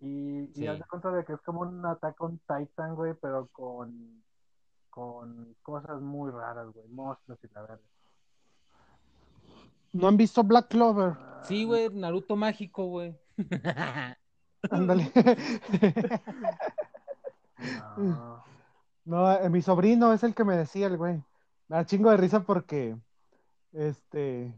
Y, 0.00 0.40
y 0.50 0.54
Sí. 0.54 0.66
haz 0.66 0.78
de 0.78 0.84
cuenta 0.84 1.12
de 1.12 1.24
que 1.24 1.34
es 1.34 1.40
como 1.42 1.60
un 1.60 1.84
Attack 1.86 2.20
on 2.20 2.38
Titan, 2.40 2.94
güey, 2.96 3.14
pero 3.14 3.46
con, 3.52 4.24
con 4.88 5.54
cosas 5.62 6.00
muy 6.00 6.30
raras, 6.32 6.68
güey. 6.72 6.88
Monstruos 6.88 7.38
y 7.44 7.48
la 7.54 7.60
verdad. 7.62 7.80
¿No 9.92 10.08
han 10.08 10.16
visto 10.16 10.42
Black 10.44 10.68
Clover? 10.68 11.14
Sí, 11.42 11.64
güey, 11.64 11.88
Naruto 11.90 12.36
mágico, 12.36 12.86
güey. 12.86 13.18
Ándale. 14.70 15.10
No. 17.96 18.44
No, 19.04 19.32
eh, 19.32 19.50
mi 19.50 19.62
sobrino 19.62 20.12
es 20.12 20.22
el 20.22 20.34
que 20.34 20.44
me 20.44 20.56
decía 20.56 20.86
el 20.86 20.96
güey. 20.96 21.22
Me 21.68 21.76
da 21.76 21.86
chingo 21.86 22.10
de 22.10 22.16
risa 22.16 22.40
porque, 22.40 22.96
este, 23.72 24.54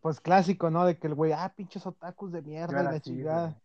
pues 0.00 0.20
clásico, 0.20 0.70
¿no? 0.70 0.84
De 0.84 0.98
que 0.98 1.06
el 1.06 1.14
güey, 1.14 1.32
ah, 1.32 1.52
pinches 1.54 1.86
otakus 1.86 2.32
de 2.32 2.42
mierda 2.42 2.80
y 2.80 2.84
la 2.84 3.00
chingada. 3.00 3.60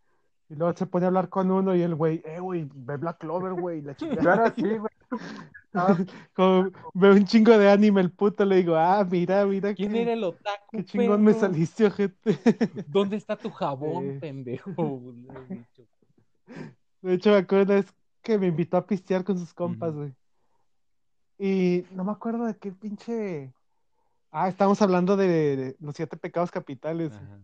Y 0.49 0.55
luego 0.55 0.75
se 0.77 0.85
pone 0.85 1.05
a 1.05 1.07
hablar 1.07 1.29
con 1.29 1.51
uno 1.51 1.75
y 1.75 1.81
el 1.81 1.95
güey, 1.95 2.21
eh, 2.25 2.39
güey, 2.39 2.69
ve 2.73 2.97
Black 2.97 3.19
Clover, 3.19 3.53
güey, 3.53 3.79
y 3.79 3.81
la 3.81 3.95
chingada. 3.95 4.33
era 4.33 4.45
así, 4.47 4.61
güey. 4.61 4.94
Ah, 5.77 5.97
Como 6.33 6.71
ve 6.93 7.11
un 7.11 7.25
chingo 7.25 7.57
de 7.57 7.69
anime 7.69 7.99
el 7.99 8.09
puto, 8.09 8.45
le 8.45 8.57
digo, 8.57 8.75
ah, 8.75 9.05
mira, 9.09 9.45
mira, 9.45 9.73
¿Quién 9.73 9.91
qué, 9.91 10.03
era 10.03 10.13
el 10.13 10.23
otaku? 10.23 10.77
qué 10.77 10.85
chingón 10.85 11.21
me 11.23 11.33
perro? 11.33 11.41
saliste, 11.41 11.85
ojete. 11.85 12.39
¿Dónde 12.87 13.17
está 13.17 13.35
tu 13.35 13.49
jabón, 13.51 14.19
pendejo? 14.21 14.71
De 17.01 17.13
hecho, 17.13 17.29
me 17.31 17.37
acuerdo 17.37 17.73
vez 17.73 17.93
que 18.21 18.37
me 18.37 18.47
invitó 18.47 18.77
a 18.77 18.87
pistear 18.87 19.23
con 19.23 19.37
sus 19.37 19.53
compas, 19.53 19.91
Ujú. 19.91 19.99
güey. 19.99 20.13
Y 21.37 21.85
no 21.91 22.03
me 22.05 22.11
acuerdo 22.13 22.45
de 22.45 22.57
qué 22.57 22.71
pinche. 22.71 23.53
Ah, 24.31 24.49
estamos 24.49 24.81
hablando 24.81 25.17
de, 25.17 25.27
de 25.57 25.77
los 25.79 25.95
siete 25.95 26.17
pecados 26.17 26.51
capitales. 26.51 27.13
Ajá. 27.13 27.39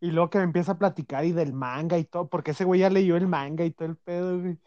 Y 0.00 0.10
luego 0.10 0.30
que 0.30 0.38
me 0.38 0.44
empieza 0.44 0.72
a 0.72 0.78
platicar 0.78 1.24
y 1.24 1.32
del 1.32 1.52
manga 1.52 1.96
y 1.98 2.04
todo, 2.04 2.28
porque 2.28 2.50
ese 2.52 2.64
güey 2.64 2.80
ya 2.80 2.90
leyó 2.90 3.16
el 3.16 3.28
manga 3.28 3.64
y 3.64 3.70
todo 3.70 3.88
el 3.88 3.96
pedo, 3.96 4.40
güey. 4.40 4.58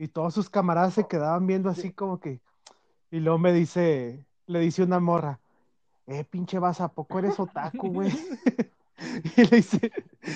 Y 0.00 0.08
todos 0.08 0.32
sus 0.34 0.48
camaradas 0.50 0.94
se 0.94 1.06
quedaban 1.06 1.46
viendo 1.46 1.68
así 1.68 1.92
como 1.92 2.18
que. 2.20 2.40
Y 3.10 3.20
luego 3.20 3.38
me 3.38 3.52
dice, 3.52 4.26
le 4.46 4.60
dice 4.60 4.82
una 4.82 4.98
morra, 4.98 5.40
eh, 6.06 6.24
pinche 6.24 6.58
vas, 6.58 6.80
¿a 6.80 6.88
poco 6.88 7.18
eres 7.18 7.38
otaku, 7.38 7.92
güey? 7.92 8.10
Y 9.36 9.44
le 9.44 9.56
dice, 9.56 9.92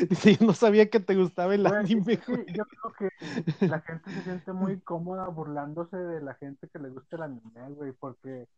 dice, 0.08 0.36
yo 0.36 0.46
no 0.46 0.54
sabía 0.54 0.88
que 0.88 1.00
te 1.00 1.14
gustaba 1.16 1.54
el 1.54 1.68
Güey, 1.68 1.74
anime, 1.74 2.16
güey. 2.26 2.46
yo 2.54 2.64
creo 2.64 2.92
que 2.98 3.66
la 3.66 3.80
gente 3.80 4.10
se 4.10 4.22
siente 4.22 4.52
muy 4.54 4.80
cómoda 4.80 5.28
burlándose 5.28 5.96
de 5.98 6.22
la 6.22 6.34
gente 6.34 6.68
que 6.68 6.78
le 6.78 6.90
gusta 6.90 7.16
el 7.16 7.22
anime, 7.24 7.70
güey, 7.74 7.92
porque 7.92 8.48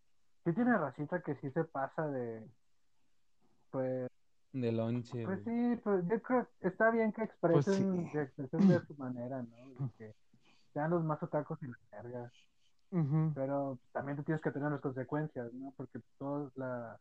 sí 0.45 0.53
tiene 0.53 0.79
racita 0.79 1.23
que 1.23 1.35
sí 1.37 1.51
se 1.51 1.65
pasa 1.65 2.07
de, 2.09 2.49
pues, 3.71 4.09
De 4.53 4.73
lonche, 4.73 5.25
pues 5.25 5.45
güey. 5.45 5.45
sí, 5.45 5.81
pues 5.83 6.05
yo 6.09 6.23
creo 6.23 6.49
que 6.61 6.69
está 6.69 6.91
bien 6.91 7.13
que 7.13 7.29
Pues 7.41 7.67
expresen, 7.69 8.07
sí. 8.07 8.11
que 8.13 8.23
expresen 8.23 8.69
de 8.69 8.81
su 8.87 8.95
manera, 8.97 9.43
¿no? 9.43 9.69
Y 9.73 9.91
que 9.99 10.15
sean 10.77 10.91
los 10.91 11.03
más 11.03 11.23
otacos 11.23 11.59
y 11.63 11.69
la 11.69 12.31
pero 13.35 13.79
también 13.93 14.17
tú 14.19 14.23
tienes 14.25 14.43
que 14.43 14.51
tener 14.51 14.71
las 14.71 14.81
consecuencias, 14.83 15.51
¿no? 15.55 15.73
Porque 15.75 16.01
toda 16.19 16.51
la, 16.55 17.01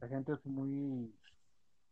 la 0.00 0.08
gente 0.08 0.32
es 0.32 0.46
muy 0.46 1.12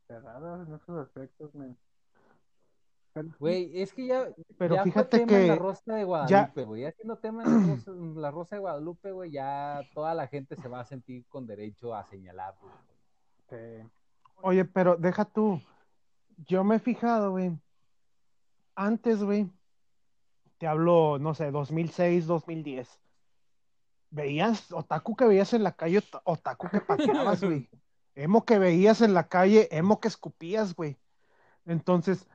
cerrada 0.06 0.64
en 0.64 0.72
esos 0.72 1.06
aspectos, 1.06 1.50
sí, 1.52 3.28
Güey, 3.40 3.82
es 3.82 3.92
que 3.92 4.06
ya, 4.06 4.28
Pero 4.56 4.76
ya 4.76 4.82
fue 4.82 4.92
fíjate 4.92 5.18
tema 5.18 5.32
en 5.32 5.48
la 5.48 5.54
que 5.54 5.60
Rosa 5.60 5.94
de 5.96 6.04
Guadalupe, 6.04 6.64
güey. 6.64 6.82
Ya 6.82 6.92
siendo 6.92 7.16
tema 7.18 7.42
en 7.42 7.50
la 7.50 7.74
Rosa, 7.74 7.90
en 7.90 8.22
la 8.22 8.30
Rosa 8.30 8.56
de 8.56 8.60
Guadalupe, 8.60 9.10
güey, 9.10 9.30
ya 9.32 9.82
toda 9.92 10.14
la 10.14 10.28
gente 10.28 10.54
se 10.54 10.68
va 10.68 10.80
a 10.80 10.84
sentir 10.84 11.26
con 11.28 11.44
derecho 11.44 11.92
a 11.92 12.04
señalarlo. 12.04 12.68
güey. 13.48 13.82
sí. 13.82 13.90
Oye, 14.42 14.64
pero 14.64 14.96
deja 14.96 15.24
tú. 15.24 15.60
Yo 16.46 16.62
me 16.62 16.76
he 16.76 16.78
fijado, 16.78 17.32
güey. 17.32 17.58
Antes, 18.76 19.22
güey, 19.22 19.50
te 20.60 20.66
hablo, 20.66 21.18
no 21.18 21.32
sé, 21.34 21.50
2006, 21.50 22.26
2010. 22.26 23.00
Veías 24.10 24.70
otaku 24.72 25.16
que 25.16 25.24
veías 25.24 25.54
en 25.54 25.62
la 25.62 25.72
calle, 25.72 26.00
ot- 26.02 26.20
otaku 26.24 26.68
que 26.68 26.80
pateabas, 26.82 27.42
güey. 27.42 27.68
Emo 28.14 28.44
que 28.44 28.58
veías 28.58 29.00
en 29.00 29.14
la 29.14 29.26
calle, 29.28 29.68
emo 29.70 30.00
que 30.00 30.08
escupías, 30.08 30.74
güey. 30.74 30.98
Entonces, 31.64 32.26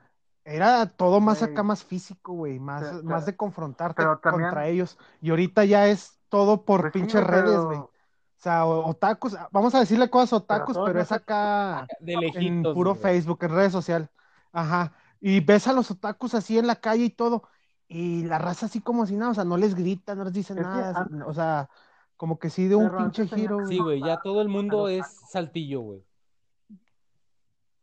era 0.44 0.88
todo 0.88 1.20
más 1.20 1.44
acá, 1.44 1.62
más 1.62 1.84
físico, 1.84 2.34
güey, 2.34 2.58
más, 2.60 2.82
Pero- 2.84 3.04
más 3.04 3.26
de 3.28 3.36
confrontarte 3.36 4.02
también- 4.24 4.48
contra 4.50 4.68
ellos. 4.68 4.98
Y 5.22 5.30
ahorita 5.30 5.64
ya 5.66 5.86
es 5.88 6.18
todo 6.30 6.66
por 6.66 6.82
Pues 6.82 6.94
sí, 6.94 7.00
pinches 7.00 7.22
güey, 7.22 7.32
redes, 7.32 7.52
pero- 7.52 7.66
güey. 7.68 7.78
O 7.78 7.92
sea, 8.38 8.66
otakus, 8.66 9.36
vamos 9.52 9.76
a 9.76 9.80
decirle 9.82 10.10
cosas 10.10 10.34
otakus, 10.34 10.78
pero 10.84 11.00
es 11.00 11.12
acá 11.12 11.88
De 12.00 12.14
en 12.14 12.20
lejitos. 12.22 12.74
puro 12.74 12.92
güey. 12.92 13.02
Facebook, 13.04 13.40
en 13.44 13.52
redes 13.52 13.72
sociales. 13.72 14.10
Ajá. 14.52 14.94
Y 15.20 15.40
ves 15.42 15.68
a 15.68 15.74
los 15.74 15.92
otakus 15.92 16.34
así 16.36 16.58
en 16.58 16.68
la 16.68 16.76
calle 16.76 17.06
y 17.06 17.10
todo. 17.10 17.44
Y 17.88 18.24
la 18.26 18.40
raza 18.40 18.66
así 18.66 18.82
como 18.82 19.06
si 19.06 19.16
nada, 19.16 19.32
o 19.32 19.34
sea, 19.36 19.44
no 19.46 19.58
les 19.58 19.76
grita, 19.76 20.16
no 20.16 20.24
les 20.24 20.34
dice 20.34 20.54
Es 20.54 20.58
que 20.58 20.64
nada. 20.64 21.02
an- 21.02 21.22
O 21.24 21.34
sea, 21.34 21.70
como 22.18 22.40
que 22.40 22.50
sí 22.50 22.68
de 22.68 22.76
un 22.76 22.90
pinche 22.96 23.28
giro, 23.28 23.66
Sí, 23.68 23.78
güey. 23.80 24.02
ya 24.02 24.18
todo 24.22 24.42
el 24.42 24.50
mundo 24.50 24.88
es 24.88 25.06
saltillo, 25.30 25.82
güey. 25.82 26.04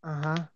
Ajá. 0.02 0.50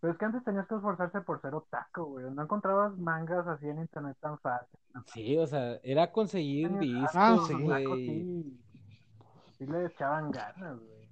Pero 0.00 0.12
es 0.12 0.18
que 0.18 0.24
antes 0.24 0.44
tenías 0.44 0.66
que 0.68 0.76
esforzarse 0.76 1.20
por 1.22 1.40
ser 1.40 1.54
otaku, 1.56 2.04
güey. 2.04 2.30
No 2.30 2.42
encontrabas 2.42 2.96
mangas 2.96 3.46
así 3.48 3.68
en 3.68 3.80
internet 3.80 4.16
tan 4.20 4.38
fácil. 4.38 4.78
Sí, 5.06 5.36
o 5.36 5.46
sea, 5.46 5.74
era 5.82 6.12
conseguir 6.12 6.70
discos, 6.78 7.10
Ah, 7.14 7.36
sí. 7.46 7.52
los 7.54 7.62
otakus 7.64 7.88
güey. 7.88 8.06
sí, 8.06 8.60
sí 9.58 9.66
le 9.66 9.86
echaban 9.86 10.30
ganas, 10.30 10.78
güey. 10.78 11.08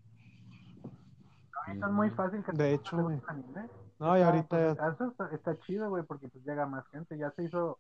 Ahorita 1.67 1.87
es 1.87 1.93
muy 1.93 2.07
Ujú. 2.07 2.17
fácil 2.17 2.45
que 2.45 2.53
De 2.53 2.59
te 2.59 2.75
hecho, 2.75 2.97
güey. 3.03 3.21
anime. 3.27 3.69
No, 3.99 4.17
y 4.19 4.23
ahorita 4.23 4.49
pues, 4.49 4.95
eso 4.95 5.09
está, 5.11 5.31
está 5.33 5.59
chido, 5.61 5.89
güey, 5.89 6.03
porque 6.05 6.29
pues 6.29 6.45
llega 6.45 6.67
más 6.67 6.87
gente. 6.89 7.17
Ya 7.17 7.31
se 7.31 7.45
hizo 7.45 7.79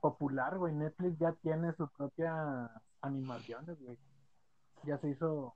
popular, 0.00 0.58
güey. 0.58 0.74
Netflix 0.74 1.18
ya 1.18 1.32
tiene 1.42 1.72
sus 1.74 1.90
propias 1.92 2.70
animaciones, 3.02 3.80
güey. 3.80 3.98
Ya 4.84 4.98
se 4.98 5.10
hizo. 5.10 5.54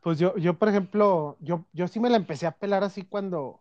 Pues 0.00 0.18
yo, 0.18 0.36
yo, 0.36 0.54
por 0.54 0.68
ejemplo, 0.68 1.36
yo, 1.40 1.64
yo 1.72 1.88
sí 1.88 1.98
me 1.98 2.10
la 2.10 2.16
empecé 2.16 2.46
a 2.46 2.52
pelar 2.52 2.84
así 2.84 3.04
cuando, 3.04 3.60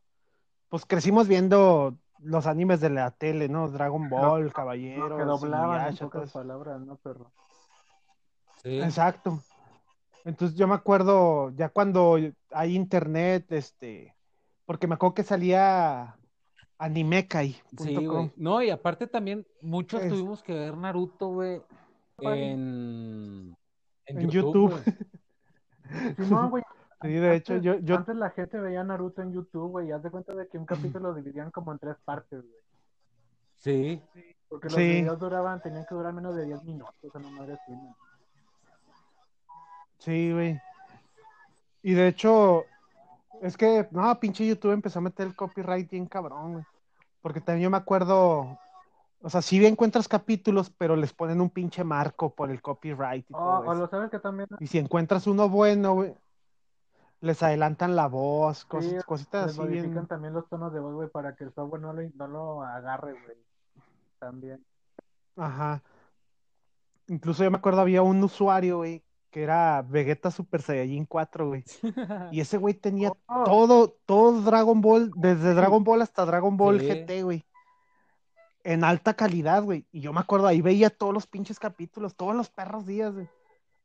pues 0.70 0.86
crecimos 0.86 1.28
viendo 1.28 1.98
los 2.20 2.46
animes 2.46 2.80
de 2.80 2.90
la 2.90 3.12
tele, 3.12 3.50
¿no? 3.50 3.70
Dragon 3.70 4.10
Ball, 4.10 4.46
Lo 4.46 4.52
Caballeros, 4.52 5.18
que 5.18 5.24
doblaban 5.24 5.88
en 5.88 5.98
pocas 5.98 6.32
palabras, 6.32 6.82
¿no, 6.82 6.96
perro? 6.98 7.32
Sí. 8.62 8.82
Exacto. 8.82 9.40
Entonces 10.26 10.58
yo 10.58 10.68
me 10.68 10.76
acuerdo, 10.76 11.52
ya 11.52 11.70
cuando 11.70 12.18
hay 12.52 12.76
internet, 12.76 13.52
este, 13.52 14.17
porque 14.68 14.86
me 14.86 14.94
acuerdo 14.94 15.16
que 15.16 15.24
salía 15.24 16.16
animekai.com. 16.78 17.88
Sí, 17.88 18.06
güey. 18.06 18.32
No, 18.36 18.62
y 18.62 18.70
aparte 18.70 19.08
también 19.08 19.48
muchos 19.62 20.04
Es- 20.04 20.10
tuvimos 20.12 20.44
que 20.44 20.54
ver 20.54 20.78
Naruto, 20.78 21.30
güey, 21.30 21.62
en, 22.20 23.56
en, 24.06 24.22
En 24.22 24.30
YouTube. 24.30 24.72
YouTube. 24.72 24.72
güey. 24.72 26.16
Sí, 26.16 26.32
no, 26.32 26.50
güey. 26.52 26.64
Sí, 27.00 27.10
de 27.10 27.36
hecho, 27.36 27.54
Antes- 27.54 27.64
yo, 27.64 27.80
yo, 27.86 27.96
Antes 27.96 28.16
la 28.16 28.32
gente 28.32 28.60
veía 28.60 28.84
Naruto 28.84 29.22
en 29.22 29.32
YouTube, 29.32 29.70
güey, 29.70 29.88
y 29.90 29.92
haz 29.92 30.02
de 30.02 30.10
cuenta 30.10 30.34
de 30.34 30.48
que 30.48 30.58
un 30.58 30.66
capítulo 30.66 31.10
lo 31.10 31.14
dividían 31.14 31.52
como 31.52 31.72
en 31.72 31.78
tres 31.78 31.96
partes, 32.04 32.42
güey. 32.42 32.62
Sí. 33.58 34.02
Porque 34.50 34.66
los 34.68 34.74
Sí. 34.74 34.82
videos 34.82 35.20
duraban, 35.20 35.62
tenían 35.62 35.86
que 35.88 35.94
durar 35.94 36.12
menos 36.14 36.36
de 36.36 36.46
10 36.48 36.64
minutos, 36.64 36.96
o 37.04 37.12
sea, 37.12 37.22
no 37.22 37.30
madre 37.32 37.56
sí, 40.00 40.32
güey. 40.32 40.60
Y 41.84 41.94
de 41.94 42.08
hecho, 42.08 42.64
es 43.42 43.58
que, 43.58 43.88
no, 43.92 44.20
pinche 44.20 44.46
YouTube 44.48 44.72
empezó 44.72 45.00
a 45.00 45.02
meter 45.04 45.28
el 45.28 45.36
copyright 45.36 45.90
bien 45.90 46.06
cabrón, 46.08 46.54
güey. 46.54 46.66
Porque 47.22 47.42
también 47.42 47.64
yo 47.66 47.70
me 47.70 47.78
acuerdo, 47.78 48.58
o 49.22 49.30
sea, 49.30 49.42
sí 49.42 49.64
encuentras 49.66 50.08
capítulos, 50.08 50.70
pero 50.70 50.96
les 50.96 51.14
ponen 51.14 51.42
un 51.42 51.50
pinche 51.50 51.84
marco 51.84 52.34
por 52.34 52.52
el 52.52 52.62
copyright 52.62 53.26
y 53.30 53.34
Oh, 53.34 53.38
todo 53.38 53.60
o 53.60 53.64
eso. 53.74 53.82
lo 53.82 53.88
sabes 53.90 54.10
que 54.12 54.20
también 54.20 54.48
Y 54.60 54.68
si 54.68 54.78
encuentras 54.78 55.28
uno 55.28 55.50
bueno, 55.50 55.94
güey, 55.96 56.16
les 57.20 57.42
adelantan 57.44 57.96
la 57.96 58.08
voz, 58.08 58.60
Sí, 58.60 58.68
cosas, 58.68 59.04
cositas 59.06 59.46
les 59.48 59.52
así 59.52 59.60
modifican 59.60 59.92
bien. 59.94 60.08
también 60.08 60.34
los 60.34 60.48
tonos 60.48 60.72
de 60.72 60.80
voz, 60.80 60.94
güey, 60.94 61.10
para 61.10 61.36
que 61.36 61.46
el 61.46 61.54
software 61.54 61.82
no 61.82 61.94
lo, 61.94 62.02
no 62.16 62.28
lo 62.28 62.64
agarre, 62.64 63.14
güey. 63.14 63.38
También. 64.20 64.64
Ajá. 65.36 65.82
Incluso 67.08 67.44
yo 67.44 67.52
me 67.52 67.58
acuerdo 67.58 67.82
había 67.82 68.02
un 68.02 68.24
usuario, 68.24 68.78
güey, 68.78 69.04
que 69.32 69.44
era 69.44 69.82
Vegeta 69.82 70.32
Super 70.32 70.62
Saiyajin 70.62 71.06
4, 71.06 71.48
güey. 71.48 71.64
Y 72.32 72.40
ese 72.42 72.58
güey 72.58 72.74
tenía 72.82 73.12
Oh. 73.28 73.44
todo, 73.44 73.90
todo 74.06 74.42
Dragon 74.42 74.82
Ball, 74.82 75.12
desde 75.16 75.54
Dragon 75.54 75.84
Ball 75.84 76.02
hasta 76.02 76.26
Dragon 76.26 76.56
Ball 76.58 76.80
Sí. 76.80 76.88
GT, 76.88 77.24
güey. 77.24 77.46
En 78.64 78.84
alta 78.84 79.14
calidad, 79.14 79.64
güey. 79.64 79.86
Y 79.92 80.02
yo 80.02 80.12
me 80.14 80.20
acuerdo, 80.20 80.48
ahí 80.48 80.62
veía 80.62 80.90
todos 80.90 81.14
los 81.14 81.26
pinches 81.28 81.60
capítulos, 81.60 82.16
todos 82.16 82.36
los 82.36 82.50
perros 82.50 82.86
días, 82.86 83.14
güey. 83.14 83.30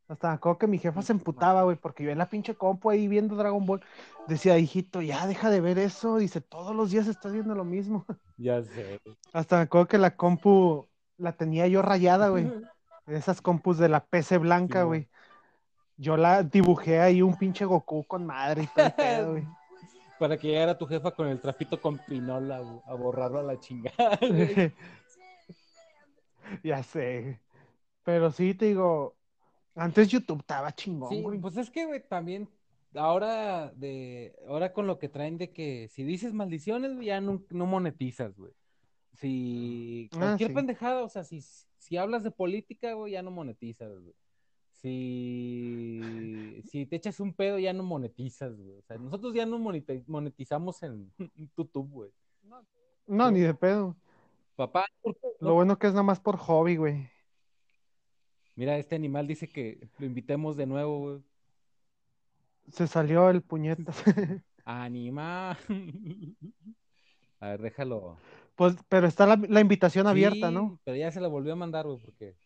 Hasta 0.08 0.28
me 0.28 0.34
acuerdo 0.34 0.58
que 0.58 0.66
mi 0.66 0.78
jefa 0.78 1.00
se 1.00 1.12
emputaba, 1.12 1.62
güey, 1.62 1.76
porque 1.76 2.04
yo 2.04 2.10
en 2.10 2.18
la 2.18 2.28
pinche 2.28 2.54
compu 2.54 2.90
ahí 2.90 3.06
viendo 3.08 3.36
Dragon 3.36 3.64
Ball, 3.64 3.82
decía, 4.26 4.58
hijito, 4.58 5.00
ya 5.00 5.26
deja 5.26 5.48
de 5.50 5.60
ver 5.60 5.78
eso. 5.78 6.16
Dice, 6.16 6.40
todos 6.40 6.74
los 6.74 6.90
días 6.90 7.06
estás 7.06 7.32
viendo 7.32 7.54
lo 7.54 7.64
mismo. 7.64 8.04
Ya 8.36 8.60
sé. 8.62 8.98
Hasta 9.32 9.56
me 9.56 9.62
acuerdo 9.62 9.86
que 9.86 9.98
la 9.98 10.16
compu 10.16 10.88
la 11.16 11.36
tenía 11.36 11.68
yo 11.68 11.80
rayada, 11.80 12.28
güey. 12.28 12.52
Esas 13.06 13.40
compus 13.40 13.78
de 13.78 13.88
la 13.88 14.04
PC 14.04 14.38
blanca, 14.38 14.80
Sí, 14.80 14.86
güey. 14.86 15.08
Yo 16.02 16.16
la 16.16 16.42
dibujé 16.42 16.98
ahí 17.00 17.22
un 17.22 17.36
pinche 17.38 17.64
Goku 17.64 18.04
con 18.04 18.26
madre 18.26 18.64
y 18.64 18.66
todo 18.66 18.86
el 18.86 18.92
pedo, 18.92 19.30
güey. 19.32 19.44
Para 20.18 20.36
que 20.36 20.48
llegara 20.48 20.76
tu 20.76 20.86
jefa 20.86 21.12
con 21.12 21.28
el 21.28 21.40
trapito 21.40 21.80
con 21.80 21.98
pinola 21.98 22.58
a 22.86 22.94
borrarlo 22.94 23.38
a 23.38 23.42
la 23.44 23.58
chingada. 23.60 24.18
güey. 24.20 24.72
ya 26.62 26.82
sé. 26.82 27.40
Pero 28.04 28.30
sí, 28.32 28.54
te 28.54 28.66
digo, 28.66 29.16
antes 29.74 30.08
YouTube 30.08 30.40
estaba 30.40 30.72
chingón, 30.72 31.08
Sí, 31.10 31.22
güey. 31.22 31.38
pues 31.40 31.56
es 31.56 31.70
que, 31.70 31.86
güey, 31.86 32.06
también 32.06 32.48
ahora 32.94 33.72
de 33.76 34.34
ahora 34.48 34.72
con 34.72 34.86
lo 34.86 34.98
que 34.98 35.08
traen 35.08 35.38
de 35.38 35.52
que 35.52 35.88
si 35.88 36.02
dices 36.04 36.32
maldiciones, 36.32 36.98
ya 37.00 37.20
no, 37.20 37.42
no 37.50 37.66
monetizas, 37.66 38.36
güey. 38.36 38.52
Si 39.14 40.08
Ah, 40.14 40.18
cualquier 40.18 40.50
sí. 40.50 40.54
pendejada, 40.54 41.02
o 41.04 41.08
sea, 41.08 41.22
si, 41.22 41.40
si 41.78 41.96
hablas 41.96 42.22
de 42.24 42.30
política, 42.32 42.92
güey, 42.94 43.12
ya 43.12 43.22
no 43.22 43.30
monetizas, 43.30 43.90
güey. 44.00 44.14
Si, 44.82 46.60
si 46.68 46.86
te 46.86 46.96
echas 46.96 47.20
un 47.20 47.32
pedo, 47.34 47.58
ya 47.58 47.72
no 47.72 47.84
monetizas, 47.84 48.56
güey. 48.56 48.78
O 48.78 48.82
sea, 48.82 48.98
nosotros 48.98 49.32
ya 49.32 49.46
no 49.46 49.58
monetizamos 49.58 50.82
en 50.82 51.12
YouTube, 51.56 51.88
güey. 51.88 52.10
No, 53.06 53.30
ni 53.30 53.40
de 53.40 53.54
pedo. 53.54 53.96
Papá, 54.56 54.86
¿por 55.00 55.14
qué 55.14 55.28
no? 55.40 55.50
Lo 55.50 55.54
bueno 55.54 55.78
que 55.78 55.86
es 55.86 55.92
nada 55.92 56.02
más 56.02 56.20
por 56.20 56.36
hobby, 56.36 56.76
güey. 56.76 57.08
Mira, 58.56 58.76
este 58.76 58.96
animal 58.96 59.26
dice 59.26 59.48
que 59.48 59.88
lo 59.98 60.06
invitemos 60.06 60.56
de 60.56 60.66
nuevo, 60.66 60.98
güey. 61.00 61.22
Se 62.72 62.86
salió 62.86 63.30
el 63.30 63.42
puñetas. 63.42 64.02
Animal. 64.64 65.56
A 67.40 67.48
ver, 67.48 67.62
déjalo. 67.62 68.18
pues, 68.54 68.76
pero 68.88 69.06
está 69.06 69.26
la, 69.26 69.36
la 69.36 69.60
invitación 69.60 70.06
abierta, 70.06 70.48
Sí, 70.48 70.54
¿no? 70.54 70.80
Pero 70.84 70.96
ya 70.96 71.10
se 71.10 71.20
la 71.20 71.28
volvió 71.28 71.52
a 71.52 71.56
mandar, 71.56 71.86
güey, 71.86 71.98
porque 71.98 72.36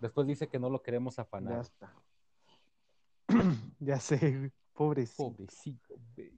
después 0.00 0.26
dice 0.26 0.48
que 0.48 0.58
no 0.58 0.70
lo 0.70 0.82
queremos 0.82 1.16
Ya 1.16 1.22
afanar. 1.22 1.60
está. 1.60 1.94
ya 3.80 3.98
sé. 4.00 4.52
Pobrecito. 4.72 5.30
Pobrecito. 5.30 5.94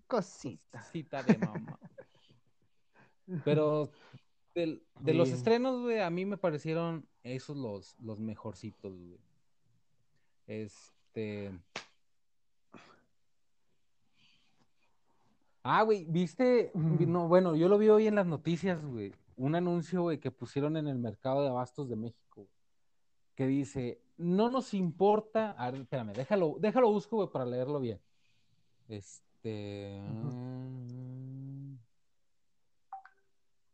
Cosita. 0.07 0.81
Cosita 0.81 1.23
de 1.23 1.39
mamá. 1.39 1.79
Pero 3.45 3.91
de 4.55 5.15
los 5.15 5.31
estrenos, 5.31 5.83
güey, 5.83 6.01
a 6.01 6.11
mí 6.11 6.25
me 6.25 6.37
parecieron 6.37 7.09
esos 7.23 7.57
los, 7.57 7.97
los 8.01 8.19
mejorcitos, 8.19 8.93
güey. 8.97 9.21
Este. 10.47 11.53
Ah, 15.63 15.83
güey, 15.83 16.05
¿viste? 16.07 16.71
No, 16.75 17.29
bueno, 17.29 17.55
yo 17.55 17.69
lo 17.69 17.79
vi 17.79 17.89
hoy 17.89 18.07
en 18.07 18.15
las 18.15 18.27
noticias, 18.27 18.85
güey. 18.85 19.13
Un 19.37 19.55
anuncio, 19.55 20.03
güey, 20.03 20.19
que 20.19 20.31
pusieron 20.31 20.77
en 20.77 20.89
el 20.89 20.99
mercado 20.99 21.43
de 21.43 21.49
abastos 21.51 21.89
de 21.89 21.97
México, 21.97 22.43
güey, 22.43 22.49
que 23.39 23.47
dice, 23.47 24.03
no 24.17 24.51
nos 24.51 24.75
importa, 24.75 25.53
a 25.53 25.71
ver, 25.71 25.83
espérame, 25.83 26.13
déjalo, 26.13 26.57
déjalo 26.59 26.91
busco, 26.91 27.19
güey, 27.19 27.29
para 27.31 27.47
leerlo 27.47 27.79
bien. 27.79 28.01
Este... 28.89 30.01
mm, 30.03 31.79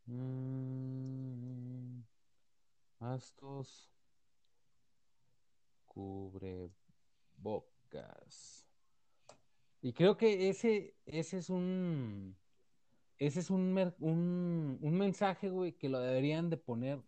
mm, 0.07 2.03
Abastos 3.01 3.91
cubrebocas. 5.87 6.53
Y 9.81 9.95
creo 9.95 10.19
que 10.19 10.51
ese, 10.51 10.95
ese 11.07 11.39
es 11.39 11.49
un, 11.49 12.37
ese 13.17 13.41
es 13.41 13.49
un, 13.49 13.95
un, 14.01 14.79
un 14.83 14.99
mensaje, 14.99 15.49
güey, 15.49 15.73
que 15.73 15.89
lo 15.89 16.01
deberían 16.01 16.51
de 16.51 16.59
poner 16.59 17.03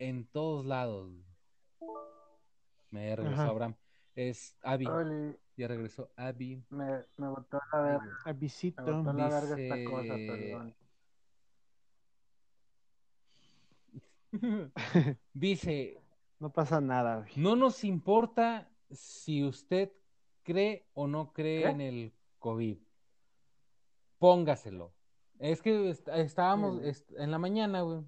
en 0.00 0.26
todos 0.26 0.66
lados. 0.66 1.33
Me 2.90 3.14
regresó 3.16 3.42
Ajá. 3.42 3.50
Abraham. 3.50 3.74
Es 4.14 4.56
Abby. 4.62 4.86
Oli, 4.86 5.36
Ya 5.56 5.68
regresó 5.68 6.10
Abby. 6.16 6.64
me, 6.70 7.04
me 7.16 7.28
botó 7.28 7.58
la 7.72 7.80
verga. 7.80 8.18
Me 8.24 8.30
Avisito. 8.30 8.82
botó 8.84 9.12
la 9.12 9.28
verga 9.28 9.58
esta 9.60 9.74
Dice- 9.74 9.84
cosa, 9.90 10.14
perdón. 10.14 10.74
Dice, 15.32 16.00
No 16.40 16.52
pasa 16.52 16.80
nada, 16.80 17.18
güey. 17.18 17.32
no 17.36 17.56
nos 17.56 17.84
importa 17.84 18.68
si 18.90 19.44
usted 19.44 19.92
cree 20.42 20.86
o 20.94 21.06
no 21.06 21.32
cree 21.32 21.62
¿Qué? 21.62 21.68
en 21.70 21.80
el 21.80 22.12
COVID. 22.38 22.78
Póngaselo. 24.18 24.92
Es 25.38 25.62
que 25.62 25.90
est- 25.90 26.08
estábamos 26.08 26.80
est- 26.82 27.10
en 27.16 27.30
la 27.30 27.38
mañana, 27.38 27.82
güey. 27.82 28.04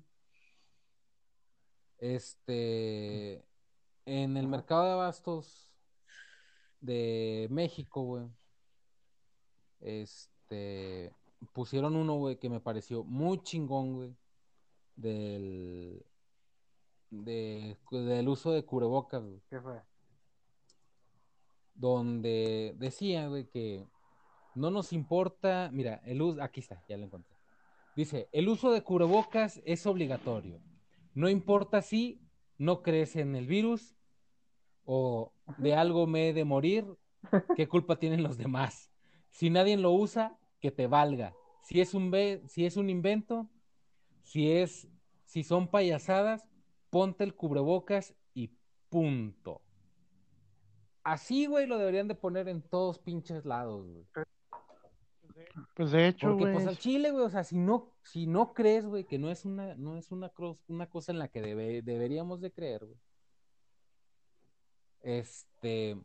Este, 1.99 3.45
en 4.07 4.37
el 4.37 4.47
mercado 4.49 4.85
de 4.85 4.93
abastos 4.93 5.71
de 6.81 7.49
México, 7.51 8.03
güey. 8.03 8.25
Este, 9.81 11.13
pusieron 11.53 11.97
uno, 11.97 12.15
güey, 12.15 12.39
que 12.39 12.49
me 12.49 12.61
pareció 12.61 13.05
muy 13.05 13.43
chingón, 13.43 13.95
güey. 13.95 14.17
Del, 14.97 16.03
de- 17.11 17.77
del 17.91 18.29
uso 18.31 18.51
de 18.53 18.65
cubrebocas, 18.65 19.23
güey 19.23 19.43
¿Qué 19.51 19.61
fue? 19.61 19.83
donde 21.75 22.75
decía, 22.79 23.29
güey, 23.29 23.45
que 23.51 23.87
no 24.55 24.71
nos 24.71 24.95
importa, 24.95 25.69
mira, 25.73 26.01
el 26.07 26.23
uso, 26.23 26.43
aquí 26.43 26.61
está, 26.61 26.83
ya 26.89 26.97
lo 26.97 27.05
encontré. 27.05 27.37
Dice, 27.95 28.29
el 28.33 28.49
uso 28.49 28.71
de 28.73 28.83
cubrebocas 28.83 29.61
es 29.67 29.87
obligatorio. 29.87 30.61
No 31.15 31.29
importa 31.29 31.83
si 31.83 32.23
no 32.57 32.83
crees 32.83 33.17
en 33.17 33.37
el 33.37 33.47
virus 33.47 33.96
o 34.87 35.33
de 35.59 35.75
algo 35.75 36.07
me 36.07 36.29
he 36.29 36.33
de 36.33 36.45
morir, 36.45 36.87
¿qué 37.57 37.69
culpa 37.69 37.99
tienen 37.99 38.23
los 38.23 38.39
demás? 38.39 38.91
Si 39.31 39.51
nadie 39.51 39.77
lo 39.77 39.93
usa, 39.93 40.39
que 40.61 40.71
te 40.71 40.87
valga. 40.87 41.35
Si 41.63 41.81
es 41.81 41.93
un 41.95 42.11
si 42.47 42.65
es 42.65 42.77
un 42.77 42.89
invento, 42.89 43.51
si 44.23 44.51
es 44.53 44.89
si 45.25 45.43
son 45.43 45.69
payasadas, 45.69 46.49
ponte 46.89 47.25
el 47.25 47.35
cubrebocas 47.35 48.15
y 48.33 48.53
punto. 48.89 49.61
Así, 51.03 51.47
güey, 51.47 51.67
lo 51.67 51.79
deberían 51.79 52.09
de 52.09 52.15
poner 52.15 52.49
en 52.49 52.63
todos 52.63 52.99
pinches 52.99 53.45
lados, 53.45 53.87
güey. 53.87 54.07
Pues 55.75 55.91
de 55.93 56.09
hecho, 56.09 56.29
Porque 56.29 56.45
güey. 56.45 56.55
pues 56.55 56.67
al 56.67 56.79
chile, 56.79 57.11
güey, 57.11 57.25
o 57.25 57.31
sea, 57.31 57.45
si 57.45 57.59
no, 57.59 57.93
si 58.03 58.27
no 58.27 58.53
crees, 58.55 58.87
güey, 58.87 59.05
que 59.05 59.19
no 59.19 59.31
es 59.31 59.45
una, 59.45 59.75
no 59.77 59.97
es 59.97 60.11
una, 60.11 60.33
una 60.69 60.87
cosa 60.89 61.13
en 61.13 61.19
la 61.19 61.29
que 61.29 61.41
debe- 61.43 61.83
deberíamos 61.83 62.41
de 62.41 62.51
creer, 62.53 62.85
güey. 62.87 62.99
Este, 65.09 65.97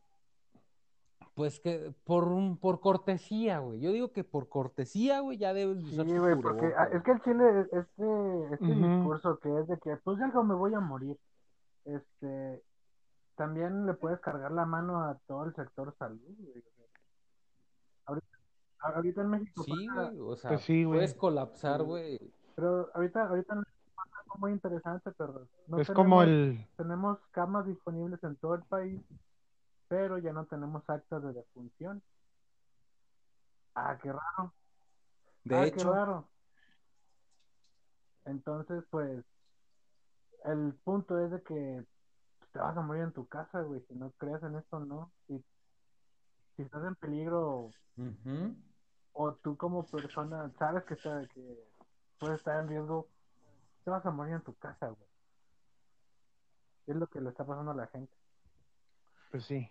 pues 1.34 1.60
que 1.60 1.92
por 2.04 2.26
un, 2.26 2.56
por 2.58 2.80
cortesía, 2.82 3.58
güey. 3.58 3.80
Yo 3.80 3.92
digo 3.92 4.12
que 4.12 4.24
por 4.24 4.48
cortesía, 4.48 5.22
güey, 5.22 5.40
ya 5.40 5.54
debes 5.54 5.78
de 5.78 5.90
Sí, 5.90 5.94
usar 5.94 6.06
tu 6.06 6.20
güey, 6.20 6.36
porque 6.40 6.68
ah, 6.78 6.86
güey. 6.86 6.98
es 6.98 7.04
que 7.04 7.12
el 7.12 7.22
chile, 7.24 7.62
este, 7.72 8.54
este 8.54 8.66
discurso 8.76 9.40
que 9.40 9.60
es 9.60 9.68
de 9.68 9.80
que, 9.80 9.96
pues 9.98 10.20
de 10.20 10.26
algo 10.26 10.44
me 10.44 10.54
voy 10.54 10.76
a 10.76 10.80
morir, 10.80 11.18
este, 11.86 12.62
también 13.36 13.88
le 13.88 13.96
puedes 13.96 14.20
cargar 14.20 14.52
la 14.52 14.66
mano 14.68 15.02
a 15.04 15.18
todo 15.26 15.46
el 15.46 15.56
sector 15.56 15.96
salud, 15.98 16.22
güey. 16.38 16.64
Ahorita, 18.06 18.28
ahorita 18.80 19.22
en 19.22 19.30
México 19.30 19.64
Sí, 19.64 19.88
pasa- 19.88 20.10
güey, 20.12 20.20
o 20.20 20.36
sea, 20.36 20.50
Pues 20.52 20.62
sí, 20.62 20.84
güey. 20.84 20.98
puedes 21.00 21.14
colapsar, 21.16 21.80
Sí. 21.82 21.86
güey. 21.88 22.34
pero 22.56 22.90
ahorita, 22.94 23.28
ahorita 23.28 23.56
pasa 23.56 23.60
algo 23.60 23.81
muy 24.40 24.52
interesante, 24.52 25.12
pero 25.18 25.48
no 25.68 25.80
es 25.80 25.88
como 25.88 26.22
tenemos- 26.22 26.28
el. 26.28 26.68
tenemos 26.78 27.20
camas 27.32 27.66
disponibles 27.66 28.24
en 28.24 28.36
todo 28.38 28.56
el 28.56 28.64
país, 28.64 29.02
pero 29.88 30.18
ya 30.18 30.34
no 30.34 30.46
tenemos 30.46 30.90
actas 30.90 31.24
de 31.24 31.34
defunción. 31.34 32.02
Ah, 33.76 33.98
qué 34.02 34.12
raro. 34.12 34.54
De 35.44 35.56
ah, 35.56 35.64
qué 35.64 35.68
hecho, 35.80 35.94
raro. 35.94 36.30
Entonces, 38.26 38.84
pues, 38.90 39.24
el 40.46 40.74
punto 40.84 41.20
es 41.20 41.32
de 41.32 41.42
que 41.42 41.86
te 42.52 42.60
vas 42.60 42.76
a 42.76 42.82
morir 42.82 43.04
en 43.04 43.14
tu 43.14 43.28
casa, 43.28 43.62
güey, 43.62 43.82
si 43.88 43.96
no 43.96 44.12
crees 44.18 44.42
en 44.44 44.56
esto, 44.56 44.80
¿no? 44.80 45.12
Si, 45.28 45.44
si 46.56 46.64
estás 46.64 46.84
en 46.84 46.96
peligro 46.96 47.72
o 49.14 49.34
tú 49.36 49.58
como 49.58 49.86
persona 49.86 50.52
sabes 50.58 50.84
que, 50.86 50.94
está, 50.96 51.26
que 51.34 51.58
puedes 52.20 52.40
estar 52.40 52.62
en 52.62 52.70
riesgo, 52.70 53.08
te 53.84 53.90
vas 53.90 54.06
a 54.06 54.12
morir 54.12 54.36
en 54.36 54.42
tu 54.42 54.54
casa, 54.56 54.88
güey. 54.88 55.10
Es 56.88 56.96
lo 56.96 57.08
que 57.08 57.22
le 57.22 57.30
está 57.30 57.46
pasando 57.46 57.72
a 57.72 57.76
la 57.76 57.88
gente. 57.88 58.14
Pues 59.30 59.46
sí. 59.46 59.70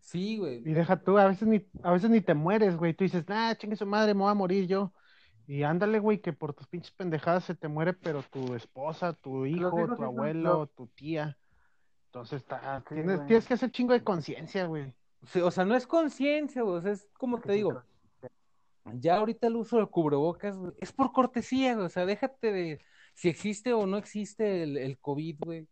Sí, 0.00 0.38
güey. 0.38 0.56
Y 0.58 0.72
deja 0.72 0.96
tú, 0.96 1.16
a 1.16 1.26
veces 1.28 1.46
ni, 1.46 1.64
a 1.82 1.92
veces 1.92 2.10
ni 2.10 2.20
te 2.20 2.34
mueres, 2.34 2.76
güey. 2.76 2.92
Tú 2.92 3.04
dices, 3.04 3.24
ah, 3.28 3.54
chingue 3.56 3.76
su 3.76 3.86
madre, 3.86 4.14
me 4.14 4.20
voy 4.20 4.30
a 4.30 4.34
morir 4.34 4.66
yo. 4.66 4.92
Y 5.46 5.62
ándale, 5.62 5.98
güey, 5.98 6.20
que 6.20 6.32
por 6.32 6.54
tus 6.54 6.66
pinches 6.66 6.92
pendejadas 6.92 7.44
se 7.44 7.54
te 7.54 7.68
muere, 7.68 7.92
pero 7.92 8.22
tu 8.22 8.54
esposa, 8.54 9.12
tu 9.12 9.46
hijo, 9.46 9.70
tu 9.70 9.96
son 9.96 10.04
abuelo, 10.04 10.66
tu 10.68 10.86
tía. 10.88 11.36
Entonces 12.06 12.42
está, 12.42 12.80
Sí, 12.80 12.94
tienes, 12.94 13.26
tienes 13.26 13.46
que 13.46 13.54
hacer 13.54 13.70
chingo 13.70 13.92
de 13.92 14.04
conciencia, 14.04 14.66
güey. 14.66 14.92
Sí, 15.24 15.40
o 15.40 15.50
sea, 15.50 15.64
no 15.64 15.74
es 15.74 15.86
conciencia, 15.86 16.62
güey. 16.62 16.76
O 16.76 16.82
sea, 16.82 16.92
es 16.92 17.08
como 17.14 17.40
te 17.40 17.52
digo, 17.52 17.82
ya 18.94 19.16
ahorita 19.16 19.46
el 19.46 19.56
uso 19.56 19.78
de 19.78 19.86
cubrebocas 19.86 20.56
güey, 20.56 20.72
es 20.80 20.92
por 20.92 21.12
cortesía, 21.12 21.74
güey. 21.74 21.86
O 21.86 21.90
sea, 21.90 22.06
déjate 22.06 22.52
de 22.52 22.80
si 23.14 23.28
existe 23.28 23.72
o 23.72 23.86
no 23.86 23.96
existe 23.96 24.62
el, 24.62 24.76
el 24.76 24.98
COVID, 24.98 25.38
güey. 25.40 25.68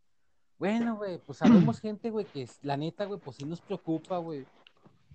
Bueno, 0.59 0.97
güey, 0.97 1.19
pues 1.19 1.39
sabemos 1.39 1.81
gente, 1.81 2.11
güey, 2.11 2.27
que 2.27 2.49
la 2.63 2.77
neta, 2.77 3.07
güey, 3.07 3.19
pues 3.19 3.37
sí 3.37 3.45
nos 3.45 3.61
preocupa, 3.61 4.19
güey. 4.19 4.47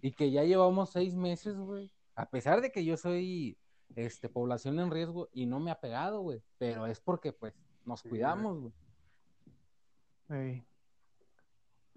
Y 0.01 0.11
que 0.11 0.31
ya 0.31 0.43
llevamos 0.43 0.89
seis 0.89 1.15
meses, 1.15 1.55
güey. 1.57 1.91
A 2.15 2.29
pesar 2.29 2.61
de 2.61 2.71
que 2.71 2.83
yo 2.83 2.97
soy, 2.97 3.57
este, 3.95 4.29
población 4.29 4.79
en 4.79 4.91
riesgo 4.91 5.29
y 5.31 5.45
no 5.45 5.59
me 5.59 5.71
ha 5.71 5.79
pegado, 5.79 6.21
güey. 6.21 6.41
Pero 6.57 6.87
es 6.87 6.99
porque, 6.99 7.31
pues, 7.31 7.53
nos 7.85 8.01
Sí, 8.01 8.09
cuidamos, 8.09 8.59
güey. 8.59 8.73
Ey. 10.29 10.65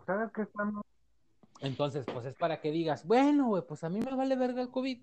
¿Sabes 0.04 0.30
qué 0.32 0.42
estamos? 0.42 0.84
Entonces, 1.61 2.06
pues 2.06 2.26
es 2.26 2.34
para 2.34 2.61
que 2.61 2.70
digas, 2.70 3.06
bueno, 3.06 3.48
güey, 3.48 3.62
pues 3.66 3.82
a 3.82 3.88
mí 3.88 4.00
me 4.00 4.14
vale 4.14 4.37
verga 4.37 4.62
el 4.62 4.70
COVID. 4.70 5.02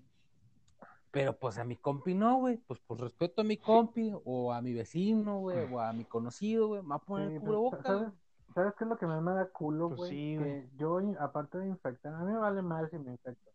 Pero 1.16 1.34
pues 1.38 1.56
a 1.56 1.64
mi 1.64 1.76
compi 1.76 2.12
no, 2.12 2.40
güey. 2.40 2.58
Pues 2.58 2.78
por 2.80 3.00
respeto 3.00 3.40
a 3.40 3.44
mi 3.44 3.56
compi, 3.56 4.12
o 4.26 4.52
a 4.52 4.60
mi 4.60 4.74
vecino, 4.74 5.38
güey, 5.38 5.66
o 5.72 5.80
a 5.80 5.90
mi 5.94 6.04
conocido, 6.04 6.66
güey, 6.68 6.82
me 6.82 6.90
va 6.90 6.96
a 6.96 6.98
poner 6.98 7.28
Sí, 7.28 7.34
el 7.36 7.40
pues, 7.40 7.46
cubrebocas. 7.48 7.86
¿sabes? 7.86 8.12
¿Sabes 8.54 8.74
qué 8.76 8.84
es 8.84 8.90
lo 8.90 8.98
que 8.98 9.06
me 9.06 9.14
da 9.32 9.48
culo, 9.48 9.88
Pues 9.88 10.00
güey? 10.00 10.10
sí, 10.10 10.36
que 10.38 10.68
yo, 10.76 11.00
aparte 11.18 11.56
de 11.56 11.68
infectar, 11.68 12.12
a 12.12 12.18
mí 12.18 12.32
me 12.32 12.36
vale 12.38 12.60
mal 12.60 12.90
si 12.90 12.98
me 12.98 13.12
infecto. 13.12 13.50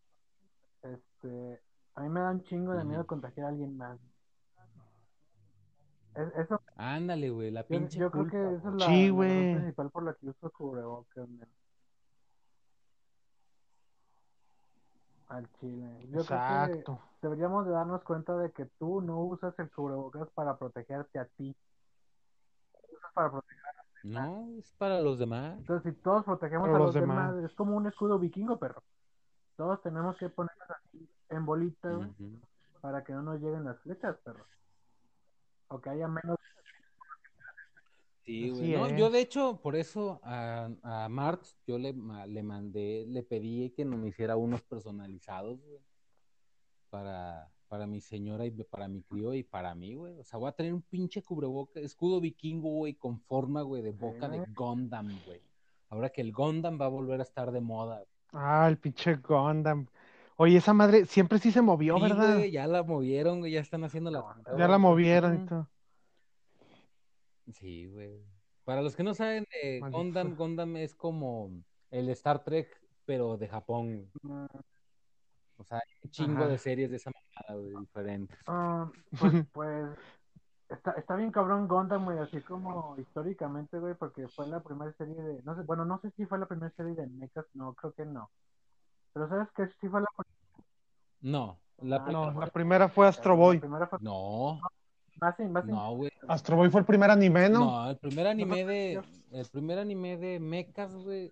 Este, 0.82 1.62
a 1.94 2.02
mí 2.02 2.10
me 2.10 2.22
da 2.22 2.32
un 2.32 2.42
chingo 2.46 2.74
de 2.74 2.84
miedo 2.84 3.06
contagiar 3.06 3.46
a 3.46 3.50
alguien 3.50 3.78
más. 3.78 4.00
Es- 6.16 6.34
eso, 6.36 6.60
Ándale, 6.78 7.30
güey, 7.30 7.52
la 7.52 7.62
pinche 7.62 8.00
yo 8.00 8.10
creo 8.10 8.24
culpa, 8.24 8.38
que 8.38 8.56
esa 8.56 8.70
es 8.70 8.74
la, 8.74 8.86
Sí, 8.88 9.08
la 9.10 9.14
güey. 9.14 9.54
principal 9.54 9.92
por 9.92 10.04
la 10.04 10.16
que 10.16 10.30
uso 10.30 10.50
cubrebocas, 10.50 11.30
men. 11.30 11.48
Al 15.32 15.50
chile. 15.62 15.88
Yo 16.10 16.26
creo 16.26 16.28
que 16.28 16.34
Exacto. 16.34 17.00
deberíamos 17.22 17.66
de 17.66 17.72
darnos 17.72 18.04
cuenta 18.04 18.38
de 18.38 18.52
que 18.52 18.66
tú 18.66 19.02
no 19.02 19.20
usas 19.22 19.58
el 19.60 19.72
cubrebocas 19.72 20.30
para 20.32 20.58
protegerte 20.58 21.20
a 21.20 21.26
ti. 21.26 21.56
Usas 22.92 23.14
para 23.14 23.32
proteger. 23.32 23.64
No, 24.04 24.50
es 24.60 24.74
para 24.74 25.00
los 25.00 25.20
demás. 25.20 25.58
Entonces, 25.60 25.94
si 25.94 26.02
todos 26.02 26.26
protegemos 26.26 26.68
a 26.68 26.72
los 26.74 26.82
los 26.82 26.94
demás, 26.94 27.34
demás. 27.34 27.50
es 27.50 27.56
como 27.56 27.78
un 27.78 27.88
escudo 27.88 28.20
vikingo, 28.20 28.60
perro. 28.60 28.84
Todos 29.56 29.82
tenemos 29.82 30.18
que 30.18 30.28
ponernos 30.28 30.70
así 30.70 31.10
en 31.30 31.46
bolita, 31.46 31.94
güey, 31.94 32.10
Ujú. 32.10 32.42
para 32.82 33.04
que 33.06 33.14
no 33.14 33.22
nos 33.22 33.40
lleguen 33.40 33.64
las 33.64 33.80
flechas, 33.80 34.18
perro. 34.26 34.46
O 35.70 35.80
que 35.80 35.92
haya 35.92 36.10
menos. 36.10 36.38
Sí, 38.26 38.50
güey. 38.50 38.72
No, 38.74 38.90
yo 38.90 39.10
de 39.10 39.22
hecho, 39.22 39.60
por 39.62 39.76
eso 39.76 40.20
a, 40.24 40.70
a 40.84 41.10
Marx, 41.10 41.58
yo 41.66 41.78
le, 41.78 41.94
le 42.28 42.44
mandé, 42.44 43.06
le 43.08 43.24
pedí 43.24 43.72
que 43.72 43.84
no 43.84 43.98
me 43.98 44.10
hiciera 44.10 44.38
unos 44.38 44.62
personalizados, 44.62 45.60
güey. 45.64 45.80
Para, 46.90 47.50
para 47.68 47.88
mi 47.88 48.02
señora 48.02 48.46
y 48.46 48.52
para 48.52 48.88
mi 48.88 49.02
crío 49.02 49.34
y 49.34 49.44
para 49.44 49.74
mí, 49.74 49.96
güey. 49.96 50.20
O 50.20 50.24
sea, 50.24 50.38
voy 50.38 50.50
a 50.50 50.52
tener 50.52 50.74
un 50.74 50.82
pinche 50.82 51.24
cubreboca, 51.24 51.80
escudo 51.80 52.20
vikingo, 52.20 52.70
güey, 52.70 52.94
con 52.96 53.20
forma, 53.22 53.62
güey, 53.62 53.82
de 53.82 53.92
boca 53.92 54.28
de. 54.28 54.46
Gundam, 54.54 55.08
güey. 55.26 55.42
Ahora 55.90 56.10
que 56.10 56.22
el 56.22 56.32
Gundam 56.32 56.80
va 56.80 56.86
a 56.86 56.90
volver 56.90 57.20
a 57.22 57.24
estar 57.24 57.52
de 57.52 57.62
moda. 57.62 58.04
Ah, 58.34 58.68
el 58.70 58.78
pinche 58.78 59.16
Gundam. 59.16 59.88
Oye, 60.36 60.58
esa 60.58 60.74
madre 60.74 61.06
siempre 61.06 61.40
sí 61.40 61.52
se 61.52 61.62
movió, 61.62 61.96
Sí, 61.96 62.02
¿verdad? 62.02 62.36
güey, 62.36 62.52
ya 62.52 62.68
la 62.68 62.84
movieron, 62.84 63.40
güey, 63.40 63.54
ya 63.54 63.62
están 63.62 63.84
haciendo 63.84 64.12
la 64.12 64.24
Ya 64.48 64.58
Ya 64.58 64.68
la 64.68 64.78
movieron 64.78 65.44
y 65.44 65.46
todo. 65.48 65.70
Sí, 67.52 67.88
güey. 67.88 68.22
Para 68.64 68.82
los 68.82 68.96
que 68.96 69.04
no 69.04 69.14
saben, 69.14 69.46
eh, 69.64 69.80
Gundam. 69.92 70.36
Gundam 70.36 70.78
es 70.78 70.94
como 70.96 71.52
el 71.90 72.10
Star 72.10 72.44
Trek, 72.44 72.68
pero 73.06 73.38
de 73.38 73.48
Japón. 73.48 74.10
güey. 74.24 74.36
mm, 74.44 74.48
O 75.58 75.64
sea, 75.64 75.78
hay 75.78 75.94
un 76.04 76.12
chingo 76.12 76.40
Ajá. 76.42 76.48
de 76.48 76.58
series 76.58 76.90
de 76.92 76.98
esa 76.98 77.12
mamada, 77.12 77.62
güey, 77.62 77.80
diferentes. 77.80 78.38
ah, 78.48 78.90
pues, 79.20 79.34
pues 79.54 79.90
está, 80.70 80.92
está 80.92 81.16
bien 81.16 81.32
cabrón 81.32 81.68
Gundam, 81.68 82.06
güey, 82.06 82.20
así 82.20 82.40
como 82.42 82.96
históricamente, 83.00 83.78
güey, 83.80 83.94
porque 83.96 84.28
fue 84.30 84.48
la 84.48 84.62
primera 84.62 84.94
serie 84.94 85.16
de. 85.16 85.42
No 85.44 85.56
sé, 85.56 85.64
bueno, 85.64 85.84
no 85.86 86.00
sé 86.00 86.12
si 86.12 86.26
fue 86.26 86.40
la 86.40 86.46
primera 86.46 86.72
serie 86.76 86.94
de 86.94 87.08
mechas, 87.08 87.46
no, 87.54 87.74
creo 87.74 87.94
que 87.94 88.06
no. 88.06 88.30
Pero 89.14 89.28
¿sabes 89.28 89.50
que 89.56 89.68
Sí 89.82 89.90
fue 89.90 90.02
la 90.02 90.08
No, 91.22 91.60
la 91.80 91.98
Ah, 91.98 92.12
No, 92.12 92.32
la 92.40 92.48
primera 92.48 92.88
fue 92.88 93.08
Astro 93.08 93.36
Boy. 93.36 93.58
La 93.58 93.62
primera 93.62 93.88
fue 93.88 94.00
no, 94.02 94.60
no, 95.66 95.96
güey. 95.96 96.12
Astro 96.28 96.56
Boy 96.56 96.70
fue 96.70 96.82
el 96.82 96.86
primer 96.86 97.12
anime, 97.12 97.50
¿no? 97.50 97.60
No, 97.60 97.90
el 97.90 97.98
primer 97.98 98.28
anime 98.28 98.66
de, 98.66 99.02
el 99.32 99.46
primer 99.52 99.80
anime 99.80 100.18
de 100.18 100.40
mechas, 100.40 100.94
güey. 100.96 101.32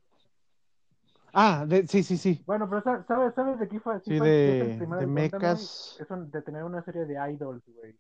Ah, 1.34 1.63
de- 1.67 1.88
sí, 1.88 2.02
sí, 2.04 2.17
sí. 2.17 2.43
Bueno, 2.45 2.67
pero 2.69 2.82
sa- 2.82 3.04
¿sabes, 3.08 3.34
sabes 3.36 3.60
de 3.60 3.67
qué 3.67 3.80
fue? 3.80 3.99
Sí, 4.02 4.17
fue- 4.17 4.78
sí 4.78 4.84
el 4.84 4.89
de, 4.89 4.95
de 4.97 5.08
mechas. 5.08 5.97
Es 5.99 6.10
un- 6.10 6.30
de 6.32 6.41
tener 6.41 6.63
una 6.63 6.84
serie 6.84 7.06
de 7.06 7.13
idols, 7.34 7.63
güey. 7.67 7.95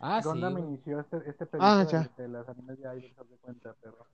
Ah, 0.00 0.20
sí. 0.22 0.28
Gundam 0.28 0.52
güey. 0.54 0.64
inició 0.64 1.00
este, 1.00 1.18
este 1.28 1.46
Ah, 1.58 1.84
de, 1.84 1.92
ya. 1.92 2.10
de 2.16 2.28
las 2.28 2.48
animes 2.48 2.78
de 2.80 2.84
idols, 2.98 3.30
de 3.30 3.36
cuenta, 3.38 3.74
perro. 3.74 4.06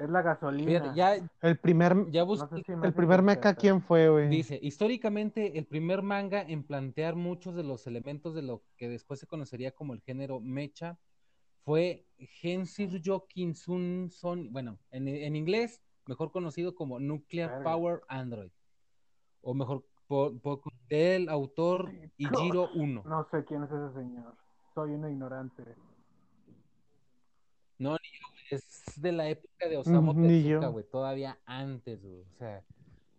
Es 0.00 0.08
la 0.08 0.22
gasolina. 0.22 0.66
Fíjate, 0.70 0.96
ya, 0.96 1.30
El 1.42 1.58
primer, 1.58 2.10
ya 2.10 2.22
No 2.22 2.26
busqué. 2.26 2.56
sé 2.56 2.62
si 2.64 2.76
me 2.76 2.86
el 2.86 2.94
primer 2.94 3.22
mecha, 3.22 3.50
entender, 3.50 3.60
¿quién 3.60 3.82
fue, 3.82 4.08
güey? 4.08 4.28
Dice, 4.28 4.58
históricamente 4.62 5.58
el 5.58 5.66
primer 5.66 6.02
manga 6.02 6.40
en 6.42 6.62
plantear 6.64 7.16
muchos 7.16 7.54
de 7.54 7.62
los 7.62 7.86
elementos 7.86 8.34
de 8.34 8.42
lo 8.42 8.62
que 8.76 8.88
después 8.88 9.20
se 9.20 9.26
conocería 9.26 9.72
como 9.72 9.92
el 9.92 10.00
género 10.00 10.40
mecha 10.40 10.98
fue 11.64 12.06
Gensiryo 12.18 13.26
Kinsun 13.26 14.08
Son, 14.10 14.50
bueno, 14.52 14.78
en, 14.90 15.06
en 15.08 15.36
inglés 15.36 15.82
mejor 16.06 16.32
conocido 16.32 16.74
como 16.74 16.98
Nuclear 16.98 17.50
Verga. 17.50 17.64
Power 17.64 18.00
Android, 18.08 18.50
o 19.42 19.54
mejor 19.54 19.84
por, 20.06 20.40
por 20.40 20.60
del 20.88 21.28
autor 21.28 21.92
Ijiro 22.16 22.70
Uno. 22.74 23.02
No 23.06 23.28
sé 23.30 23.44
quién 23.44 23.62
es 23.64 23.70
ese 23.70 23.92
señor. 23.94 24.34
Soy 24.74 24.90
un 24.92 25.08
ignorante. 25.08 25.62
No, 27.78 27.92
ni 27.92 27.96
yo, 28.18 28.26
güey, 28.32 28.39
es 28.56 28.92
de 29.00 29.12
la 29.12 29.28
época 29.28 29.68
de 29.68 29.76
Osamu 29.76 30.12
Mm, 30.14 30.26
Tezuka, 30.26 30.66
güey, 30.68 30.84
todavía 30.90 31.38
antes, 31.46 32.02
güey, 32.02 32.20
o 32.22 32.36
sea, 32.38 32.62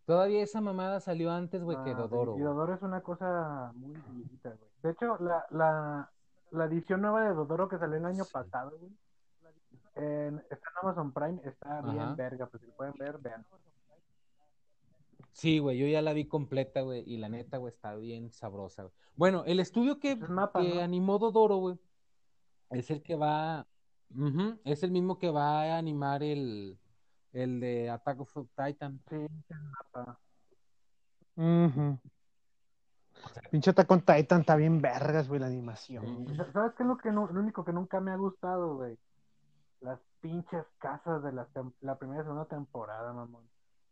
todavía 0.06 0.42
esa 0.44 0.62
mamada 0.62 1.00
salió 1.00 1.32
antes, 1.32 1.64
güey, 1.64 1.78
que 1.84 1.92
Ah, 1.92 1.96
Dodoro, 1.96 2.38
Y. 2.38 2.42
Dodoro 2.42 2.74
es 2.74 2.82
una 2.82 3.02
cosa 3.02 3.72
muy 3.76 3.94
viejita, 4.10 4.50
güey. 4.50 4.70
De 4.84 4.92
hecho, 4.92 5.18
la, 5.20 5.46
la, 5.52 6.12
la 6.52 6.66
edición 6.66 7.02
nueva 7.02 7.24
de 7.28 7.34
Dodoro 7.34 7.70
que 7.70 7.78
salió 7.78 7.98
el 7.98 8.06
año 8.06 8.24
Sí. 8.24 8.32
pasado, 8.34 8.78
güey. 8.80 8.92
en- 9.96 10.38
está 10.50 10.70
en 10.70 10.78
Amazon 10.84 11.12
Prime, 11.12 11.42
está 11.44 11.80
Ajá. 11.80 11.92
bien 11.92 12.16
verga, 12.16 12.46
pues 12.48 12.62
si 12.62 12.68
lo 12.68 12.74
pueden 12.76 12.94
ver, 12.98 13.18
vean. 13.18 13.46
Sí, 15.34 15.60
güey, 15.60 15.78
yo 15.78 15.88
ya 15.88 16.02
la 16.02 16.14
vi 16.14 16.26
completa, 16.26 16.82
güey, 16.82 17.04
y 17.06 17.18
la 17.18 17.30
neta, 17.30 17.58
güey, 17.58 17.74
está 17.74 17.96
bien 17.96 18.32
sabrosa, 18.32 18.84
güey. 18.84 18.94
Bueno, 19.16 19.44
el 19.46 19.60
estudio 19.60 20.00
que, 20.00 20.12
Es 20.14 20.30
mapa, 20.30 20.62
que 20.62 20.76
¿no? 20.76 20.82
animó 20.82 21.20
Dodoro, 21.20 21.58
güey, 21.58 21.78
es 22.70 22.90
el 22.92 23.02
que 23.02 23.16
va, 23.16 23.68
ujú, 24.16 24.60
es 24.64 24.84
el 24.84 24.92
mismo 24.92 25.18
que 25.20 25.30
va 25.32 25.64
a 25.64 25.78
animar 25.78 26.24
el, 26.24 26.78
el 27.34 27.60
de 27.60 27.90
Attack 27.90 28.22
of 28.22 28.34
Titan. 28.56 29.00
Sí, 29.10 29.16
mapa. 29.94 30.20
Ujú. 31.36 32.00
Pinche 33.52 33.70
Attack 33.72 33.92
on 33.92 34.02
Titan 34.02 34.42
está 34.42 34.56
bien 34.56 34.82
vergas, 34.82 35.28
güey, 35.28 35.40
la 35.40 35.48
animación. 35.48 36.06
Ujú. 36.06 36.34
¿Y 36.34 36.38
sa- 36.38 36.52
¿Sabes 36.52 36.74
qué 36.76 36.84
es 36.84 36.88
lo, 36.88 36.98
que 36.98 37.12
nu- 37.12 37.28
lo 37.32 37.40
único 37.40 37.64
que 37.64 37.74
nunca 37.74 38.00
me 38.00 38.12
ha 38.12 38.16
gustado, 38.16 38.76
güey? 38.76 38.98
Las 39.82 40.00
pinches 40.22 40.66
casas 40.80 41.24
de 41.24 41.32
la, 41.32 41.48
la 41.82 41.98
primera 41.98 42.22
y 42.22 42.24
segunda 42.24 42.46
temporada, 42.46 43.14
mamón. 43.14 43.44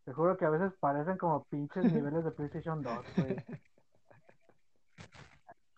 Te 0.06 0.14
juro 0.14 0.38
que 0.38 0.46
a 0.46 0.50
veces 0.50 0.72
parecen 0.80 1.18
como 1.18 1.44
pinches 1.46 1.84
niveles 1.94 2.24
de 2.24 2.32
PlayStation 2.32 2.82
2, 2.82 3.06
güey. 3.18 3.36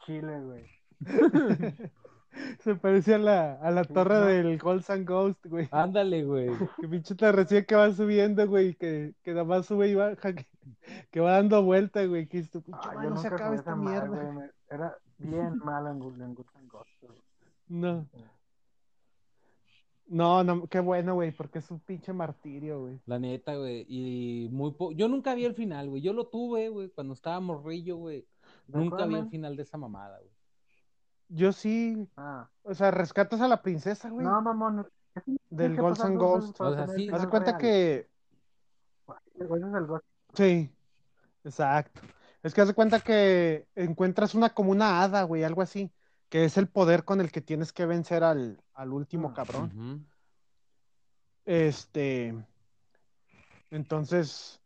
Chile, 0.05 0.39
güey. 0.41 0.65
Se 2.59 2.75
parece 2.75 3.15
a 3.15 3.17
la, 3.17 3.53
a 3.55 3.71
la 3.71 3.83
torre 3.83 4.15
no. 4.19 4.25
del 4.25 4.57
Ghost 4.57 4.89
and 4.89 5.07
Ghost, 5.07 5.45
güey. 5.45 5.67
Ándale, 5.71 6.23
güey. 6.23 6.49
Que 6.81 6.87
pinche 6.87 7.15
te 7.15 7.31
recibe 7.31 7.65
que 7.65 7.75
va 7.75 7.91
subiendo, 7.91 8.47
güey, 8.47 8.73
que, 8.75 9.13
que 9.23 9.31
nada 9.31 9.43
más 9.45 9.65
sube 9.65 9.87
y 9.89 9.95
baja. 9.95 10.33
que- 10.33 10.45
que 11.09 11.19
va 11.19 11.31
dando 11.33 11.63
vuelta, 11.63 12.05
güey. 12.05 12.27
Que 12.27 12.37
es 12.39 12.49
tu 12.49 12.61
pinche 12.61 12.79
Ah, 12.83 12.91
yo 12.93 12.97
madre, 12.99 13.09
no 13.09 13.17
se 13.17 13.27
acaba 13.27 13.55
esta 13.55 13.75
mierda. 13.75 14.07
güey, 14.07 14.49
Era 14.69 14.95
bien 15.17 15.57
mal 15.63 15.87
en 15.87 15.99
Ghosts 15.99 16.21
and 16.21 16.69
Ghosts, 16.71 16.97
güey. 17.01 17.17
No. 17.67 18.07
No, 20.07 20.43
no, 20.43 20.67
qué 20.67 20.81
bueno, 20.81 21.13
güey, 21.13 21.31
porque 21.31 21.59
es 21.59 21.71
un 21.71 21.79
pinche 21.79 22.11
martirio, 22.11 22.81
güey. 22.81 22.99
La 23.05 23.17
neta, 23.17 23.55
güey. 23.55 23.85
Y 23.87 24.49
muy 24.51 24.71
po... 24.73 24.91
Yo 24.91 25.07
nunca 25.07 25.33
vi 25.35 25.45
el 25.45 25.55
final, 25.55 25.89
güey. 25.89 26.01
Yo 26.01 26.11
lo 26.11 26.27
tuve, 26.27 26.67
güey, 26.67 26.89
cuando 26.89 27.13
estaba 27.13 27.39
morrillo, 27.39 27.95
güey. 27.95 28.27
¿De 28.67 28.79
Nunca 28.79 29.05
vi 29.05 29.15
el 29.15 29.29
final 29.29 29.55
de 29.55 29.63
esa 29.63 29.77
mamada, 29.77 30.17
güey. 30.19 30.30
Yo 31.33 31.53
sí, 31.53 32.07
Ah. 32.17 32.49
o 32.63 32.73
sea, 32.73 32.91
rescatas 32.91 33.39
a 33.41 33.47
la 33.47 33.61
princesa, 33.61 34.09
güey, 34.09 34.25
No, 34.25 34.41
mamón. 34.41 34.85
del 35.49 35.75
Ghosts 35.77 36.03
and 36.05 36.17
Ghosts. 36.17 36.59
O 36.61 36.73
sea, 36.75 36.87
sí. 36.87 37.09
Haz 37.11 37.21
de 37.21 37.29
cuenta 37.29 37.51
real. 37.51 37.61
que, 37.61 38.09
Ese 39.35 39.43
es 39.45 39.73
el 39.73 39.85
Ghost. 39.87 40.05
sí, 40.33 40.69
exacto. 41.43 42.01
Es 42.43 42.53
que 42.53 42.61
haz 42.61 42.67
de 42.67 42.73
cuenta 42.73 42.99
que 42.99 43.67
encuentras 43.75 44.33
una 44.35 44.49
como 44.53 44.71
una 44.71 45.03
hada, 45.03 45.23
güey, 45.23 45.43
algo 45.43 45.61
así, 45.61 45.91
que 46.29 46.43
es 46.45 46.57
el 46.57 46.67
poder 46.67 47.03
con 47.05 47.21
el 47.21 47.31
que 47.31 47.39
tienes 47.41 47.71
que 47.71 47.85
vencer 47.85 48.23
al, 48.23 48.61
al 48.73 48.91
último 48.93 49.29
Ah. 49.29 49.33
cabrón. 49.33 50.07
Este, 51.45 52.35
entonces, 53.69 54.59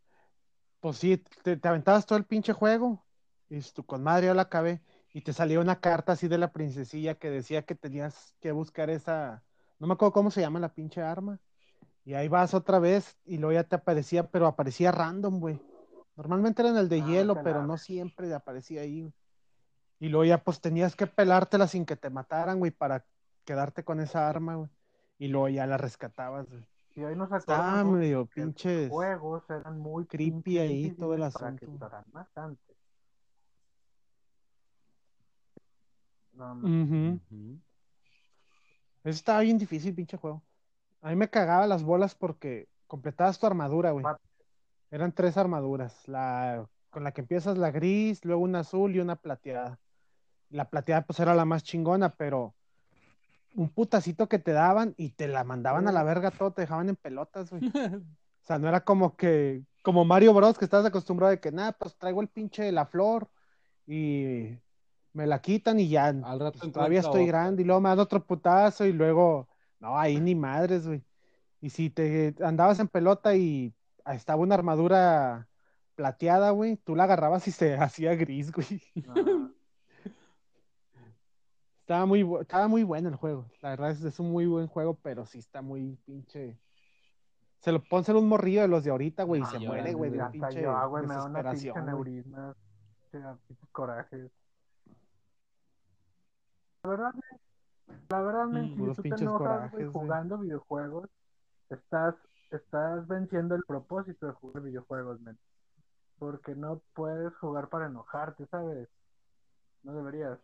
pues 0.80 0.98
sí, 0.98 1.18
te, 1.44 1.58
te 1.58 1.68
aventabas 1.68 2.06
todo 2.06 2.18
el 2.18 2.26
pinche 2.26 2.54
juego, 2.54 3.04
y 3.50 3.60
tu 3.62 3.84
con 3.86 4.04
madre 4.04 4.28
yo 4.28 4.34
la 4.34 4.44
acabé, 4.44 4.82
y 5.16 5.22
te 5.22 5.32
salía 5.32 5.62
una 5.62 5.80
carta 5.80 6.12
así 6.12 6.28
de 6.28 6.38
la 6.38 6.52
princesilla 6.52 7.16
que 7.16 7.30
decía 7.30 7.62
que 7.62 7.74
tenías 7.74 8.36
que 8.42 8.52
buscar 8.52 8.90
esa, 8.90 9.46
no 9.80 9.88
me 9.88 9.94
acuerdo 9.94 10.12
cómo 10.12 10.30
se 10.30 10.42
llama 10.42 10.60
la 10.60 10.74
pinche 10.74 11.02
arma, 11.02 11.40
y 12.04 12.16
ahí 12.16 12.28
vas 12.28 12.54
otra 12.54 12.80
vez, 12.80 13.16
y 13.24 13.38
luego 13.38 13.54
ya 13.54 13.64
te 13.64 13.78
aparecía, 13.78 14.30
pero 14.30 14.46
aparecía 14.46 14.92
random, 14.92 15.40
güey. 15.40 15.62
Normalmente 16.18 16.62
era 16.62 16.72
en 16.72 16.76
el 16.76 16.90
de 16.90 17.02
Ah, 17.02 17.06
hielo, 17.06 17.42
pero 17.42 17.64
no 17.64 17.78
siempre 17.78 18.34
aparecía 18.34 18.82
ahí. 18.82 19.04
güey. 19.04 19.14
Y 20.02 20.10
luego 20.10 20.26
ya 20.26 20.44
pues 20.44 20.60
tenías 20.60 20.98
que 20.98 21.08
pelártela 21.08 21.68
sin 21.68 21.86
que 21.86 21.96
te 21.96 22.10
mataran, 22.10 22.60
güey, 22.60 22.72
para 22.72 23.06
quedarte 23.46 23.86
con 23.86 24.02
esa 24.02 24.28
arma, 24.28 24.56
güey. 24.56 24.70
Y 25.18 25.30
luego 25.30 25.48
ya 25.48 25.66
la 25.66 25.78
rescatabas, 25.78 26.46
güey. 26.50 26.68
Y 26.94 27.06
hoy 27.06 27.16
nos 27.16 27.32
acordamos 27.32 27.94
medio 28.00 28.28
que 28.28 28.42
los 28.42 28.54
pinches. 28.54 28.90
juegos 28.90 29.50
eran 29.50 29.80
muy 29.80 30.06
creepy 30.08 30.42
pinches 30.42 30.62
ahí 30.62 30.92
todo 30.92 31.14
el 31.14 31.22
para 31.22 31.56
que 31.56 31.66
asunto. 31.66 31.90
Eso 39.04 39.18
estaba 39.18 39.42
bien 39.42 39.58
difícil, 39.58 39.94
pinche 39.94 40.18
juego. 40.18 40.44
A 41.02 41.10
mí 41.10 41.16
me 41.16 41.30
cagaba 41.30 41.68
las 41.68 41.84
bolas 41.84 42.16
porque 42.16 42.68
completabas 42.88 43.40
tu 43.40 43.46
armadura, 43.46 43.92
güey. 43.92 44.06
Eran 44.90 45.12
tres 45.12 45.38
armaduras. 45.38 46.08
La 46.08 46.68
con 46.96 47.04
la 47.04 47.12
que 47.12 47.20
empiezas 47.20 47.58
la 47.58 47.72
gris, 47.72 48.24
luego 48.24 48.42
una 48.42 48.60
azul 48.60 48.96
y 48.96 49.02
una 49.02 49.18
plateada. 49.18 49.82
La 50.50 50.70
plateada 50.70 51.02
pues 51.06 51.20
era 51.20 51.36
la 51.36 51.44
más 51.44 51.62
chingona, 51.62 52.16
pero 52.16 52.56
un 53.54 53.68
putacito 53.68 54.30
que 54.30 54.40
te 54.40 54.54
daban 54.54 54.94
y 54.96 55.10
te 55.10 55.28
la 55.28 55.44
mandaban 55.44 55.90
a 55.90 55.92
la 55.92 56.04
verga 56.04 56.32
todo, 56.32 56.52
te 56.52 56.62
dejaban 56.62 56.88
en 56.88 56.96
pelotas, 56.96 57.50
güey. 57.52 57.62
O 58.42 58.48
sea, 58.48 58.60
no 58.60 58.68
era 58.68 58.82
como 58.82 59.16
que, 59.18 59.64
como 59.82 60.06
Mario 60.06 60.32
Bros, 60.32 60.58
que 60.58 60.66
estás 60.66 60.86
acostumbrado 60.86 61.32
de 61.32 61.40
que, 61.40 61.52
nada, 61.52 61.72
pues 61.72 61.98
traigo 61.98 62.22
el 62.22 62.28
pinche 62.28 62.62
de 62.62 62.72
la 62.72 62.86
flor 62.86 63.28
y 63.88 64.56
me 65.16 65.26
la 65.26 65.40
quitan 65.42 65.80
y 65.80 65.88
ya, 65.88 66.08
Al 66.08 66.40
rato 66.40 66.60
pues, 66.60 66.74
todavía 66.74 67.00
estoy 67.00 67.26
grande 67.26 67.62
y 67.64 67.66
luego 67.66 67.80
me 67.80 67.88
dan 67.88 68.00
otro 68.00 68.24
putazo 68.26 68.86
y 68.86 68.92
luego, 68.92 69.48
no, 69.80 69.98
ahí 69.98 70.20
ni 70.20 70.36
madres, 70.36 70.86
güey. 70.86 71.06
Y 71.62 71.70
si 71.70 71.90
te 71.90 72.36
andabas 72.44 72.80
en 72.80 72.90
pelota 72.90 73.34
y 73.34 73.74
estaba 74.06 74.42
una 74.42 74.56
armadura 74.56 75.48
plateada, 75.96 76.52
güey, 76.52 76.76
tú 76.76 76.98
la 76.98 77.06
agarrabas 77.06 77.48
y 77.48 77.52
se 77.52 77.76
hacía 77.78 78.14
gris, 78.16 78.52
güey. 78.52 78.82
Estaba 81.80 82.06
muy, 82.06 82.28
estaba 82.42 82.68
muy 82.68 82.84
bueno 82.84 83.08
el 83.08 83.16
juego. 83.16 83.50
La 83.62 83.70
verdad 83.70 83.92
es, 83.92 84.04
es 84.04 84.20
un 84.20 84.32
muy 84.32 84.48
buen 84.48 84.68
juego, 84.68 85.00
pero 85.02 85.26
sí 85.26 85.40
está 85.40 85.62
muy 85.62 85.98
pinche. 86.06 86.60
Se 87.60 87.72
lo 87.72 87.82
pónselo 87.82 88.20
un 88.20 88.28
morrillo 88.28 88.62
de 88.62 88.68
los 88.68 88.84
de 88.84 88.92
ahorita, 88.92 89.24
güey, 89.24 89.42
y 89.42 89.44
Ah, 89.46 89.50
se 89.52 89.60
muere, 89.60 89.94
güey, 89.94 90.12
de 90.12 90.20
hasta 90.20 90.32
pinche 90.32 90.62
yo, 90.62 90.90
güey, 90.90 91.08
me 91.08 91.16
da 91.16 91.24
una 91.24 91.52
pinche 91.52 91.82
neurisma, 91.82 92.54
corajes. 93.72 94.30
La 96.86 96.92
verdad, 96.92 97.14
la 98.10 98.22
verdad, 98.22 98.46
Mm, 98.46 98.76
si 98.76 98.76
tú 98.96 99.02
te 99.02 99.24
enojas, 99.24 99.72
corajes, 99.72 99.92
jugando 99.92 100.38
videojuegos, 100.38 101.10
estás, 101.72 102.14
estás 102.52 103.08
venciendo 103.08 103.56
el 103.56 103.64
propósito 103.64 104.28
de 104.28 104.34
jugar 104.34 104.62
videojuegos, 104.62 105.20
men. 105.22 105.36
Porque 106.20 106.54
no 106.54 106.84
puedes 106.94 107.36
jugar 107.38 107.70
para 107.70 107.88
enojarte, 107.88 108.46
¿sabes? 108.52 108.88
No 109.82 109.96
deberías. 109.96 110.38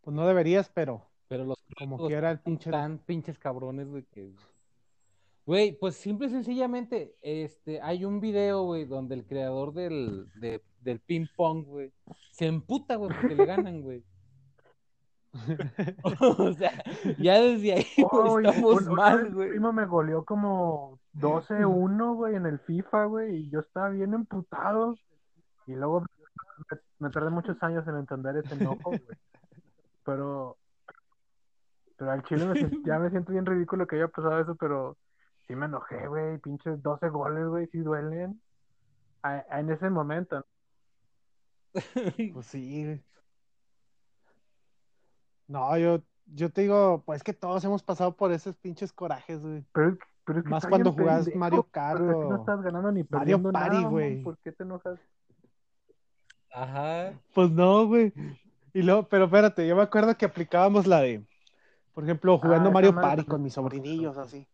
Pues 0.00 0.16
no 0.16 0.26
deberías, 0.26 0.70
pero 0.70 1.02
Pero 1.28 1.44
los 1.44 1.58
como 1.76 1.96
juegos 1.98 2.08
quiera 2.10 2.30
el 2.30 2.40
pinche. 2.40 2.70
tan 2.70 2.96
pinches 3.00 3.38
cabrones, 3.38 3.86
güey, 3.86 4.04
que... 4.04 4.32
Güey, 5.44 5.72
pues 5.78 5.96
simple 5.96 6.28
y 6.28 6.30
sencillamente, 6.30 7.16
este, 7.20 7.80
hay 7.82 8.04
un 8.04 8.20
video, 8.20 8.62
güey, 8.62 8.84
donde 8.84 9.16
el 9.16 9.26
creador 9.26 9.72
del, 9.74 10.28
de- 10.40 10.62
del 10.80 11.00
ping 11.00 11.26
pong, 11.36 11.64
güey, 11.64 11.92
se 12.30 12.46
emputa, 12.46 12.94
güey, 12.96 13.10
porque 13.18 13.34
le 13.34 13.44
ganan, 13.46 13.82
güey. 13.82 14.04
o 16.38 16.52
sea, 16.52 16.72
ya 17.18 17.40
desde 17.40 17.72
ahí, 17.72 17.86
Oh, 18.10 18.38
estamos 18.38 18.82
un- 18.86 18.94
mal, 18.94 19.32
güey. 19.34 19.50
primo 19.50 19.72
me 19.72 19.86
goleó 19.86 20.24
como 20.24 21.00
12-1, 21.14 22.14
güey, 22.14 22.36
en 22.36 22.46
el 22.46 22.58
FIFA, 22.60 23.04
güey, 23.06 23.36
y 23.36 23.50
yo 23.50 23.60
estaba 23.60 23.88
bien 23.90 24.14
emputado. 24.14 24.94
Y 25.66 25.74
luego 25.74 26.02
me, 26.02 26.78
me 26.98 27.10
tardé 27.10 27.30
muchos 27.30 27.60
años 27.62 27.86
en 27.88 27.96
entender 27.96 28.36
ese 28.36 28.54
enojo, 28.54 28.90
güey. 28.90 29.00
Pero, 30.04 30.56
pero 31.96 32.10
al 32.10 32.22
chile 32.24 32.44
me 32.46 32.70
ya 32.84 32.98
me 32.98 33.10
siento 33.10 33.32
bien 33.32 33.46
ridículo 33.46 33.86
que 33.86 33.96
haya 33.96 34.08
pasado 34.08 34.40
eso, 34.40 34.54
pero 34.56 34.96
sí 35.52 35.56
me 35.56 35.66
enojé, 35.66 36.08
güey, 36.08 36.38
pinches 36.38 36.82
12 36.82 37.10
goles, 37.10 37.46
güey, 37.46 37.66
sí 37.66 37.78
duelen. 37.80 38.40
A- 39.22 39.44
a- 39.50 39.60
en 39.60 39.70
ese 39.70 39.90
momento, 39.90 40.44
Pues 42.32 42.46
sí, 42.46 42.84
güey. 42.84 43.02
No, 45.48 45.76
yo, 45.76 46.02
yo 46.26 46.50
te 46.50 46.62
digo, 46.62 47.02
pues 47.04 47.22
que 47.22 47.34
todos 47.34 47.62
hemos 47.64 47.82
pasado 47.82 48.16
por 48.16 48.32
esos 48.32 48.56
pinches 48.56 48.92
corajes, 48.92 49.42
güey. 49.42 49.62
pero, 49.72 49.98
pero 50.24 50.38
es 50.38 50.44
que 50.44 50.50
Más 50.50 50.66
cuando 50.66 50.94
pendejo, 50.94 51.38
Mario 51.38 51.62
Kart 51.70 52.00
pero 52.00 52.12
es 52.12 52.16
que 52.22 52.28
no 52.30 52.36
estás 52.36 52.62
ganando 52.62 52.92
ni 52.92 53.02
Mario 53.02 53.08
perdiendo 53.10 53.52
Party, 53.52 53.76
nada, 53.76 53.88
güey. 53.90 54.22
¿Por 54.22 54.38
qué 54.38 54.52
te 54.52 54.62
enojas? 54.62 54.98
Ajá. 56.50 57.12
Pues 57.34 57.50
no, 57.50 57.86
güey. 57.86 58.12
Y 58.72 58.82
luego, 58.82 59.02
pero 59.06 59.26
espérate, 59.26 59.66
yo 59.66 59.76
me 59.76 59.82
acuerdo 59.82 60.16
que 60.16 60.24
aplicábamos 60.24 60.86
la 60.86 61.00
de, 61.02 61.22
por 61.92 62.04
ejemplo, 62.04 62.38
jugando 62.38 62.70
Ah, 62.70 62.72
Mario 62.72 62.94
Party 62.94 63.24
con 63.26 63.42
mis 63.42 63.52
sobrinillos, 63.52 64.16
así. 64.16 64.46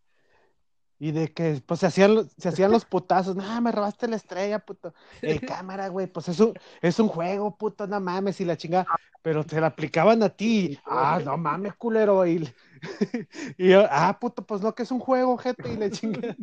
Y 1.01 1.13
de 1.13 1.33
que, 1.33 1.63
pues, 1.65 1.81
se 1.81 1.87
hacían, 1.87 2.15
los- 2.15 2.29
se 2.37 2.49
hacían 2.49 2.73
los 2.73 2.85
putazos. 2.91 3.37
No, 3.37 3.61
me 3.61 3.71
robaste 3.73 4.09
la 4.09 4.17
estrella, 4.17 4.59
puto. 4.59 4.93
Eh, 5.23 5.39
cámara, 5.65 5.89
güey, 5.89 6.07
pues 6.09 6.29
es 6.29 6.41
un, 6.41 6.55
es 6.83 6.99
un 6.99 7.09
juego, 7.09 7.57
puto, 7.57 7.87
no 7.87 8.01
mames, 8.01 8.41
y 8.41 8.45
la 8.45 8.57
chingada. 8.57 8.87
Pero 9.23 9.45
te 9.45 9.61
la 9.61 9.69
aplicaban 9.69 10.23
a 10.23 10.29
ti. 10.29 10.79
Ah, 10.85 11.21
no 11.25 11.37
mames, 11.37 11.75
culero. 11.75 12.27
Y, 12.27 12.49
y 13.59 13.69
yo, 13.69 13.85
ah, 13.91 14.19
puto, 14.21 14.45
pues 14.45 14.61
no, 14.61 14.75
que 14.75 14.83
es 14.83 14.91
un 14.91 15.01
juego, 15.01 15.37
gente, 15.39 15.73
y 15.73 15.77
la 15.77 15.91
chingada. 15.91 16.37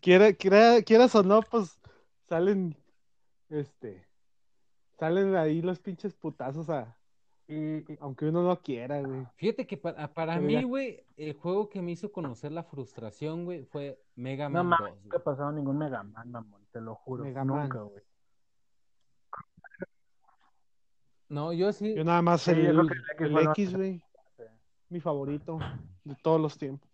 Quiera, 0.00 0.32
quiera- 0.34 0.82
quieras 0.82 1.14
o 1.14 1.22
no, 1.22 1.40
pues, 1.42 1.78
salen, 2.28 2.76
este, 3.48 4.06
salen 4.98 5.34
ahí 5.36 5.62
los 5.62 5.78
pinches 5.80 6.14
putazos 6.14 6.68
a, 6.70 6.96
Y, 7.46 7.84
aunque 8.00 8.26
uno 8.26 8.42
no 8.42 8.60
quiera, 8.62 9.02
güey. 9.02 9.26
Fíjate 9.36 9.66
que 9.66 9.76
para, 9.76 10.08
para 10.14 10.40
mí, 10.40 10.62
güey, 10.62 11.04
el 11.16 11.34
juego 11.34 11.68
que 11.68 11.82
me 11.82 11.90
hizo 11.92 12.10
conocer 12.10 12.52
la 12.52 12.62
frustración, 12.64 13.44
güey, 13.44 13.64
fue 13.66 14.00
Mega 14.16 14.48
no 14.48 14.64
Man 14.64 14.68
mames, 14.80 14.94
2. 14.94 15.02
nunca 15.04 15.16
he 15.18 15.20
pasado 15.20 15.52
ningún 15.52 15.76
Mega 15.78 16.02
Man, 16.02 16.30
mamón, 16.30 16.62
te 16.72 16.80
lo 16.80 16.94
juro. 16.94 17.22
Mega 17.24 17.44
Man. 17.44 17.64
nunca, 17.64 17.80
güey. 17.82 18.02
No, 21.28 21.52
yo 21.52 21.72
sí. 21.72 21.94
Yo 21.94 22.04
nada 22.04 22.22
más 22.22 22.42
Sí, 22.42 22.50
el, 22.52 22.88
que 23.18 23.24
el 23.24 23.32
X 23.38 23.42
el 23.42 23.48
X, 23.48 23.76
güey, 23.76 24.02
mi 24.88 25.00
favorito 25.00 25.58
de 26.04 26.14
todos 26.22 26.40
los 26.40 26.56
tiempos. 26.56 26.88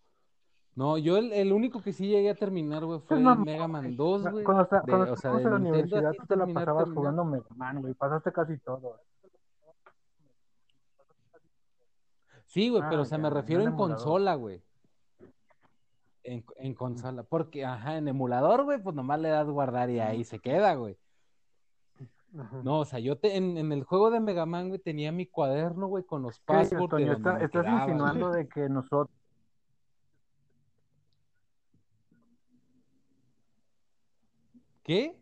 No, 0.77 0.97
yo 0.97 1.19
el, 1.19 1.33
el 1.33 1.53
único 1.53 1.83
que 1.83 1.93
sí 1.93 2.07
llegué 2.09 2.31
a 2.31 2.35
terminar, 2.35 2.85
güey, 2.85 3.01
fue 3.01 3.19
el 3.19 3.25
Mega 3.39 3.69
Man 3.69 3.85
güey. 3.85 3.97
2, 3.97 4.31
güey. 4.31 4.45
Cuando, 4.45 4.63
está- 4.63 4.81
de- 4.81 4.87
cuando 4.93 5.03
o 5.05 5.07
sea, 5.09 5.15
estábamos 5.15 5.43
de 5.43 5.47
en 5.49 5.51
la 5.53 5.57
universidad, 5.71 6.13
tú 6.15 6.27
te 6.27 6.37
la 6.37 6.47
pasabas 6.47 6.85
terminar. 6.85 6.95
jugando 6.95 7.25
Mega 7.25 7.55
Man, 7.57 7.83
güey. 7.83 7.95
Pasaste 7.95 8.33
casi 8.33 8.57
todo. 8.59 9.01
Sí, 12.51 12.69
güey, 12.69 12.83
pero 12.91 13.05
ya, 13.05 13.11
se 13.11 13.19
me 13.19 13.31
refiero 13.31 13.63
en 13.63 13.77
consola, 13.77 14.35
güey. 14.35 14.61
En, 16.25 16.45
en, 16.57 16.75
consola, 16.75 17.23
porque, 17.23 17.65
ajá, 17.65 17.97
en 17.97 18.09
emulador, 18.09 18.65
güey, 18.65 18.83
pues 18.83 18.97
nomás 18.97 19.21
le 19.21 19.29
das 19.29 19.49
guardar 19.49 19.89
y 19.89 20.01
ahí 20.01 20.25
se 20.25 20.41
queda, 20.41 20.75
güey. 20.75 20.99
No, 22.65 22.81
o 22.81 22.85
sea, 22.85 22.99
yo 22.99 23.17
te, 23.17 23.37
en, 23.37 23.57
en, 23.57 23.71
el 23.71 23.85
juego 23.85 24.11
de 24.11 24.19
Mega 24.19 24.47
Man, 24.47 24.67
güey, 24.67 24.81
tenía 24.81 25.13
mi 25.13 25.27
cuaderno, 25.27 25.87
güey, 25.87 26.03
con 26.03 26.23
los 26.23 26.41
passwords. 26.41 26.97
Sí, 26.97 27.09
está, 27.09 27.41
estás 27.41 27.67
insinuando 27.67 28.33
de 28.33 28.49
que 28.49 28.69
nosotros. 28.69 29.17
¿Qué? 34.83 35.17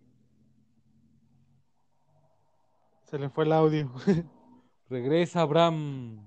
Se 3.05 3.19
le 3.19 3.29
fue 3.29 3.45
el 3.45 3.53
audio. 3.53 3.91
Regresa, 4.89 5.43
Abraham. 5.43 6.27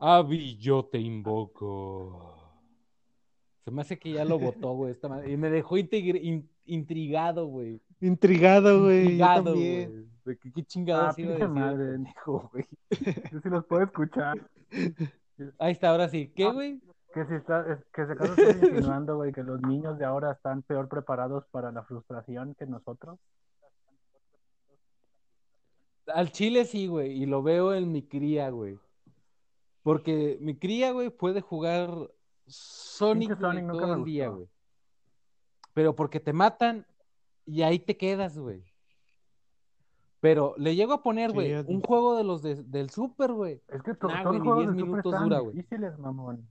Abby, 0.00 0.56
yo 0.56 0.84
te 0.86 0.98
invoco. 0.98 2.36
Se 3.64 3.70
me 3.70 3.82
hace 3.82 3.98
que 3.98 4.12
ya 4.12 4.24
lo 4.24 4.38
votó, 4.38 4.72
güey. 4.72 4.92
esta 4.92 5.08
madre, 5.08 5.30
Y 5.30 5.36
me 5.36 5.50
dejó 5.50 5.76
in- 5.76 6.48
intrigado, 6.64 7.46
güey. 7.46 7.80
Intrigado, 8.00 8.82
güey. 8.84 9.00
Intrigado, 9.02 9.54
güey. 9.54 9.86
De 10.24 10.38
¿Qué, 10.38 10.52
qué 10.52 10.64
chingados 10.64 11.14
Ah, 11.16 11.20
iba 11.20 11.30
a 11.30 11.34
decir 11.34 11.48
madre. 11.48 11.92
pendejo, 11.92 12.50
güey? 12.52 12.64
Yo 13.30 13.40
sí 13.40 13.48
los 13.50 13.64
puedo 13.66 13.82
escuchar. 13.84 14.38
Ahí 15.58 15.72
está, 15.72 15.90
ahora 15.90 16.08
sí. 16.08 16.32
¿Qué, 16.34 16.50
güey? 16.50 16.80
Que 17.12 17.26
si 17.26 17.34
está, 17.34 17.70
es- 17.72 17.84
que 17.92 18.06
se 18.06 18.12
acaso 18.12 18.34
estás 18.40 18.62
insinuando, 18.62 19.16
güey, 19.16 19.32
que 19.32 19.42
los 19.42 19.60
niños 19.62 19.98
de 19.98 20.04
ahora 20.06 20.32
están 20.32 20.62
peor 20.62 20.88
preparados 20.88 21.44
para 21.50 21.72
la 21.72 21.82
frustración 21.82 22.54
que 22.54 22.64
nosotros. 22.66 23.18
Al 26.06 26.32
chile 26.32 26.64
sí, 26.64 26.86
güey. 26.86 27.22
Y 27.22 27.26
lo 27.26 27.42
veo 27.42 27.74
en 27.74 27.92
mi 27.92 28.02
cría, 28.02 28.50
güey. 28.50 28.78
Porque 29.82 30.36
mi 30.40 30.56
cría, 30.56 30.92
güey, 30.92 31.10
puede 31.10 31.40
jugar 31.40 31.90
Sonic, 32.46 33.38
güey, 33.38 33.62
nunca 33.62 33.72
todo 33.84 33.94
el 33.94 34.04
día, 34.04 34.28
güey. 34.28 34.48
Pero 35.72 35.94
porque 35.94 36.20
te 36.20 36.32
matan 36.32 36.86
y 37.46 37.62
ahí 37.62 37.78
te 37.78 37.96
quedas, 37.96 38.36
güey. 38.38 38.64
Pero 40.20 40.54
le 40.58 40.76
llego 40.76 40.92
a 40.92 41.02
poner, 41.02 41.32
güey, 41.32 41.54
un 41.54 41.80
juego 41.80 42.16
de 42.16 42.24
los 42.24 42.42
de- 42.42 42.62
del 42.64 42.90
Super, 42.90 43.32
güey. 43.32 43.62
Es 43.68 43.82
que 43.82 43.92
Nah, 43.92 43.98
todos 43.98 44.12
los 44.24 44.32
ni 44.34 44.40
juegos 44.40 44.58
10 44.58 44.68
de 44.68 44.72
Super 44.72 44.86
minutos 44.90 45.14
estaban 45.14 45.28
dura, 45.28 45.40
difíciles, 45.52 45.98
mamón. 45.98 46.48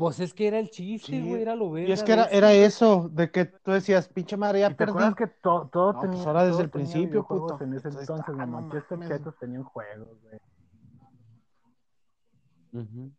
Pues 0.00 0.18
es 0.18 0.32
que 0.32 0.48
era 0.48 0.58
el 0.58 0.70
chiste, 0.70 1.12
Sí, 1.12 1.20
güey, 1.20 1.42
era 1.42 1.54
lo 1.54 1.66
Y 1.68 1.72
verga 1.72 1.92
es 1.92 2.02
que 2.02 2.06
de 2.08 2.12
era, 2.14 2.24
eso, 2.24 2.34
era 2.36 2.52
eso, 2.54 3.08
de 3.12 3.30
que 3.30 3.44
tú 3.44 3.70
decías, 3.72 4.08
pinche 4.08 4.34
madre, 4.36 4.60
ya 4.60 4.66
¿Y 4.68 4.70
te 4.70 4.76
perdí. 4.76 4.90
acuerdas 4.92 5.14
que 5.14 5.26
to- 5.26 5.68
todo 5.70 5.92
No, 5.92 6.00
tenía, 6.00 6.16
pues 6.16 6.26
ahora 6.26 6.44
desde 6.46 6.62
el 6.62 6.70
tenía 6.70 6.86
principio, 6.92 7.26
puto. 7.26 7.58
En 7.62 7.74
ese 7.74 7.88
Entonces, 7.88 8.08
entonces, 8.08 8.34
ah, 8.38 8.46
no 8.46 9.08
chetos 9.08 9.38
tenían 9.38 9.62
juegos, 9.62 10.08
güey. 10.22 10.40
Ujú. 12.82 13.12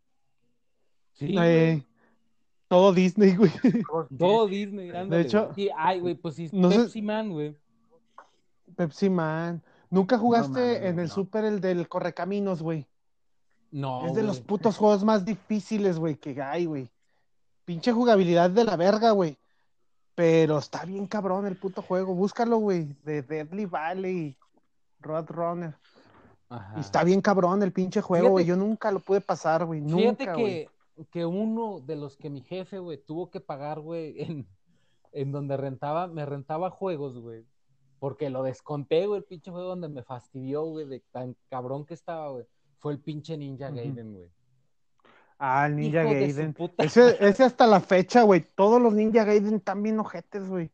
Sí, 1.13 1.36
Eh, 1.38 1.86
todo 2.67 2.93
Disney, 2.93 3.36
güey. 3.36 3.51
todo 4.17 4.47
Disney, 4.47 4.89
ándale, 4.89 5.21
hecho, 5.21 5.43
güey. 5.43 5.55
Sí, 5.55 5.69
ay, 5.77 5.99
güey, 5.99 6.15
pues 6.15 6.34
sí, 6.36 6.49
no 6.51 6.71
sé- 6.71 6.79
Pepsi 6.79 7.01
Man, 7.03 7.29
güey. 7.32 7.55
Pepsi 8.75 9.09
Man. 9.09 9.61
¿Nunca 9.91 10.17
jugaste 10.17 10.88
en 10.88 10.97
el. 10.97 11.09
Super 11.09 11.43
el 11.45 11.61
del 11.61 11.88
Correcaminos, 11.88 12.63
güey? 12.63 12.88
No, 13.72 14.05
es 14.07 14.13
de 14.13 14.24
los 14.24 14.41
putos 14.41 14.78
juegos 14.78 15.03
más 15.03 15.24
difíciles, 15.24 15.97
güey, 15.97 16.15
que 16.15 16.41
hay, 16.41 16.65
güey. 16.65 16.89
Pinche 17.63 17.93
jugabilidad 17.93 18.49
de 18.49 18.65
la 18.65 18.76
verga, 18.76 19.11
güey. 19.11 19.38
Pero 20.13 20.57
está 20.57 20.84
bien 20.84 21.07
cabrón 21.07 21.45
el 21.45 21.55
puto 21.55 21.82
juego. 21.82 22.13
Búscalo, 22.13 22.57
güey. 22.57 22.95
De 23.03 23.22
Deadly 23.22 23.65
Valley, 23.65 24.38
Roadrunner. 24.99 25.74
Ajá. 26.49 26.74
Y 26.76 26.82
está 26.82 27.03
bien 27.05 27.22
cabrón 27.22 27.63
el 27.63 27.72
pinche 27.72 28.01
juego, 28.01 28.30
güey. 28.30 28.45
Yo 28.45 28.57
nunca 28.57 28.91
lo 28.91 28.99
pude 28.99 29.22
pasar, 29.22 29.65
güey. 29.65 29.82
Fíjate 29.82 30.26
Nunca, 30.26 30.34
güey. 30.34 30.67
que, 30.97 31.05
que 31.09 31.26
uno 31.26 31.80
de 31.80 31.95
los 31.95 32.17
que 32.17 32.30
mi 32.30 32.41
jefe, 32.41 32.80
güey, 32.80 32.97
tuvo 32.97 33.30
que 33.30 33.39
pagar, 33.39 33.80
güey, 33.80 34.22
en, 34.22 34.47
en 35.13 35.32
donde 35.32 35.55
rentaba, 35.55 36.07
me 36.07 36.26
rentaba 36.26 36.69
juegos, 36.69 37.17
güey. 37.17 37.45
Porque 37.99 38.30
lo 38.30 38.43
desconté, 38.43 39.07
güey, 39.07 39.19
el 39.19 39.26
pinche 39.26 39.49
juego 39.49 39.69
donde 39.69 39.88
me 39.88 40.03
fastidió, 40.03 40.63
güey, 40.65 40.88
de 40.88 40.99
tan 41.11 41.38
cabrón 41.49 41.86
que 41.86 41.93
estaba, 41.93 42.30
güey. 42.32 42.45
Fue 42.82 42.91
el 42.93 42.99
pinche 42.99 43.38
Ninja. 43.38 43.69
Gaiden, 43.69 44.13
güey. 44.13 44.29
Ah, 45.38 45.67
el 45.67 45.75
Ninja 45.75 46.03
Hijo 46.03 46.11
Gaiden. 46.13 46.55
Ese, 46.77 47.17
ese 47.19 47.43
hasta 47.43 47.65
la 47.67 47.79
fecha, 47.79 48.23
güey. 48.23 48.45
Todos 48.55 48.82
los 48.82 48.93
Ninja 48.93 49.23
Gaiden 49.23 49.55
están 49.55 49.82
bien 49.82 49.99
ojetes, 49.99 50.47
güey. 50.49 50.71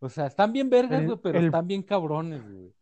O 0.00 0.08
sea, 0.08 0.26
están 0.26 0.52
bien 0.52 0.70
vergas, 0.70 1.04
güey, 1.04 1.18
pero 1.22 1.38
el- 1.38 1.46
están 1.46 1.66
bien 1.66 1.82
cabrones, 1.82 2.42
güey. 2.42 2.72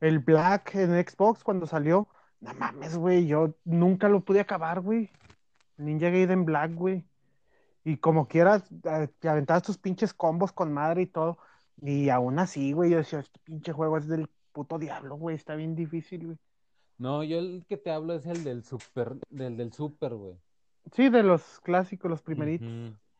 El 0.00 0.18
Black 0.18 0.74
en 0.74 0.90
Xbox 1.06 1.44
cuando 1.44 1.66
salió. 1.66 2.08
No 2.40 2.52
mames, 2.54 2.96
güey. 2.96 3.26
Yo 3.26 3.54
nunca 3.64 4.08
lo 4.08 4.20
pude 4.20 4.40
acabar, 4.40 4.80
güey. 4.80 5.10
Ninja 5.76 6.10
Gaiden 6.10 6.44
Black, 6.44 6.74
güey. 6.74 7.04
Y 7.84 7.98
como 7.98 8.28
quieras, 8.28 8.64
eh, 8.84 9.08
te 9.18 9.28
aventabas 9.28 9.62
tus 9.62 9.76
pinches 9.78 10.14
combos 10.14 10.52
con 10.52 10.72
madre 10.72 11.02
y 11.02 11.06
todo. 11.06 11.38
Y 11.82 12.08
aún 12.08 12.38
así, 12.38 12.72
güey, 12.72 12.90
yo 12.90 12.98
decía, 12.98 13.18
este 13.20 13.38
pinche 13.44 13.72
juego 13.72 13.98
es 13.98 14.06
del 14.08 14.28
puto 14.52 14.78
diablo, 14.78 15.16
güey. 15.16 15.36
Está 15.36 15.54
bien 15.54 15.74
difícil, 15.74 16.24
güey. 16.26 16.38
No, 16.98 17.22
yo 17.24 17.38
el 17.38 17.64
que 17.68 17.76
te 17.76 17.90
hablo 17.90 18.14
es 18.14 18.24
el 18.26 18.44
del 18.44 18.62
super, 18.64 19.16
del 19.30 19.56
del 19.56 19.72
super, 19.72 20.14
güey. 20.14 20.36
Sí, 20.92 21.08
de 21.08 21.22
los 21.22 21.60
clásicos, 21.60 22.10
los 22.10 22.22
primeritos. 22.22 22.68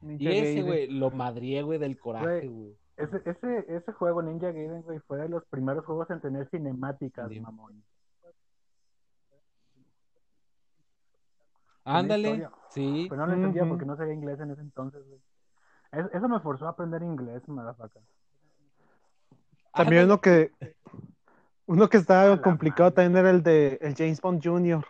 Y 0.02 0.28
ese, 0.28 0.62
güey, 0.62 0.86
lo 0.88 1.10
madrié, 1.10 1.62
güey, 1.62 1.78
del 1.78 1.98
coraje, 1.98 2.46
Güey. 2.46 2.76
Ese, 2.96 3.20
ese, 3.28 3.64
ese 3.68 3.92
juego 3.92 4.22
Ninja 4.22 4.52
Gaiden, 4.52 4.82
güey, 4.82 5.00
fue 5.00 5.18
de 5.18 5.28
los 5.28 5.44
primeros 5.46 5.84
juegos 5.84 6.08
en 6.10 6.20
tener 6.20 6.48
cinemáticas, 6.50 7.28
Sí. 7.28 7.40
mamón. 7.40 7.82
Ándale, 11.84 12.48
sí. 12.70 13.06
Pero 13.10 13.20
no 13.22 13.26
lo 13.26 13.34
entendía 13.34 13.68
porque 13.68 13.84
no 13.84 13.96
sabía 13.96 14.14
inglés 14.14 14.40
en 14.40 14.50
ese 14.52 14.60
entonces, 14.62 15.02
güey. 15.06 15.20
Es- 15.92 16.14
Eso 16.14 16.28
me 16.28 16.40
forzó 16.40 16.66
a 16.66 16.70
aprender 16.70 17.02
inglés, 17.02 17.46
motherfucker. 17.48 18.02
También 19.74 20.02
Ándale. 20.02 20.04
uno 20.04 20.20
que 20.20 20.52
uno 21.66 21.88
que 21.88 21.96
estaba 21.98 22.36
la 22.36 22.40
complicado 22.40 22.90
madre. 22.90 22.92
también 22.92 23.16
era 23.18 23.30
el 23.30 23.42
de 23.42 23.78
el 23.82 23.94
James 23.96 24.20
Bond 24.20 24.42
Jr. 24.44 24.84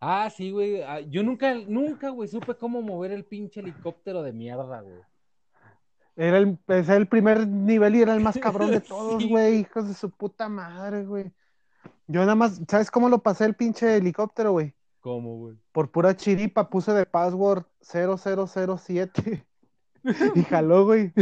Ah, 0.00 0.30
sí, 0.30 0.50
güey. 0.50 0.82
Ah, 0.82 1.00
Yo 1.00 1.22
nunca, 1.22 1.54
nunca, 1.54 2.10
güey, 2.10 2.28
supe 2.28 2.56
cómo 2.56 2.82
mover 2.82 3.10
el 3.12 3.24
pinche 3.24 3.60
helicóptero 3.60 4.22
de 4.22 4.32
mierda, 4.32 4.80
güey. 4.82 5.02
Era 6.16 6.38
el, 6.38 6.58
ese 6.68 6.92
era 6.92 6.96
el 6.96 7.08
primer 7.08 7.46
nivel 7.48 7.96
y 7.96 8.02
era 8.02 8.14
el 8.14 8.20
más 8.20 8.38
cabrón 8.38 8.70
de 8.70 8.80
todos, 8.80 9.22
Sí, 9.22 9.28
güey. 9.28 9.60
Hijos 9.60 9.88
de 9.88 9.94
su 9.94 10.10
puta 10.10 10.48
madre, 10.48 11.04
güey. 11.04 11.32
Yo 12.06 12.20
nada 12.20 12.34
más, 12.34 12.60
¿sabes 12.68 12.90
cómo 12.90 13.08
lo 13.08 13.22
pasé 13.22 13.44
el 13.46 13.54
pinche 13.56 13.96
helicóptero, 13.96 14.52
güey? 14.52 14.74
¿Cómo, 15.00 15.36
güey? 15.38 15.56
Por 15.72 15.90
pura 15.90 16.16
chiripa 16.16 16.70
puse 16.70 16.92
de 16.92 17.06
password 17.06 17.64
0007 17.80 19.46
y 20.34 20.42
jaló, 20.44 20.84
güey. 20.84 21.12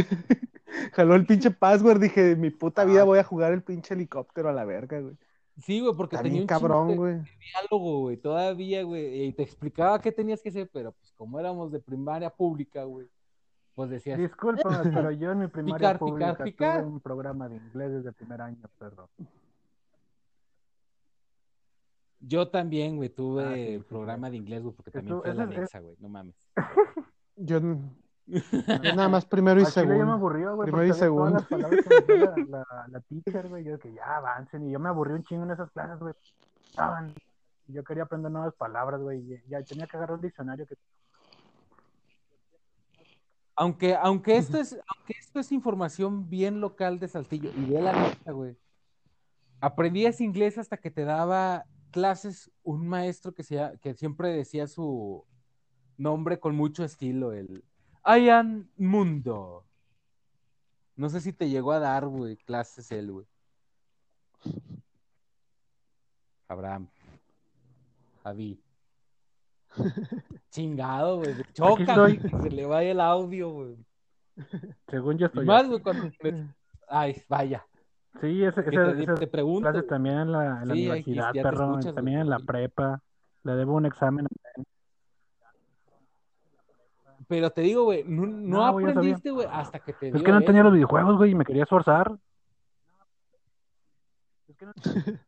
Jaló 0.93 1.15
el 1.15 1.25
pinche 1.25 1.51
password. 1.51 1.99
Dije, 2.01 2.35
mi 2.35 2.49
puta 2.49 2.83
vida 2.85 3.01
Ah. 3.01 3.05
voy 3.05 3.19
a 3.19 3.23
jugar 3.23 3.53
el 3.53 3.63
pinche 3.63 3.93
helicóptero 3.93 4.49
a 4.49 4.53
la 4.53 4.65
verga, 4.65 4.99
güey. 4.99 5.15
Sí, 5.61 5.79
güey, 5.81 5.93
porque 5.95 6.15
Está 6.15 6.23
tenía 6.23 6.41
un 6.41 6.47
cabrón, 6.47 6.87
de 6.87 6.95
güey. 6.95 7.15
diálogo, 7.39 7.99
güey, 8.01 8.17
todavía, 8.17 8.81
güey, 8.83 9.25
y 9.25 9.33
te 9.33 9.43
explicaba 9.43 10.01
qué 10.01 10.11
tenías 10.11 10.41
que 10.41 10.49
hacer, 10.49 10.67
pero 10.73 10.93
pues 10.93 11.11
como 11.11 11.39
éramos 11.39 11.71
de 11.71 11.79
primaria 11.79 12.31
pública, 12.31 12.85
güey, 12.85 13.07
pues 13.75 13.91
decías, 13.91 14.17
Discúlpame, 14.17 14.89
pero 14.91 15.11
yo 15.11 15.31
en 15.31 15.39
mi 15.39 15.47
primaria 15.47 15.89
Picar, 15.89 15.99
pública 15.99 16.43
picar. 16.43 16.81
tuve 16.81 16.91
un 16.93 16.99
programa 16.99 17.47
de 17.49 17.57
inglés 17.57 17.91
desde 17.91 18.09
el 18.09 18.15
primer 18.15 18.41
año, 18.41 18.57
perro. 18.79 19.09
yo 22.19 22.47
también, 22.47 22.95
güey, 22.95 23.09
tuve 23.09 23.43
Ah, 23.43 23.53
sí, 23.55 23.77
sí, 23.77 23.83
programa 23.87 24.29
de 24.29 24.37
inglés, 24.37 24.63
güey, 24.63 24.73
porque 24.75 24.91
también 24.91 25.21
fue 25.21 25.29
a 25.29 25.33
la 25.33 25.45
Nexa, 25.45 25.79
güey, 25.81 25.95
no 25.99 26.09
mames. 26.09 26.35
Yo, 27.35 27.59
yo 28.25 28.39
nada 28.95 29.09
más 29.09 29.25
primero 29.25 29.59
y 29.59 29.63
me 29.65 29.69
segundo. 29.69 30.11
aburrió, 30.13 30.55
güey, 30.55 30.71
Primero 30.71 30.95
y 30.95 30.99
todas 30.99 31.33
las 31.33 31.45
palabras 31.47 31.85
que 31.85 32.13
me 32.13 32.17
la, 32.17 32.35
la, 32.49 32.87
la 32.89 32.99
teacher, 33.01 33.49
güey. 33.49 33.63
Yo 33.63 33.77
que 33.79 33.93
ya 33.93 34.17
avancen, 34.17 34.67
y 34.67 34.71
yo 34.71 34.79
me 34.79 34.89
aburrí 34.89 35.13
un 35.13 35.23
chingo 35.23 35.43
en 35.43 35.51
esas 35.51 35.69
clases, 35.71 35.99
güey. 35.99 36.13
Estaban- 36.69 37.13
y 37.67 37.73
Yo 37.73 37.83
quería 37.83 38.03
aprender 38.03 38.31
nuevas 38.31 38.53
palabras, 38.55 39.01
güey. 39.01 39.23
Ya 39.47 39.61
tenía 39.63 39.87
que 39.87 39.97
agarrar 39.97 40.15
un 40.15 40.21
diccionario 40.21 40.65
que 40.65 40.75
Aunque, 43.55 43.95
aunque 43.95 44.37
esto 44.37 44.57
es, 44.57 44.73
aunque 44.95 45.13
esto 45.19 45.39
es 45.39 45.51
información 45.51 46.29
bien 46.29 46.59
local 46.59 46.99
de 46.99 47.07
Saltillo, 47.07 47.51
y 47.55 47.65
de 47.65 47.81
la 47.81 47.93
neta, 47.93 48.31
güey, 48.31 48.57
aprendías 49.61 50.21
inglés 50.21 50.57
hasta 50.57 50.77
que 50.77 50.89
te 50.89 51.05
daba 51.05 51.65
clases 51.91 52.51
un 52.63 52.87
maestro 52.87 53.33
que, 53.35 53.43
sea, 53.43 53.77
que 53.77 53.93
siempre 53.93 54.29
decía 54.29 54.65
su 54.65 55.23
nombre 55.97 56.39
con 56.39 56.55
mucho 56.55 56.83
estilo, 56.83 57.31
el 57.31 57.63
Ian 58.05 58.69
Mundo. 58.77 59.65
No 60.95 61.09
sé 61.09 61.21
si 61.21 61.33
te 61.33 61.49
llegó 61.49 61.71
a 61.71 61.79
dar, 61.79 62.05
güey, 62.07 62.37
clases 62.37 62.91
él, 62.91 63.11
güey. 63.11 63.25
Abraham. 66.47 66.87
Javi. 68.23 68.59
Chingado, 70.51 71.17
güey. 71.17 71.35
Choca, 71.53 71.97
güey, 71.97 72.17
que 72.19 72.29
se 72.29 72.49
le 72.51 72.65
vaya 72.65 72.91
el 72.91 72.99
audio, 72.99 73.49
güey. 73.49 73.77
según 74.87 75.17
yo 75.17 75.25
Y 75.25 75.27
estoy. 75.27 75.45
más, 75.45 75.61
aquí. 75.61 75.69
güey, 75.69 75.81
cuando... 75.81 76.11
Ay, 76.87 77.23
vaya. 77.27 77.65
Sí, 78.21 78.43
ese, 78.43 78.61
ese, 78.61 78.69
te, 78.71 79.03
esas 79.03 79.19
te 79.19 79.27
pregunto. 79.27 79.71
clases 79.71 79.87
también 79.87 80.17
en 80.19 80.31
la, 80.31 80.61
en 80.61 80.67
la 80.67 80.73
Sí, 80.75 80.89
aquí 80.91 81.11
universidad, 81.11 81.33
perro. 81.41 81.69
escuchas, 81.71 81.95
también 81.95 82.17
güey, 82.17 82.21
en 82.21 82.29
la 82.29 82.39
prepa. 82.39 83.01
Le 83.43 83.53
debo 83.55 83.73
un 83.75 83.85
examen. 83.87 84.27
Pero 87.33 87.49
te 87.49 87.61
digo, 87.61 87.85
güey, 87.85 88.03
no, 88.05 88.63
aprendiste, 88.63 89.31
güey, 89.31 89.47
hasta 89.51 89.79
que 89.79 89.91
te 89.93 90.09
Es 90.09 90.13
dio 90.13 90.23
que 90.23 90.31
no 90.31 90.41
tenía 90.43 90.61
los 90.61 90.71
videojuegos, 90.71 91.17
güey, 91.17 91.31
y 91.31 91.35
me 91.35 91.43
quería 91.43 91.63
esforzar. 91.63 92.15
Es 94.47 94.55
que 94.55 94.65
no- 94.67 94.73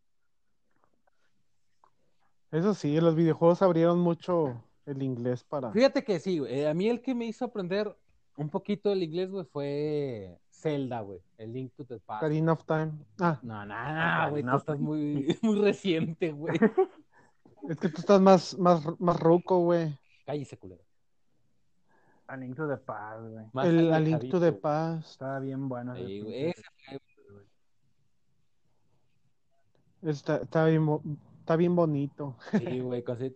Eso 2.51 2.75
sí, 2.75 3.01
los 3.01 3.15
videojuegos 3.15 3.63
abrieron 3.63 3.99
mucho 4.01 4.63
el 4.85 5.01
inglés 5.01 5.43
para. 5.43 5.71
Fíjate 5.71 6.03
que 6.03 6.19
sí, 6.19 6.37
güey. 6.37 6.59
eh, 6.59 6.67
A 6.69 6.75
mí 6.75 6.87
el 6.89 7.01
que 7.01 7.15
me 7.15 7.25
hizo 7.25 7.45
aprender 7.45 7.97
un 8.37 8.49
poquito 8.49 8.91
el 8.91 9.01
inglés, 9.01 9.31
güey, 9.31 9.45
fue 9.45 10.39
Zelda, 10.51 11.01
güey. 11.01 11.19
El 11.39 11.53
Link 11.53 11.73
to 11.75 11.85
the 11.85 11.99
Past. 12.01 12.21
Ocarina 12.21 12.53
of 12.53 12.63
Time. 12.65 12.91
Ah, 13.19 13.39
No, 13.41 13.65
nada, 13.65 14.29
güey. 14.29 14.43
Tú 14.43 14.55
estás 14.57 14.79
muy, 14.79 15.39
muy 15.41 15.59
reciente, 15.59 16.31
güey. 16.33 16.55
es 17.67 17.79
que 17.79 17.89
tú 17.89 17.97
estás 17.97 18.21
más, 18.21 18.55
más, 18.59 18.83
más 18.99 19.19
ruco, 19.19 19.57
güey. 19.61 19.97
Cállese, 20.27 20.55
culero. 20.55 20.83
A 22.27 22.37
Link 22.37 22.55
to 22.55 22.67
the 22.67 22.77
Past, 22.77 23.21
güey. 23.21 23.45
Más 23.53 23.67
El 23.67 23.93
A 23.93 23.99
Link 23.99 24.29
to 24.29 24.39
the. 24.39 24.51
Past. 24.51 25.11
Estaba 25.11 25.39
bien 25.39 25.69
bueno. 25.69 25.95
Sí, 25.95 26.21
güey, 26.21 26.45
ese 26.49 26.63
fue. 26.87 27.01
Está, 30.11 30.37
está 30.37 30.65
bien, 30.65 30.87
está 31.39 31.55
bien 31.55 31.75
bonito. 31.75 32.37
Sí, 32.51 32.79
güey, 32.79 33.03
con 33.03 33.21
ese 33.21 33.35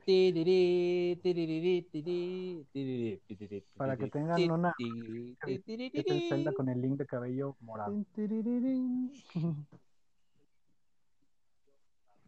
Para 3.75 3.97
que 3.97 4.07
tengan 4.07 4.51
una- 4.51 4.73
que 4.77 5.61
Este 5.93 6.17
es 6.17 6.29
Zelda 6.29 6.51
con 6.53 6.69
el 6.69 6.81
link 6.81 6.97
de 6.97 7.05
cabello 7.05 7.55
morado. 7.61 8.03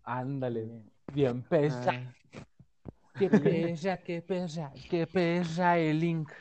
Ándale, 0.04 0.68
bien 1.14 1.44
pesa. 1.44 1.92
Ah, 1.92 2.14
Qué 3.20 3.30
perra, 3.30 3.98
qué 3.98 4.22
perra, 4.22 4.72
qué 4.90 5.06
perra 5.06 5.78
el 5.78 6.00
Link. 6.00 6.32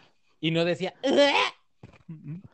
Y 0.41 0.51
no 0.51 0.65
decía. 0.65 0.95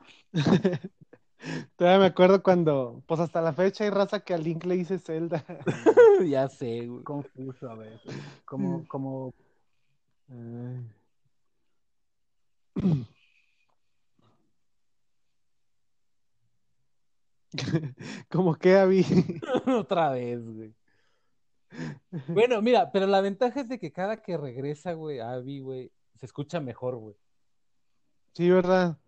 Todavía 1.77 2.01
me 2.01 2.07
acuerdo 2.07 2.43
cuando, 2.43 3.03
pues 3.07 3.21
hasta 3.21 3.41
la 3.41 3.53
fecha 3.53 3.85
hay 3.85 3.91
raza 3.91 4.21
que 4.21 4.35
a 4.35 4.39
Link 4.39 4.65
le 4.65 4.75
dice 4.77 4.99
Zelda. 4.99 5.45
ya 6.27 6.49
sé, 6.49 6.87
güey. 6.87 7.05
Confuso 7.05 7.71
a 7.71 7.77
veces. 7.77 8.17
Como, 8.45 8.87
como 8.89 9.33
Ay. 10.29 10.91
Como 18.29 18.55
que 18.57 18.77
Abby. 18.77 19.05
Otra 19.67 20.11
vez, 20.11 20.45
güey. 20.45 20.75
Bueno, 22.29 22.61
mira, 22.63 22.91
pero 22.93 23.07
la 23.07 23.21
ventaja 23.21 23.61
es 23.61 23.69
de 23.69 23.79
que 23.79 23.93
cada 23.93 24.23
que 24.23 24.37
regresa, 24.37 24.93
güey, 24.93 25.21
Abby, 25.21 25.61
güey, 25.61 25.93
se 26.15 26.27
escucha 26.27 26.61
mejor, 26.61 26.97
güey. 26.97 27.17
Sí, 28.37 28.51
¿verdad? 28.51 28.99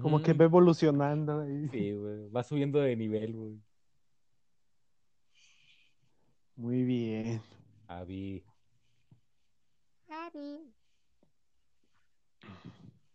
Como 0.00 0.22
que 0.22 0.32
va 0.32 0.46
evolucionando. 0.46 1.42
ahí. 1.42 1.68
Sí, 1.68 1.92
güey, 1.92 2.30
va 2.30 2.42
subiendo 2.42 2.78
de 2.78 2.96
nivel, 2.96 3.34
güey. 3.34 3.60
Muy 6.56 6.84
bien. 6.84 7.42
Abby. 7.86 8.42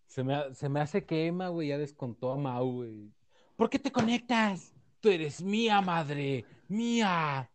Se 0.06 0.24
me, 0.24 0.54
se 0.54 0.70
me 0.70 0.80
hace 0.80 1.04
que 1.08 1.26
Emma, 1.26 1.48
güey, 1.48 1.70
ya 1.70 1.80
descontó 1.80 2.32
a 2.32 2.38
Mau, 2.38 2.72
güey. 2.72 3.12
¿Por 3.56 3.72
qué 3.72 3.80
te 3.80 3.92
conectas? 3.92 4.76
Tú 5.00 5.10
eres 5.10 5.42
mía, 5.42 5.82
madre. 5.82 6.46
Mía. 6.68 7.50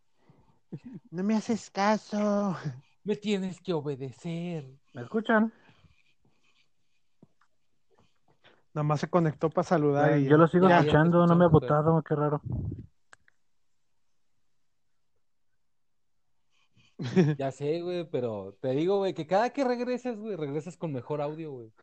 No 1.09 1.23
me 1.23 1.35
haces 1.35 1.69
caso. 1.69 2.57
Me 3.05 3.15
tienes 3.15 3.61
que 3.61 3.71
obedecer. 3.71 4.69
¿Me 4.93 5.03
escuchan? 5.03 5.53
Nada 8.79 8.87
más 8.87 9.01
se 9.01 9.09
conectó 9.09 9.49
para 9.49 9.67
saludar. 9.67 10.13
Eh, 10.13 10.21
y 10.21 10.29
yo 10.29 10.37
lo 10.37 10.47
sigo 10.47 10.69
Ya, 10.69 10.79
escuchando, 10.79 11.27
no 11.27 11.35
me 11.35 11.43
ha 11.43 11.49
votado, 11.49 12.01
qué 12.01 12.15
raro. 12.15 12.41
Ya 17.37 17.51
sé, 17.51 17.81
güey, 17.81 18.09
pero 18.09 18.55
te 18.61 18.69
digo, 18.69 18.99
güey, 18.99 19.13
que 19.13 19.27
cada 19.27 19.49
que 19.49 19.65
regresas, 19.65 20.17
güey, 20.17 20.37
regresas 20.37 20.77
con 20.77 20.93
mejor 20.93 21.19
audio, 21.21 21.51
güey. 21.51 21.73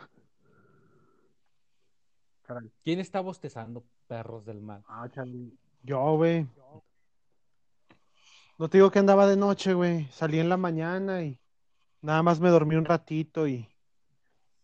Caray. 2.44 2.72
¿Quién 2.82 3.00
está 3.00 3.20
bostezando, 3.20 3.84
perros 4.06 4.46
del 4.46 4.62
mal? 4.62 4.82
Ah, 4.88 5.06
chale. 5.10 5.52
Yo, 5.82 6.16
güey. 6.16 6.46
No 8.58 8.70
te 8.70 8.78
digo 8.78 8.90
que 8.90 9.00
andaba 9.00 9.26
de 9.26 9.36
noche, 9.36 9.74
güey. 9.74 10.06
Salí 10.12 10.38
en 10.38 10.48
la 10.48 10.56
mañana 10.56 11.22
y 11.22 11.38
nada 12.00 12.22
más 12.22 12.40
me 12.40 12.48
dormí 12.48 12.74
un 12.74 12.86
ratito 12.86 13.46
y... 13.46 13.68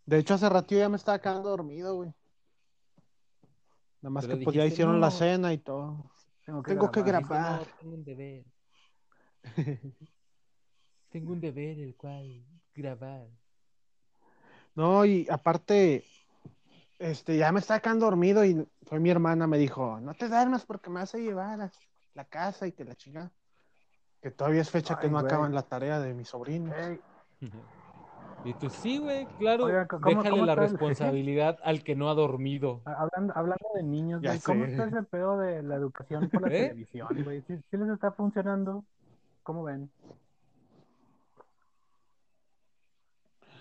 De 0.06 0.16
hecho, 0.16 0.32
hace 0.32 0.48
ratito 0.48 0.78
ya 0.78 0.88
me 0.88 0.96
estaba 0.96 1.18
quedando 1.20 1.50
dormido, 1.50 1.94
güey. 1.96 2.14
Nada 4.02 4.10
más 4.10 4.26
Pero 4.26 4.38
que 4.38 4.44
pues 4.44 4.56
ya 4.56 4.66
hicieron 4.66 5.00
la 5.00 5.10
cena 5.10 5.52
y 5.52 5.58
todo. 5.58 6.10
Tengo 6.44 6.62
que 6.62 6.72
Tengo 6.72 6.90
que 6.90 7.02
grabar. 7.02 7.22
grabar. 7.22 7.58
Dice, 7.60 7.72
"No, 7.72 7.80
tengo 7.80 7.94
un 7.94 8.04
deber. 8.04 8.44
tengo 11.10 11.32
un 11.32 11.40
deber 11.40 11.78
el 11.78 11.94
cual 11.94 12.44
grabar. 12.74 13.28
No, 14.74 15.04
y 15.04 15.26
aparte, 15.30 16.04
este, 16.98 17.36
ya 17.36 17.52
me 17.52 17.60
estaba 17.60 17.80
quedando 17.80 18.06
dormido 18.06 18.44
y 18.44 18.66
fue 18.82 18.98
mi 18.98 19.10
hermana, 19.10 19.46
me 19.46 19.58
dijo, 19.58 20.00
no 20.00 20.14
te 20.14 20.28
duermas 20.28 20.64
porque 20.64 20.88
me 20.88 21.00
vas 21.00 21.14
a 21.14 21.18
llevar 21.18 21.60
a 21.60 21.70
la 22.14 22.24
casa 22.24 22.66
y 22.66 22.72
que 22.72 22.84
la 22.84 22.94
chica. 22.94 23.30
Que 24.22 24.30
todavía 24.30 24.62
es 24.62 24.70
fecha 24.70 24.98
que 24.98 25.08
no 25.08 25.20
güey. 25.20 25.26
acaban 25.26 25.54
la 25.54 25.62
tarea 25.62 26.00
de 26.00 26.14
mi 26.14 26.24
sobrino. 26.24 26.72
Ey, 26.74 27.00
Y 28.44 28.54
tú, 28.54 28.68
sí, 28.70 28.98
güey, 28.98 29.26
claro, 29.38 29.66
Oiga, 29.66 29.86
¿cómo- 29.86 30.04
déjale 30.08 30.30
cómo 30.30 30.46
la 30.46 30.52
el- 30.54 30.58
responsabilidad 30.58 31.58
al 31.62 31.84
que 31.84 31.94
no 31.94 32.10
ha 32.10 32.14
dormido. 32.14 32.80
a- 32.84 33.02
hablando, 33.02 33.32
hablando 33.36 33.68
de 33.74 33.82
niños, 33.84 34.20
güey, 34.20 34.40
¿cómo 34.40 34.64
está 34.64 34.84
ese 34.86 35.02
pedo 35.04 35.38
de 35.38 35.62
la 35.62 35.76
educación 35.76 36.28
por 36.28 36.42
la 36.42 36.48
¿Eh? 36.56 36.68
televisión, 36.70 37.08
güey? 37.22 37.42
¿Sí, 37.46 37.56
sí 37.70 37.76
les 37.76 37.88
está 37.90 38.10
funcionando? 38.10 38.84
¿Cómo 39.44 39.62
ven? 39.62 39.90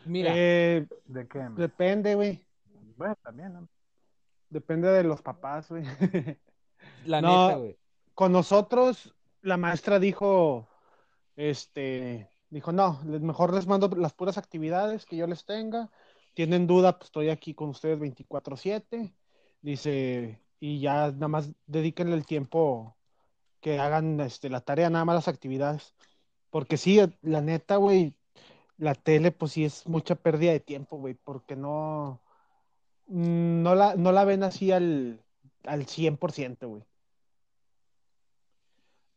Mira, 0.05 0.31
Eh, 0.35 0.87
¿De 1.05 1.27
qué? 1.27 1.47
depende, 1.55 2.15
güey. 2.15 2.43
Bueno, 2.97 3.15
también, 3.21 3.53
¿no? 3.53 3.67
Depende 4.49 4.87
de 4.89 5.03
los 5.03 5.21
papás, 5.21 5.69
güey. 5.69 5.83
la 7.05 7.21
no. 7.21 7.47
neta, 7.47 7.59
güey. 7.59 7.77
Con 8.15 8.31
nosotros, 8.31 9.15
la 9.41 9.57
maestra 9.57 9.99
dijo, 9.99 10.67
este, 11.35 12.30
dijo, 12.51 12.71
no, 12.71 13.01
mejor 13.03 13.53
les 13.53 13.65
mando 13.65 13.87
las 13.97 14.13
puras 14.13 14.37
actividades 14.37 15.05
que 15.07 15.17
yo 15.17 15.25
les 15.25 15.45
tenga. 15.45 15.89
Tienen 16.35 16.67
duda, 16.67 16.97
pues 16.99 17.07
estoy 17.07 17.29
aquí 17.29 17.55
con 17.55 17.69
ustedes 17.69 17.97
24/7. 17.99 19.13
Dice, 19.61 20.39
y 20.59 20.79
ya 20.79 21.11
nada 21.11 21.27
más 21.27 21.51
dedíquenle 21.65 22.15
el 22.15 22.25
tiempo 22.25 22.95
que 23.61 23.79
hagan 23.79 24.19
este, 24.19 24.49
la 24.49 24.61
tarea, 24.61 24.89
nada 24.89 25.05
más 25.05 25.15
las 25.15 25.27
actividades. 25.27 25.95
Porque 26.49 26.77
sí, 26.77 26.99
la 27.21 27.41
neta, 27.41 27.77
güey, 27.77 28.13
la 28.77 28.95
tele, 28.95 29.31
pues 29.31 29.53
sí 29.53 29.63
es 29.65 29.87
mucha 29.87 30.15
pérdida 30.15 30.51
de 30.51 30.59
tiempo, 30.59 30.97
güey, 30.97 31.13
porque 31.13 31.55
no, 31.55 32.19
no 33.07 33.75
la, 33.75 33.95
no 33.95 34.11
la 34.11 34.25
ven 34.25 34.43
así 34.43 34.71
al, 34.71 35.23
al 35.63 35.85
100%, 35.85 36.67
güey. 36.67 36.83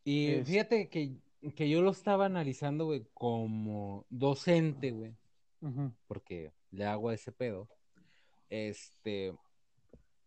Y 0.05 0.27
Es- 0.29 0.47
fíjate 0.47 0.87
que, 0.87 1.15
que 1.53 1.69
yo 1.69 1.81
lo 1.81 1.91
estaba 1.91 2.25
analizando, 2.25 2.85
güey, 2.85 3.05
como 3.13 4.05
docente, 4.09 4.91
güey, 4.91 5.15
porque 6.07 6.51
le 6.71 6.85
hago 6.85 7.11
ese 7.11 7.31
pedo. 7.31 7.67
Este, 8.49 9.33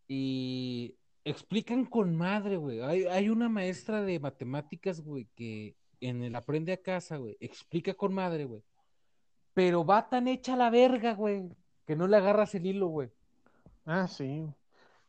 y 0.06 0.96
explican 1.24 1.84
con 1.84 2.16
madre, 2.16 2.56
güey. 2.56 2.80
Hay, 2.80 3.04
hay 3.04 3.28
una 3.28 3.48
maestra 3.48 4.02
de 4.02 4.20
matemáticas, 4.20 5.00
güey, 5.00 5.26
que 5.34 5.76
en 6.00 6.22
el 6.22 6.34
Aprende 6.34 6.72
a 6.72 6.82
Casa, 6.82 7.16
güey, 7.16 7.36
explica 7.40 7.94
con 7.94 8.14
madre, 8.14 8.44
güey. 8.44 8.62
Pero 9.54 9.84
va 9.84 10.08
tan 10.08 10.28
hecha 10.28 10.56
la 10.56 10.70
verga, 10.70 11.14
güey, 11.14 11.48
que 11.86 11.96
no 11.96 12.06
le 12.06 12.16
agarras 12.16 12.54
el 12.54 12.66
hilo, 12.66 12.88
güey. 12.88 13.10
Ah, 13.84 14.06
sí. 14.06 14.46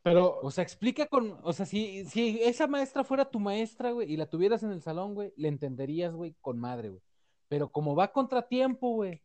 Pero, 0.02 0.40
O 0.42 0.50
sea, 0.50 0.62
explica 0.62 1.06
con, 1.06 1.38
o 1.42 1.52
sea, 1.52 1.66
si, 1.66 2.04
si 2.06 2.42
esa 2.42 2.66
maestra 2.66 3.04
fuera 3.04 3.30
tu 3.30 3.38
maestra, 3.38 3.90
güey, 3.92 4.10
y 4.10 4.16
la 4.16 4.26
tuvieras 4.26 4.62
en 4.62 4.70
el 4.70 4.82
salón, 4.82 5.14
güey, 5.14 5.32
le 5.36 5.48
entenderías, 5.48 6.14
güey, 6.14 6.34
con 6.40 6.58
madre, 6.58 6.88
güey. 6.88 7.02
Pero 7.48 7.68
como 7.68 7.94
va 7.94 8.04
a 8.04 8.12
contratiempo, 8.12 8.94
güey, 8.94 9.20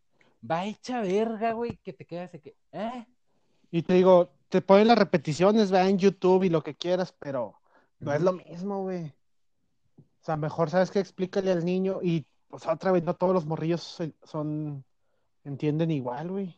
va 0.50 0.66
hecha 0.66 1.02
verga, 1.02 1.54
güey, 1.54 1.78
que 1.84 1.94
te 1.94 2.06
quedas 2.06 2.32
de 2.32 2.42
que, 2.42 2.56
¿eh? 2.72 3.06
y 3.72 3.82
te 3.84 3.94
digo, 3.94 4.30
te 4.50 4.62
ponen 4.62 4.88
las 4.88 4.98
repeticiones, 4.98 5.74
va 5.74 5.88
en 5.88 5.98
YouTube 5.98 6.44
y 6.44 6.50
lo 6.50 6.64
que 6.64 6.76
quieras, 6.76 7.14
pero 7.20 7.60
no 8.00 8.14
es 8.14 8.22
lo 8.22 8.34
mismo, 8.34 8.84
güey. 8.84 9.08
O 9.98 10.24
sea, 10.26 10.38
mejor 10.38 10.70
sabes 10.70 10.92
que 10.92 11.00
explícale 11.00 11.52
al 11.52 11.66
niño 11.66 12.00
y, 12.02 12.26
pues, 12.48 12.66
otra 12.68 12.92
vez, 12.92 13.04
no 13.04 13.16
todos 13.16 13.34
los 13.34 13.46
morrillos 13.46 14.02
son, 14.24 14.86
entienden 15.44 15.92
igual, 15.92 16.32
güey. 16.32 16.58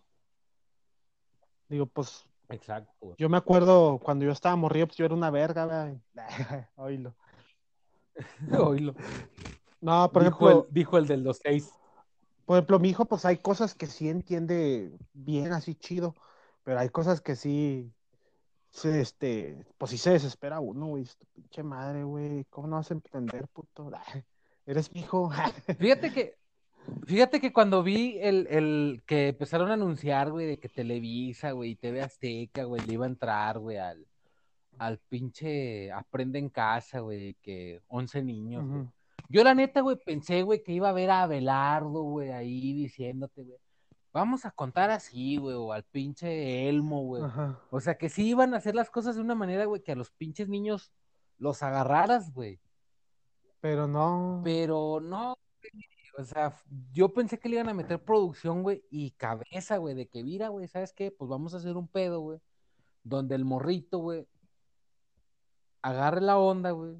Digo, 1.70 1.86
pues, 1.88 2.26
Exacto, 2.50 2.94
güey. 3.00 3.16
yo 3.18 3.30
me 3.30 3.38
acuerdo 3.38 4.00
cuando 4.00 4.26
yo 4.26 4.32
estaba 4.32 4.56
morrillo, 4.56 4.88
pues 4.88 4.98
yo 4.98 5.06
era 5.06 5.16
una 5.16 5.30
verga, 5.30 5.66
güey. 5.66 6.02
Oílo. 6.76 7.16
Oílo. 8.60 8.96
No, 9.82 10.12
por 10.12 10.24
dijo, 10.24 10.50
ejemplo, 10.50 10.68
el, 10.68 10.74
dijo 10.74 10.98
el 10.98 11.08
del 11.08 11.24
los 11.24 11.40
seis. 11.44 11.72
Por 12.46 12.58
ejemplo, 12.58 12.80
mi 12.80 12.90
hijo, 12.90 13.06
pues 13.06 13.26
hay 13.26 13.38
cosas 13.38 13.76
que 13.76 13.88
sí 13.88 14.10
entiende 14.10 14.92
bien, 15.14 15.52
así 15.52 15.76
chido, 15.76 16.16
pero 16.64 16.80
hay 16.80 16.90
cosas 16.90 17.20
que 17.20 17.36
sí, 17.36 17.94
se, 18.72 19.02
este, 19.02 19.66
pues 19.78 19.92
sí 19.92 19.98
se 19.98 20.12
desespera 20.12 20.62
uno, 20.62 20.88
güey, 20.88 21.06
pinche 21.34 21.64
madre, 21.64 22.04
güey, 22.04 22.46
¿cómo 22.46 22.68
no 22.68 22.78
vas 22.78 22.90
a 22.90 22.94
entender, 22.94 23.48
puto? 23.50 23.92
Eres 24.66 24.94
mi 24.94 25.02
hijo. 25.02 25.30
Fíjate 25.78 26.14
que 26.14 26.37
Fíjate 27.06 27.40
que 27.40 27.54
cuando 27.54 27.84
vi 27.84 28.18
el, 28.22 28.48
el 28.48 29.04
que 29.06 29.30
empezaron 29.30 29.70
a 29.72 29.76
anunciar, 29.76 30.32
güey, 30.32 30.46
de 30.46 30.60
que 30.60 30.70
Televisa, 30.70 31.52
güey, 31.52 31.72
y 31.72 31.76
TV 31.76 32.02
Azteca, 32.02 32.64
güey, 32.64 32.86
le 32.86 32.94
iba 32.94 33.06
a 33.06 33.10
entrar, 33.10 33.60
güey, 33.60 33.78
al, 33.78 34.06
al 34.78 34.98
pinche 34.98 35.92
Aprende 35.92 36.40
en 36.40 36.50
Casa, 36.50 37.00
güey, 37.00 37.36
que 37.42 37.82
11 37.88 38.24
niños, 38.24 38.68
güey. 38.68 38.86
Yo 39.30 39.44
la 39.44 39.54
neta, 39.54 39.82
güey, 39.82 39.98
pensé, 39.98 40.44
güey, 40.44 40.64
que 40.64 40.72
iba 40.72 40.90
a 40.90 40.94
ver 40.94 41.10
a 41.10 41.24
Abelardo, 41.24 42.04
güey, 42.04 42.32
ahí 42.32 42.74
diciéndote, 42.74 43.44
güey, 43.44 43.60
vamos 44.14 44.46
a 44.46 44.52
contar 44.52 44.90
así, 44.90 45.38
güey, 45.38 45.56
o 45.56 45.74
al 45.74 45.84
pinche 45.84 46.70
Elmo, 46.70 47.04
güey. 47.04 47.24
Ajá. 47.24 47.60
O 47.70 47.80
sea, 47.80 47.98
que 47.98 48.10
sí 48.10 48.30
iban 48.30 48.54
a 48.54 48.58
hacer 48.58 48.76
las 48.76 48.90
cosas 48.90 49.16
de 49.16 49.22
una 49.22 49.36
manera, 49.36 49.66
güey, 49.66 49.82
que 49.82 49.92
a 49.92 49.96
los 49.96 50.12
pinches 50.12 50.48
niños 50.48 50.92
los 51.38 51.62
agarraras, 51.64 52.34
güey. 52.34 52.60
Pero 53.60 53.88
no. 53.88 54.42
Pero 54.44 55.00
no, 55.02 55.36
güey, 55.62 55.86
o 56.18 56.24
sea, 56.24 56.54
yo 56.92 57.14
pensé 57.14 57.40
que 57.40 57.48
le 57.48 57.56
iban 57.56 57.70
a 57.70 57.74
meter 57.74 58.04
producción, 58.04 58.64
güey, 58.64 58.84
y 58.90 59.12
cabeza, 59.12 59.78
güey, 59.78 59.96
de 59.96 60.08
que 60.08 60.24
mira, 60.24 60.50
güey, 60.50 60.68
¿sabes 60.68 60.92
qué? 60.94 61.12
Pues 61.12 61.30
vamos 61.30 61.54
a 61.54 61.58
hacer 61.58 61.78
un 61.78 61.88
pedo, 61.88 62.20
güey, 62.22 62.40
donde 63.04 63.36
el 63.36 63.46
morrito, 63.46 64.00
güey, 64.00 64.28
agarre 65.82 66.22
la 66.22 66.38
onda, 66.38 66.72
güey, 66.72 66.98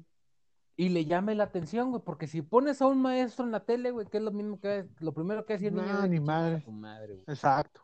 y 0.76 0.90
le 0.90 1.04
llame 1.04 1.34
la 1.34 1.44
atención, 1.44 1.90
güey, 1.90 2.02
porque 2.02 2.28
si 2.28 2.40
pones 2.40 2.80
a 2.80 2.86
un 2.86 3.02
maestro 3.02 3.44
en 3.44 3.50
la 3.50 3.64
tele, 3.64 3.90
güey, 3.90 4.06
que 4.06 4.18
es 4.18 4.22
lo 4.22 4.30
mismo 4.30 4.60
que 4.60 4.86
lo 5.00 5.12
primero 5.12 5.44
que 5.44 5.58
niño, 5.58 5.82
No, 5.82 5.98
güey, 5.98 6.08
ni 6.10 6.20
madre. 6.20 6.64
madre, 6.68 7.14
güey. 7.14 7.24
Exacto. 7.26 7.82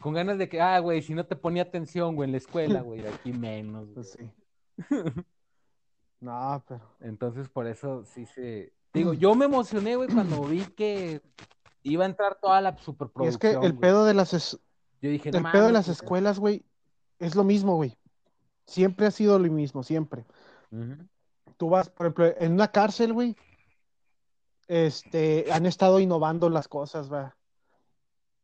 Con 0.00 0.14
ganas 0.14 0.38
de 0.38 0.48
que, 0.48 0.60
ah, 0.60 0.78
güey, 0.78 1.02
si 1.02 1.14
no 1.14 1.26
te 1.26 1.36
ponía 1.36 1.64
atención, 1.64 2.14
güey, 2.14 2.28
en 2.28 2.32
la 2.32 2.38
escuela, 2.38 2.80
güey, 2.80 3.06
aquí 3.06 3.32
menos, 3.32 3.84
güey. 3.92 3.94
Pues 3.94 4.12
sí. 4.12 4.30
No, 6.20 6.64
pero. 6.68 6.80
Entonces, 7.00 7.48
por 7.48 7.66
eso 7.66 8.04
sí 8.04 8.26
se. 8.26 8.72
Digo, 8.92 9.14
yo 9.14 9.34
me 9.34 9.46
emocioné, 9.46 9.96
güey, 9.96 10.08
cuando 10.08 10.42
vi 10.42 10.64
que 10.66 11.22
iba 11.82 12.04
a 12.04 12.08
entrar 12.08 12.38
toda 12.40 12.60
la 12.60 12.70
Y 12.70 12.74
es 12.76 12.80
superproducción. 12.82 13.38
que 13.38 13.50
el 13.66 13.72
güey. 13.72 13.80
pedo 13.80 14.04
de 14.04 14.14
las 14.14 14.34
es- 14.34 14.58
Yo 15.00 15.10
dije, 15.10 15.30
el 15.30 15.42
pedo 15.50 15.66
de 15.66 15.72
las 15.72 15.86
güey. 15.86 15.92
escuelas, 15.94 16.38
güey, 16.38 16.64
es 17.18 17.34
lo 17.34 17.44
mismo, 17.44 17.76
güey. 17.76 17.96
Siempre 18.66 19.06
ha 19.06 19.10
sido 19.10 19.38
lo 19.38 19.50
mismo, 19.50 19.82
siempre. 19.82 20.24
Tú 21.56 21.68
vas, 21.70 21.88
por 21.90 22.06
ejemplo, 22.06 22.26
en 22.38 22.52
una 22.52 22.68
cárcel, 22.68 23.12
güey, 23.12 23.36
este, 24.68 25.46
han 25.52 25.66
estado 25.66 26.00
innovando 26.00 26.48
las 26.48 26.68
cosas, 26.68 27.12
va. 27.12 27.36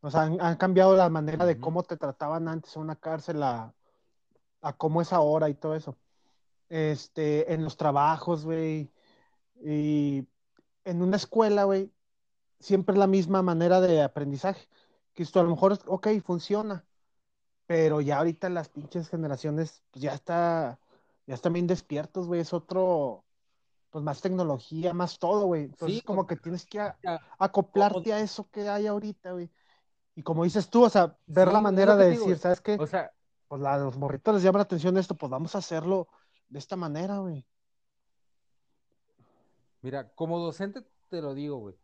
O 0.01 0.11
sea, 0.11 0.22
han, 0.22 0.40
han 0.40 0.57
cambiado 0.57 0.94
la 0.96 1.09
manera 1.09 1.44
de 1.46 1.59
cómo 1.59 1.82
te 1.82 1.96
trataban 1.96 2.49
antes 2.49 2.74
en 2.76 2.82
una 2.82 2.96
cárcel 2.96 3.42
a, 3.42 3.74
a 4.62 4.72
cómo 4.74 5.01
es 5.03 5.12
ahora 5.12 5.49
y 5.49 5.55
todo 5.55 5.74
eso. 5.74 5.96
Este, 6.68 7.53
en 7.53 7.64
los 7.64 7.76
trabajos, 7.76 8.44
güey, 8.44 8.92
y 9.64 10.26
en 10.91 11.03
una 11.03 11.16
escuela, 11.16 11.64
güey, 11.64 11.93
siempre 12.61 12.95
es 12.95 12.99
la 12.99 13.07
misma 13.07 13.43
manera 13.43 13.80
de 13.80 14.03
aprendizaje. 14.03 14.68
Que 15.14 15.22
esto 15.24 15.41
a 15.41 15.43
lo 15.45 15.51
mejor, 15.51 15.78
ok, 15.86 16.09
funciona, 16.24 16.86
pero 17.66 18.01
ya 18.01 18.18
ahorita 18.18 18.49
las 18.49 18.68
pinches 18.68 19.09
generaciones, 19.09 19.84
pues 19.91 20.03
ya 20.03 20.14
está, 20.14 20.80
ya 21.26 21.34
están 21.34 21.53
bien 21.53 21.66
despiertos, 21.66 22.26
güey, 22.26 22.41
es 22.41 22.53
otro, 22.53 23.24
pues 23.91 24.05
más 24.05 24.20
tecnología, 24.20 24.95
más 24.95 25.18
todo, 25.18 25.47
güey. 25.47 25.64
Entonces 25.64 26.01
Sí, 26.01 26.07
como 26.07 26.26
que 26.26 26.36
tienes 26.36 26.66
que 26.66 26.80
a- 26.80 26.97
acoplarte 27.39 28.12
a 28.12 28.20
eso 28.20 28.49
que 28.51 28.68
hay 28.68 28.86
ahorita, 28.86 29.32
güey. 29.32 29.51
Y 30.14 30.22
como 30.22 30.45
dices 30.45 30.68
tú, 30.70 30.84
o 30.84 30.91
sea, 30.91 31.16
ver 31.26 31.49
Sí, 31.49 31.55
la 31.55 31.61
manera 31.61 31.97
de 31.97 32.11
digo, 32.12 32.24
decir, 32.24 32.39
¿sabes 32.39 32.61
qué? 32.61 32.74
O 32.76 32.86
sea, 32.86 33.12
Pues 33.49 33.62
la- 33.62 33.78
los 33.78 33.97
morritos 33.97 34.34
les 34.34 34.43
llama 34.43 34.59
la 34.59 34.64
atención 34.64 34.97
esto, 34.99 35.16
pues 35.16 35.30
vamos 35.30 35.55
a 35.55 35.59
hacerlo 35.59 36.09
de 36.49 36.59
esta 36.59 36.76
manera, 36.76 37.18
güey. 37.18 37.47
Mira, 39.83 40.12
como 40.14 40.39
docente 40.39 40.83
te 41.09 41.22
lo 41.22 41.35
digo, 41.35 41.57
güey. 41.57 41.76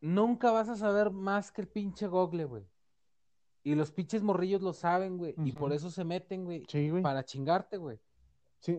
Nunca 0.00 0.50
vas 0.52 0.68
a 0.68 0.76
saber 0.76 1.10
más 1.10 1.50
que 1.50 1.62
el 1.62 1.68
pinche 1.68 2.06
Google, 2.06 2.44
güey. 2.44 2.64
Y 3.64 3.74
los 3.74 3.90
pinches 3.90 4.22
morrillos 4.22 4.62
lo 4.62 4.72
saben, 4.72 5.18
güey. 5.18 5.34
Y 5.44 5.52
por 5.52 5.72
eso 5.72 5.90
se 5.90 6.04
meten, 6.04 6.44
güey. 6.44 6.64
Sí, 6.68 6.88
güey. 6.88 7.02
Para 7.02 7.24
chingarte, 7.24 7.76
güey. 7.76 7.98
Sí. 8.60 8.78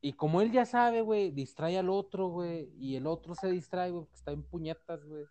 Y 0.00 0.12
como 0.12 0.40
él 0.40 0.52
ya 0.52 0.66
sabe, 0.66 1.00
güey, 1.00 1.30
distrae 1.30 1.78
al 1.78 1.88
otro, 1.88 2.28
güey. 2.28 2.70
Y 2.78 2.96
el 2.96 3.06
otro 3.06 3.34
se 3.34 3.50
distrae, 3.50 3.90
güey, 3.90 4.04
porque 4.04 4.16
está 4.16 4.32
en 4.32 4.42
puñetas, 4.42 5.04
güey. 5.04 5.24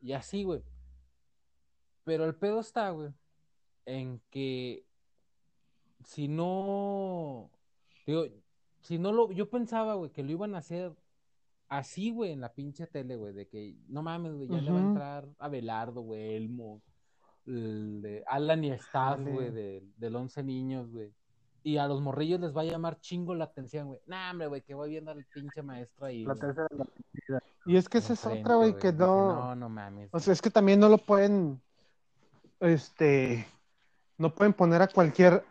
Y 0.00 0.12
así, 0.12 0.44
güey. 0.44 0.62
Pero 2.04 2.24
el 2.24 2.34
pedo 2.34 2.60
está, 2.60 2.90
güey, 2.90 3.10
en 3.86 4.20
que 4.30 4.86
si 6.04 6.28
no, 6.28 7.50
digo, 8.06 8.24
si 8.84 8.98
no 8.98 9.12
lo, 9.12 9.32
yo 9.32 9.48
pensaba, 9.48 9.94
güey, 9.94 10.10
que 10.10 10.22
lo 10.22 10.30
iban 10.30 10.54
a 10.54 10.58
hacer 10.58 10.92
así, 11.68 12.10
güey, 12.10 12.32
en 12.32 12.42
la 12.42 12.52
pinche 12.52 12.86
tele, 12.86 13.16
güey, 13.16 13.32
de 13.32 13.48
que, 13.48 13.76
no 13.88 14.02
mames, 14.02 14.34
güey, 14.34 14.46
ya 14.46 14.60
le 14.60 14.70
va 14.70 14.78
a 14.78 14.82
entrar 14.82 15.28
Abelardo, 15.38 16.02
güey, 16.02 16.36
Elmo, 16.36 16.82
el 17.46 18.02
de 18.02 18.24
Alan 18.26 18.62
y 18.62 18.70
Staff, 18.72 19.20
güey, 19.20 19.50
de, 19.50 19.82
del 19.96 20.14
11 20.14 20.42
niños, 20.42 20.90
güey. 20.90 21.12
Y 21.62 21.78
a 21.78 21.88
los 21.88 22.02
morrillos 22.02 22.40
les 22.40 22.54
va 22.54 22.60
a 22.60 22.64
llamar 22.64 23.00
chingo 23.00 23.34
la 23.34 23.44
atención, 23.44 23.88
güey. 23.88 24.00
Nah, 24.06 24.30
hombre, 24.30 24.48
güey, 24.48 24.60
que 24.60 24.74
voy 24.74 24.90
viendo 24.90 25.12
al 25.12 25.24
pinche 25.24 25.62
maestro 25.62 26.04
ahí. 26.04 26.26
La 26.26 26.34
tercera 26.34 26.68
la. 26.76 27.42
Y 27.64 27.76
es 27.78 27.88
que 27.88 27.98
esa 27.98 28.12
es 28.12 28.26
otra, 28.26 28.56
güey, 28.56 28.76
que 28.76 28.92
no. 28.92 29.34
No, 29.34 29.54
no 29.54 29.68
mames. 29.70 30.10
O 30.12 30.20
sea, 30.20 30.34
es 30.34 30.42
que 30.42 30.50
también 30.50 30.78
no 30.78 30.90
lo 30.90 30.98
pueden, 30.98 31.62
este, 32.60 33.46
no 34.18 34.34
pueden 34.34 34.52
poner 34.52 34.82
a 34.82 34.88
cualquier. 34.88 35.42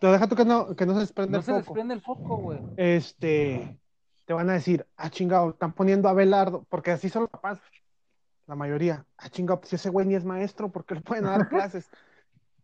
Te 0.00 0.06
deja 0.08 0.26
tú 0.28 0.34
que 0.36 0.44
no, 0.44 0.74
que 0.74 0.86
no 0.86 0.94
se 0.94 1.00
desprende 1.00 1.32
no 1.32 1.38
el 1.38 1.44
se 1.44 1.52
foco. 1.52 1.62
desprende 1.64 1.94
el 1.94 2.00
foco, 2.00 2.36
güey. 2.38 2.60
Este, 2.76 3.78
te 4.24 4.32
van 4.32 4.50
a 4.50 4.54
decir, 4.54 4.86
ah, 4.96 5.10
chingado, 5.10 5.50
están 5.50 5.72
poniendo 5.72 6.08
a 6.08 6.12
Belardo, 6.14 6.64
porque 6.68 6.90
así 6.90 7.08
son 7.08 7.22
los 7.22 7.30
papás, 7.30 7.60
la 8.46 8.54
mayoría. 8.56 9.06
Ah, 9.16 9.28
chingado, 9.28 9.60
pues 9.60 9.70
si 9.70 9.76
ese 9.76 9.90
güey 9.90 10.06
ni 10.06 10.14
es 10.14 10.24
maestro, 10.24 10.70
¿por 10.70 10.84
qué 10.84 10.96
le 10.96 11.00
pueden 11.00 11.24
dar 11.24 11.48
clases? 11.48 11.88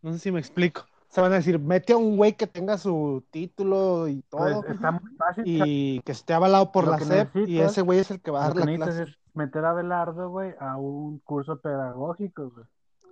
No 0.01 0.11
sé 0.13 0.19
si 0.19 0.31
me 0.31 0.39
explico. 0.39 0.85
Se 1.09 1.19
van 1.19 1.33
a 1.33 1.35
decir, 1.35 1.59
mete 1.59 1.91
a 1.93 1.97
un 1.97 2.15
güey 2.15 2.33
que 2.37 2.47
tenga 2.47 2.77
su 2.77 3.23
título 3.31 4.07
y 4.07 4.21
todo, 4.23 4.61
Pues 4.61 4.75
está 4.75 4.91
muy 4.91 5.11
fácil. 5.17 5.43
y 5.45 5.99
que 6.01 6.11
esté 6.13 6.33
avalado 6.33 6.71
por 6.71 6.87
la 6.87 6.97
SEP, 6.99 7.35
y 7.47 7.59
ese 7.59 7.81
güey 7.81 7.99
es 7.99 8.11
el 8.11 8.21
que 8.21 8.31
va 8.31 8.45
a 8.45 8.49
Lo 8.49 8.53
dar 8.55 8.63
que 8.65 8.71
la 8.77 8.85
necesitas 8.85 8.95
clase. 8.95 9.11
es 9.11 9.35
meter 9.35 9.65
a 9.65 9.73
Belardo, 9.73 10.29
güey, 10.29 10.53
a 10.59 10.77
un 10.77 11.19
curso 11.19 11.59
pedagógico, 11.59 12.49
güey. 12.51 12.65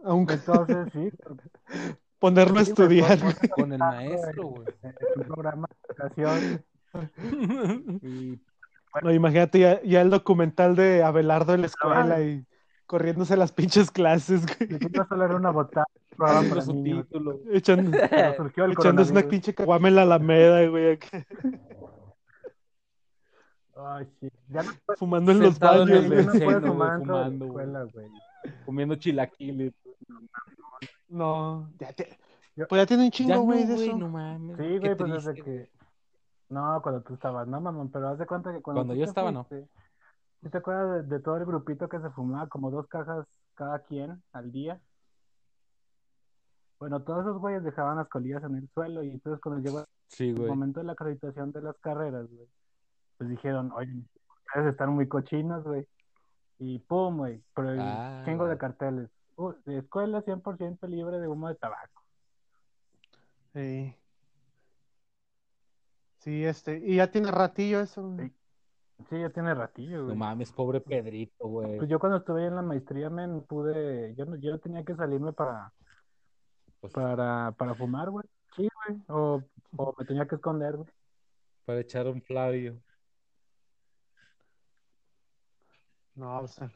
Aunque 0.05 0.33
Entonces, 0.45 0.87
sí, 0.93 1.09
ponerlo 2.19 2.59
a 2.59 2.63
estudiar. 2.63 3.17
Con 3.51 3.73
el 3.73 3.79
maestro, 3.79 4.47
güey. 4.47 4.67
es 4.83 5.17
un 5.17 5.23
programa 5.23 5.67
de 5.67 5.93
educación 5.93 6.65
y 8.03 8.39
No, 9.01 9.11
imagínate 9.13 9.59
ya, 9.59 9.81
ya 9.83 10.01
el 10.01 10.09
documental 10.09 10.75
de 10.75 11.03
Abelardo 11.03 11.53
en 11.53 11.61
la 11.61 11.67
escuela 11.67 12.21
y 12.21 12.45
corriéndose 12.85 13.37
las 13.37 13.51
pinches 13.51 13.91
clases, 13.91 14.45
güey. 14.45 14.79
solo 15.07 15.25
era 15.25 15.35
una 15.35 15.51
botada, 15.51 15.85
título. 16.83 17.39
Echando, 17.51 17.97
echándose 17.97 19.11
una 19.11 19.21
pinche 19.21 19.53
caguama 19.53 19.87
en 19.87 19.95
la 19.95 20.01
Alameda, 20.01 20.67
güey, 20.67 20.93
acá, 20.93 21.25
Ay, 23.81 24.07
sí. 24.19 24.29
Ya 24.49 24.63
no 24.63 24.71
fumando 24.97 25.31
en 25.31 25.39
los 25.39 25.53
en 25.53 25.59
baños, 25.59 25.89
el 25.89 26.07
güey. 26.07 26.39
seno, 26.39 26.67
fumando, 26.73 27.47
güey. 27.47 27.65
escuela, 27.65 27.83
güey. 27.93 28.07
Comiendo 28.65 28.95
chilaquiles. 28.95 29.73
No, 31.07 31.69
ya 31.79 31.93
te- 31.93 32.17
pues 32.67 32.81
ya 32.81 32.85
tiene 32.85 33.05
un 33.05 33.11
chingo, 33.11 33.35
no, 33.35 33.41
güey, 33.43 33.65
de 33.65 33.75
eso. 33.75 33.97
no 33.97 34.09
mames. 34.09 34.57
Sí, 34.57 34.77
güey, 34.79 34.95
pues 34.95 35.11
desde 35.11 35.33
que... 35.41 35.71
No, 36.49 36.81
cuando 36.81 37.01
tú 37.01 37.13
estabas, 37.13 37.47
no, 37.47 37.61
mamón, 37.61 37.89
pero 37.91 38.09
haz 38.09 38.17
de 38.17 38.25
cuenta 38.25 38.51
que 38.51 38.61
cuando, 38.61 38.79
Cuando 38.81 38.95
yo 38.95 39.05
estaba, 39.05 39.31
no. 39.31 39.45
¿sí 39.49 40.49
te 40.49 40.57
acuerdas 40.57 41.07
de, 41.07 41.15
de 41.15 41.21
todo 41.21 41.37
el 41.37 41.45
grupito 41.45 41.87
que 41.87 41.99
se 41.99 42.09
fumaba 42.09 42.47
como 42.47 42.71
dos 42.71 42.87
cajas 42.87 43.25
cada 43.53 43.79
quien 43.79 44.21
al 44.33 44.51
día? 44.51 44.81
Bueno, 46.79 47.01
todos 47.03 47.21
esos 47.25 47.39
güeyes 47.39 47.63
dejaban 47.63 47.97
las 47.97 48.07
colillas 48.07 48.43
en 48.43 48.55
el 48.55 48.69
suelo 48.73 49.03
y 49.03 49.09
entonces 49.11 49.41
cuando 49.41 49.61
llegó 49.61 49.85
Sí, 50.07 50.29
el 50.29 50.35
momento 50.47 50.79
de 50.79 50.85
la 50.87 50.93
acreditación 50.93 51.51
de 51.51 51.61
las 51.61 51.77
carreras, 51.79 52.27
güey, 52.31 52.47
pues 53.17 53.29
dijeron, 53.29 53.71
oye, 53.73 53.93
ustedes 54.47 54.71
están 54.71 54.89
muy 54.91 55.07
cochinos, 55.07 55.63
güey. 55.63 55.85
Y 56.57 56.79
pum, 56.79 57.17
güey, 57.17 57.43
pero 57.53 57.69
Ah, 57.79 58.23
chingo 58.25 58.47
de 58.47 58.57
carteles. 58.57 59.09
Uh, 59.39 59.53
de 59.65 59.77
escuela 59.79 60.21
100% 60.21 60.85
libre 60.87 61.17
de 61.19 61.27
humo 61.29 61.47
de 61.47 61.55
tabaco. 61.55 62.03
Sí. 63.53 63.95
Sí, 66.17 66.43
este, 66.43 66.77
y 66.83 66.97
ya 66.97 67.09
tiene 67.09 67.31
ratillo 67.31 67.79
eso. 67.79 68.03
güey. 68.09 68.27
Sí. 68.29 68.35
Sí, 69.09 69.17
ya 69.21 69.29
tiene 69.29 69.53
ratillo, 69.53 69.99
No 69.99 70.05
güey. 70.07 70.17
mames, 70.17 70.51
pobre 70.51 70.81
Pedrito, 70.81 71.47
güey. 71.47 71.77
Pues 71.77 71.89
yo 71.89 71.99
cuando 71.99 72.17
estuve 72.17 72.45
en 72.47 72.55
la 72.55 72.61
maestría 72.61 73.09
me 73.09 73.25
pude, 73.43 74.13
yo 74.15 74.25
no, 74.25 74.35
yo 74.35 74.51
no 74.51 74.59
tenía 74.59 74.83
que 74.83 74.93
salirme 74.93 75.31
para, 75.31 75.71
Pues, 76.81 76.91
para, 76.91 77.53
para 77.57 77.75
fumar, 77.75 78.09
güey. 78.09 78.25
Sí, 78.57 78.67
güey. 78.87 79.01
O, 79.07 79.41
o 79.77 79.95
me 79.97 80.03
tenía 80.05 80.27
que 80.27 80.35
esconder, 80.35 80.75
güey. 80.75 80.89
para 81.63 81.79
echar 81.79 82.07
un 82.07 82.21
Flavio. 82.21 82.77
No, 86.15 86.39
o 86.41 86.47
sea, 86.47 86.69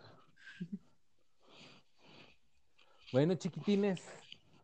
Bueno, 3.13 3.35
chiquitines, 3.35 4.01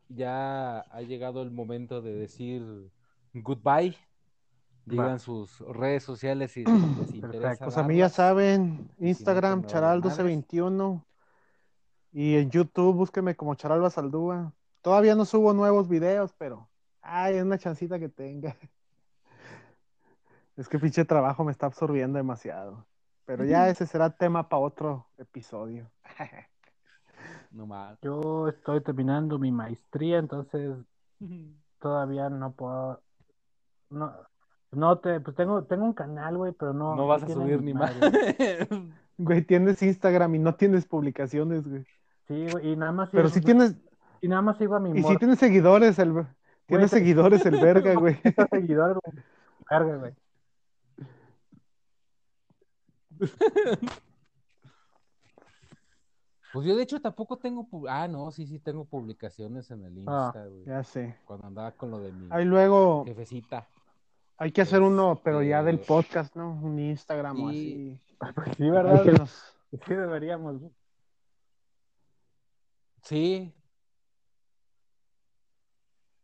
ya 0.08 0.80
ha 0.80 1.02
llegado 1.04 1.43
el 1.43 1.52
momento 1.52 2.02
de 2.02 2.14
decir 2.14 2.89
goodbye, 3.32 3.95
Digan 4.86 5.14
Va. 5.14 5.20
sus 5.20 5.60
redes 5.60 6.02
sociales 6.02 6.52
si 6.54 6.64
les 6.64 7.14
interesa. 7.14 7.64
Pues 7.64 7.78
a 7.78 7.84
mí 7.84 7.97
ya 7.97 8.10
saben, 8.10 8.89
Instagram, 8.97 9.62
pues 9.62 9.76
madres. 9.76 10.04
Charal1221. 10.04 11.06
Y 12.12 12.38
en 12.38 12.50
YouTube, 12.50 12.95
búsqueme 12.95 13.36
como 13.36 13.54
Charalba 13.54 13.91
Saldúa. 13.91 14.52
Todavía 14.82 15.14
no 15.14 15.26
subo 15.26 15.54
nuevos 15.54 15.88
videos, 15.88 16.34
pero 16.36 16.68
ay, 17.04 17.36
es 17.36 17.43
una 17.43 17.60
chancita 17.60 18.00
que 18.00 18.10
tenga. 18.10 18.58
Es 20.58 20.68
que 20.68 20.80
pinche 20.80 21.06
trabajo 21.06 21.43
me 21.43 21.52
está 21.52 21.68
absorbiendo 21.68 22.18
demasiado. 22.18 22.88
Pero 23.26 23.45
ya 23.45 23.70
ese 23.70 23.86
será 23.86 24.10
tema 24.10 24.50
para 24.50 24.64
otro 24.64 25.08
episodio. 25.20 25.91
No 27.52 27.66
más. 27.66 27.97
Yo 28.02 28.47
estoy 28.47 28.82
terminando 28.82 29.39
mi 29.39 29.52
maestría, 29.52 30.18
entonces 30.20 30.76
todavía 31.80 32.30
no 32.30 32.52
puedo. 32.52 33.02
No, 33.89 34.14
no 34.72 35.00
te, 35.00 35.20
pues 35.20 35.36
tengo, 35.36 35.64
tengo 35.64 35.86
un 35.86 35.93
canal, 35.93 36.38
güey, 36.38 36.52
pero 36.52 36.74
no. 36.74 36.95
No 36.95 37.08
vas 37.08 37.24
a 37.24 37.28
subir 37.28 37.62
ni 37.62 37.74
más. 37.74 37.93
Güey, 39.22 39.41
tienes 39.41 39.82
Instagram 39.84 40.36
y 40.36 40.39
no 40.39 40.56
tienes 40.56 40.86
publicaciones, 40.86 41.68
güey. 41.68 41.84
Sí, 42.30 42.47
güey, 42.54 42.70
y 42.72 42.76
nada 42.78 42.93
más. 42.93 43.10
Pero 43.10 43.28
sigo- 43.28 43.34
si 43.34 43.41
tienes, 43.41 43.76
Y 44.22 44.30
nada 44.30 44.41
más 44.41 44.58
sigo 44.58 44.76
a 44.76 44.80
mi 44.80 44.97
y 44.97 45.04
si 45.04 45.18
tienes 45.18 45.39
seguidores, 45.39 46.00
el 46.00 46.26
tienes 46.68 46.89
seguidores 46.89 47.45
el 47.45 47.60
verga, 47.60 47.95
güey. 47.95 48.18
seguidor, 48.50 48.97
güey. 49.04 49.24
Verga, 49.70 49.97
güey. 49.97 50.14
Pues 56.52 56.66
yo 56.66 56.76
de 56.76 56.84
hecho 56.84 57.00
tampoco 57.00 57.38
tengo. 57.38 57.68
Ah, 57.88 58.08
no, 58.08 58.32
sí, 58.32 58.47
sí 58.47 58.60
tengo 58.60 58.86
publicaciones 58.86 59.70
en 59.72 59.84
el 59.86 60.04
Ah, 60.08 60.32
Insta, 60.34 60.45
güey. 60.47 60.66
Ya 60.66 60.84
sé. 60.84 61.16
Cuando 61.26 61.47
andaba 61.47 61.72
con 61.74 61.91
lo 61.91 62.00
de 62.00 62.12
mi 62.12 62.28
Ahí 62.32 62.43
luego 62.45 63.06
jefecita. 63.06 63.68
hay 64.38 64.52
que 64.52 64.62
hacer 64.62 64.82
uno, 64.82 65.22
pero 65.24 65.43
ya 65.43 65.62
del 65.64 65.76
Este- 65.76 65.88
podcast, 65.88 66.36
¿no? 66.36 66.52
Un 66.62 66.80
Instagram 66.80 67.43
o 67.43 67.50
así. 67.50 68.00
Pues 68.36 68.56
sí, 68.58 68.70
¿verdad? 68.70 69.04
que 69.04 69.12
nos- 69.14 69.56
Sí, 69.88 69.93
deberíamos. 69.93 70.60
güey. 70.60 70.72
Sí. 73.04 73.54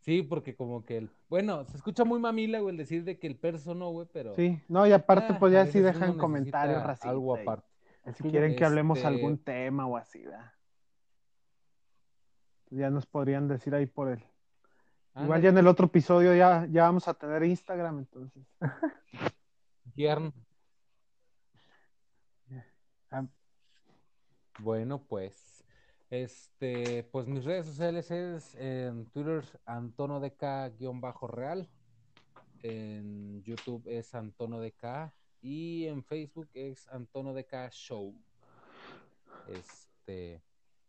Sí, 0.01 0.21
porque 0.21 0.55
como 0.55 0.86
que 0.86 0.97
el. 0.97 1.09
Bueno, 1.30 1.65
se 1.65 1.78
escucha 1.78 2.03
muy 2.03 2.19
mamila, 2.19 2.59
güey, 2.59 2.71
el 2.73 2.78
decir 2.78 3.03
de 3.03 3.17
que 3.17 3.26
el 3.28 3.36
perso 3.38 3.73
no, 3.73 3.89
güey, 3.91 4.07
pero. 4.13 4.36
Sí, 4.36 4.61
no, 4.67 4.86
y 4.86 4.91
aparte, 4.91 5.34
ah, 5.34 5.39
pues 5.39 5.53
ya 5.53 5.65
sí 5.65 5.80
dejan 5.80 6.17
comentarios 6.17 6.76
necesita 6.78 6.88
racista 6.88 7.09
Algo 7.09 7.36
aparte. 7.36 7.67
Si 8.14 8.24
quieren 8.24 8.56
que 8.56 8.66
hablemos 8.66 8.97
este- 8.99 9.08
algún 9.08 9.43
tema 9.43 9.88
o 9.88 9.97
así, 9.97 10.24
¿verdad? 10.24 10.51
Ya 12.70 12.89
nos 12.89 13.06
podrían 13.06 13.47
decir 13.47 13.74
ahí 13.74 13.86
por 13.86 14.10
él. 14.10 14.24
Igual 15.16 15.41
ya 15.41 15.49
en 15.49 15.58
el 15.58 15.68
otro 15.68 15.86
episodio 15.86 16.36
ya, 16.36 16.68
ya 16.70 16.84
vamos 16.84 17.08
a 17.08 17.14
tener 17.14 17.43
Instagram, 17.43 17.99
entonces. 17.99 18.43
Tierno. 19.95 20.34
Ah. 23.12 23.26
Bueno, 24.60 25.01
pues. 25.03 25.64
Este, 26.10 27.03
pues 27.03 27.28
mis 27.28 27.45
redes 27.45 27.66
sociales 27.66 28.12
es 28.12 28.56
en 28.56 29.06
Twitter 29.08 29.43
Antono 29.66 30.20
real 30.20 31.70
En 32.62 33.41
YouTube 33.43 33.88
es 33.88 34.14
Antono 34.14 34.60
DK. 34.60 35.12
Y 35.48 35.86
en 35.86 36.04
Facebook 36.04 36.50
es 36.56 36.88
Antono 36.88 37.32
DK 37.32 37.70
Show. 37.70 38.16
Este. 39.48 40.41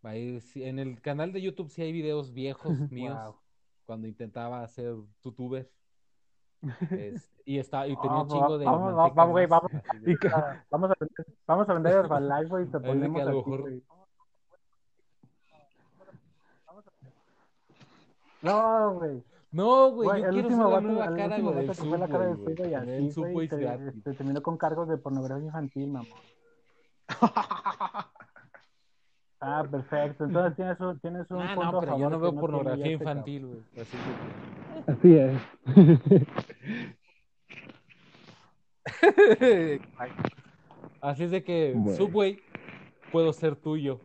Ahí, 0.02 0.40
en 0.54 0.78
el 0.78 0.98
canal 1.02 1.30
de 1.30 1.42
YouTube 1.42 1.68
sí 1.68 1.82
hay 1.82 1.92
videos 1.92 2.32
viejos 2.32 2.72
míos. 2.90 3.18
Wow. 3.22 3.36
Cuando 3.84 4.08
intentaba 4.08 4.66
ser 4.66 4.94
youtuber. 5.22 5.70
Es- 6.90 7.30
y, 7.44 7.58
está, 7.58 7.86
y 7.86 7.94
tenía 7.96 8.22
un 8.22 8.28
Vamos, 8.28 8.32
chingo 8.32 8.56
de. 8.58 8.64
vamos, 8.64 8.94
manteca 8.94 9.14
vamos, 9.14 9.32
güey, 9.32 9.46
vamos. 9.46 9.70
Ah, 10.34 10.64
Vamos 10.70 10.90
a 10.90 10.94
vender, 10.98 11.26
vamos 11.46 11.68
a 11.68 11.74
vender 11.74 11.92
Herbalife, 11.92 12.48
güey, 12.48 12.64
y 12.64 12.68
te 12.70 12.80
ponemos 12.80 13.20
a 13.20 13.24
lo 13.26 13.40
aquí, 13.40 13.50
mejor-. 13.50 13.82
No, 18.40 18.94
güey. 18.94 19.22
No, 19.52 19.90
güey, 19.92 20.08
Güey, 20.08 20.22
yo 20.22 20.28
el 20.28 20.32
quiero 20.34 20.48
ser 20.48 20.58
último 20.58 20.62
la 20.70 20.76
vato, 20.76 20.86
nueva 20.88 21.04
el 21.06 21.16
cara, 21.16 21.28
último 21.28 21.48
güey, 21.52 21.58
del 21.60 21.66
vato 21.68 21.82
que 21.82 21.88
fue 21.88 21.98
la 21.98 22.08
cara 22.08 22.26
de 22.26 22.34
Subway, 22.34 22.54
Subway 22.56 22.68
güey. 22.70 22.74
así, 22.74 22.90
El 22.90 23.12
Subway 23.12 23.32
güey, 23.32 23.48
gratis. 23.48 23.86
este, 23.96 24.12
terminó 24.14 24.42
con 24.42 24.56
cargos 24.58 24.88
de 24.88 24.96
pornografía 24.98 25.46
infantil, 25.46 25.88
mamá. 25.92 26.06
Ah, 29.40 29.64
perfecto. 29.70 30.24
Entonces 30.24 30.56
tienes 30.56 30.80
un, 30.80 30.98
tienes 31.00 31.30
un 31.30 31.40
Ah, 31.40 31.54
punto 31.54 31.72
no, 31.72 31.78
a 31.78 31.80
pero 31.80 31.98
yo 31.98 32.10
favor 32.10 32.10
no 32.12 32.16
que 32.18 32.22
veo 32.22 32.30
tiene 32.30 32.40
pornografía 32.40 32.84
este 32.84 32.92
infantil, 32.92 33.46
güey. 33.46 33.60
Así 33.80 33.96
Así 34.86 35.16
es. 35.16 35.32
de 39.40 39.80
que- 39.80 39.80
Así 41.00 41.24
es 41.24 41.30
de 41.30 41.44
que, 41.44 41.74
Bueno. 41.76 41.96
Subway, 41.96 42.38
puedo 43.12 43.32
ser 43.32 43.54
tuyo. 43.56 44.00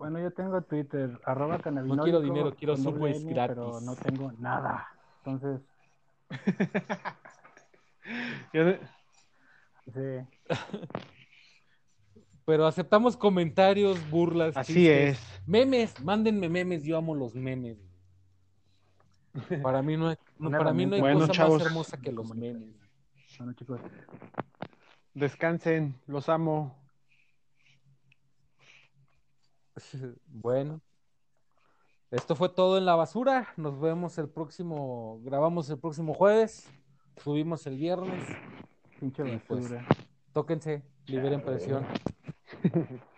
Bueno, 0.00 0.18
yo 0.18 0.30
tengo 0.30 0.62
Twitter, 0.62 1.20
arroba 1.26 1.58
cannabinólico, 1.58 2.04
quiero 2.04 2.22
dinero, 2.22 2.54
quiero 2.56 2.74
Subways 2.74 3.22
gratis. 3.22 3.54
Pero 3.54 3.82
no 3.82 3.94
tengo 3.96 4.32
nada. 4.38 4.88
Entonces, 5.18 5.60
sí. 9.92 10.00
Pero 12.46 12.66
aceptamos 12.66 13.14
comentarios, 13.14 14.10
burlas, 14.10 14.56
Así 14.56 14.72
chistes, 14.72 15.18
es. 15.18 15.42
Memes, 15.46 16.02
mándenme 16.02 16.48
memes, 16.48 16.82
yo 16.82 16.96
amo 16.96 17.14
los 17.14 17.34
memes. 17.34 17.76
Para 19.62 19.82
mí 19.82 19.98
no 19.98 20.08
hay, 20.08 20.16
no, 20.38 20.50
para 20.50 20.72
mí 20.72 20.86
no 20.86 20.94
hay 20.94 21.02
Bueno, 21.02 21.20
cosa 21.20 21.32
chavos. 21.32 21.58
más 21.58 21.66
hermosa 21.66 22.00
que 22.00 22.10
los 22.10 22.34
memes. 22.34 22.74
Bueno, 23.36 23.52
chicos, 23.52 23.78
Descansen, 25.12 25.94
los 26.06 26.30
amo. 26.30 26.74
Bueno, 30.26 30.80
esto 32.10 32.34
fue 32.34 32.48
todo 32.48 32.78
en 32.78 32.86
la 32.86 32.96
basura. 32.96 33.48
Nos 33.56 33.80
vemos 33.80 34.18
el 34.18 34.28
próximo, 34.28 35.20
grabamos 35.22 35.68
el 35.70 35.78
próximo 35.78 36.14
jueves, 36.14 36.68
subimos 37.16 37.66
el 37.66 37.76
viernes. 37.76 38.24
pinche 38.98 39.22
pues. 39.46 39.62
basura. 39.62 39.86
Tóquense, 40.32 40.82
liberen 41.06 41.42
presión. 41.42 41.86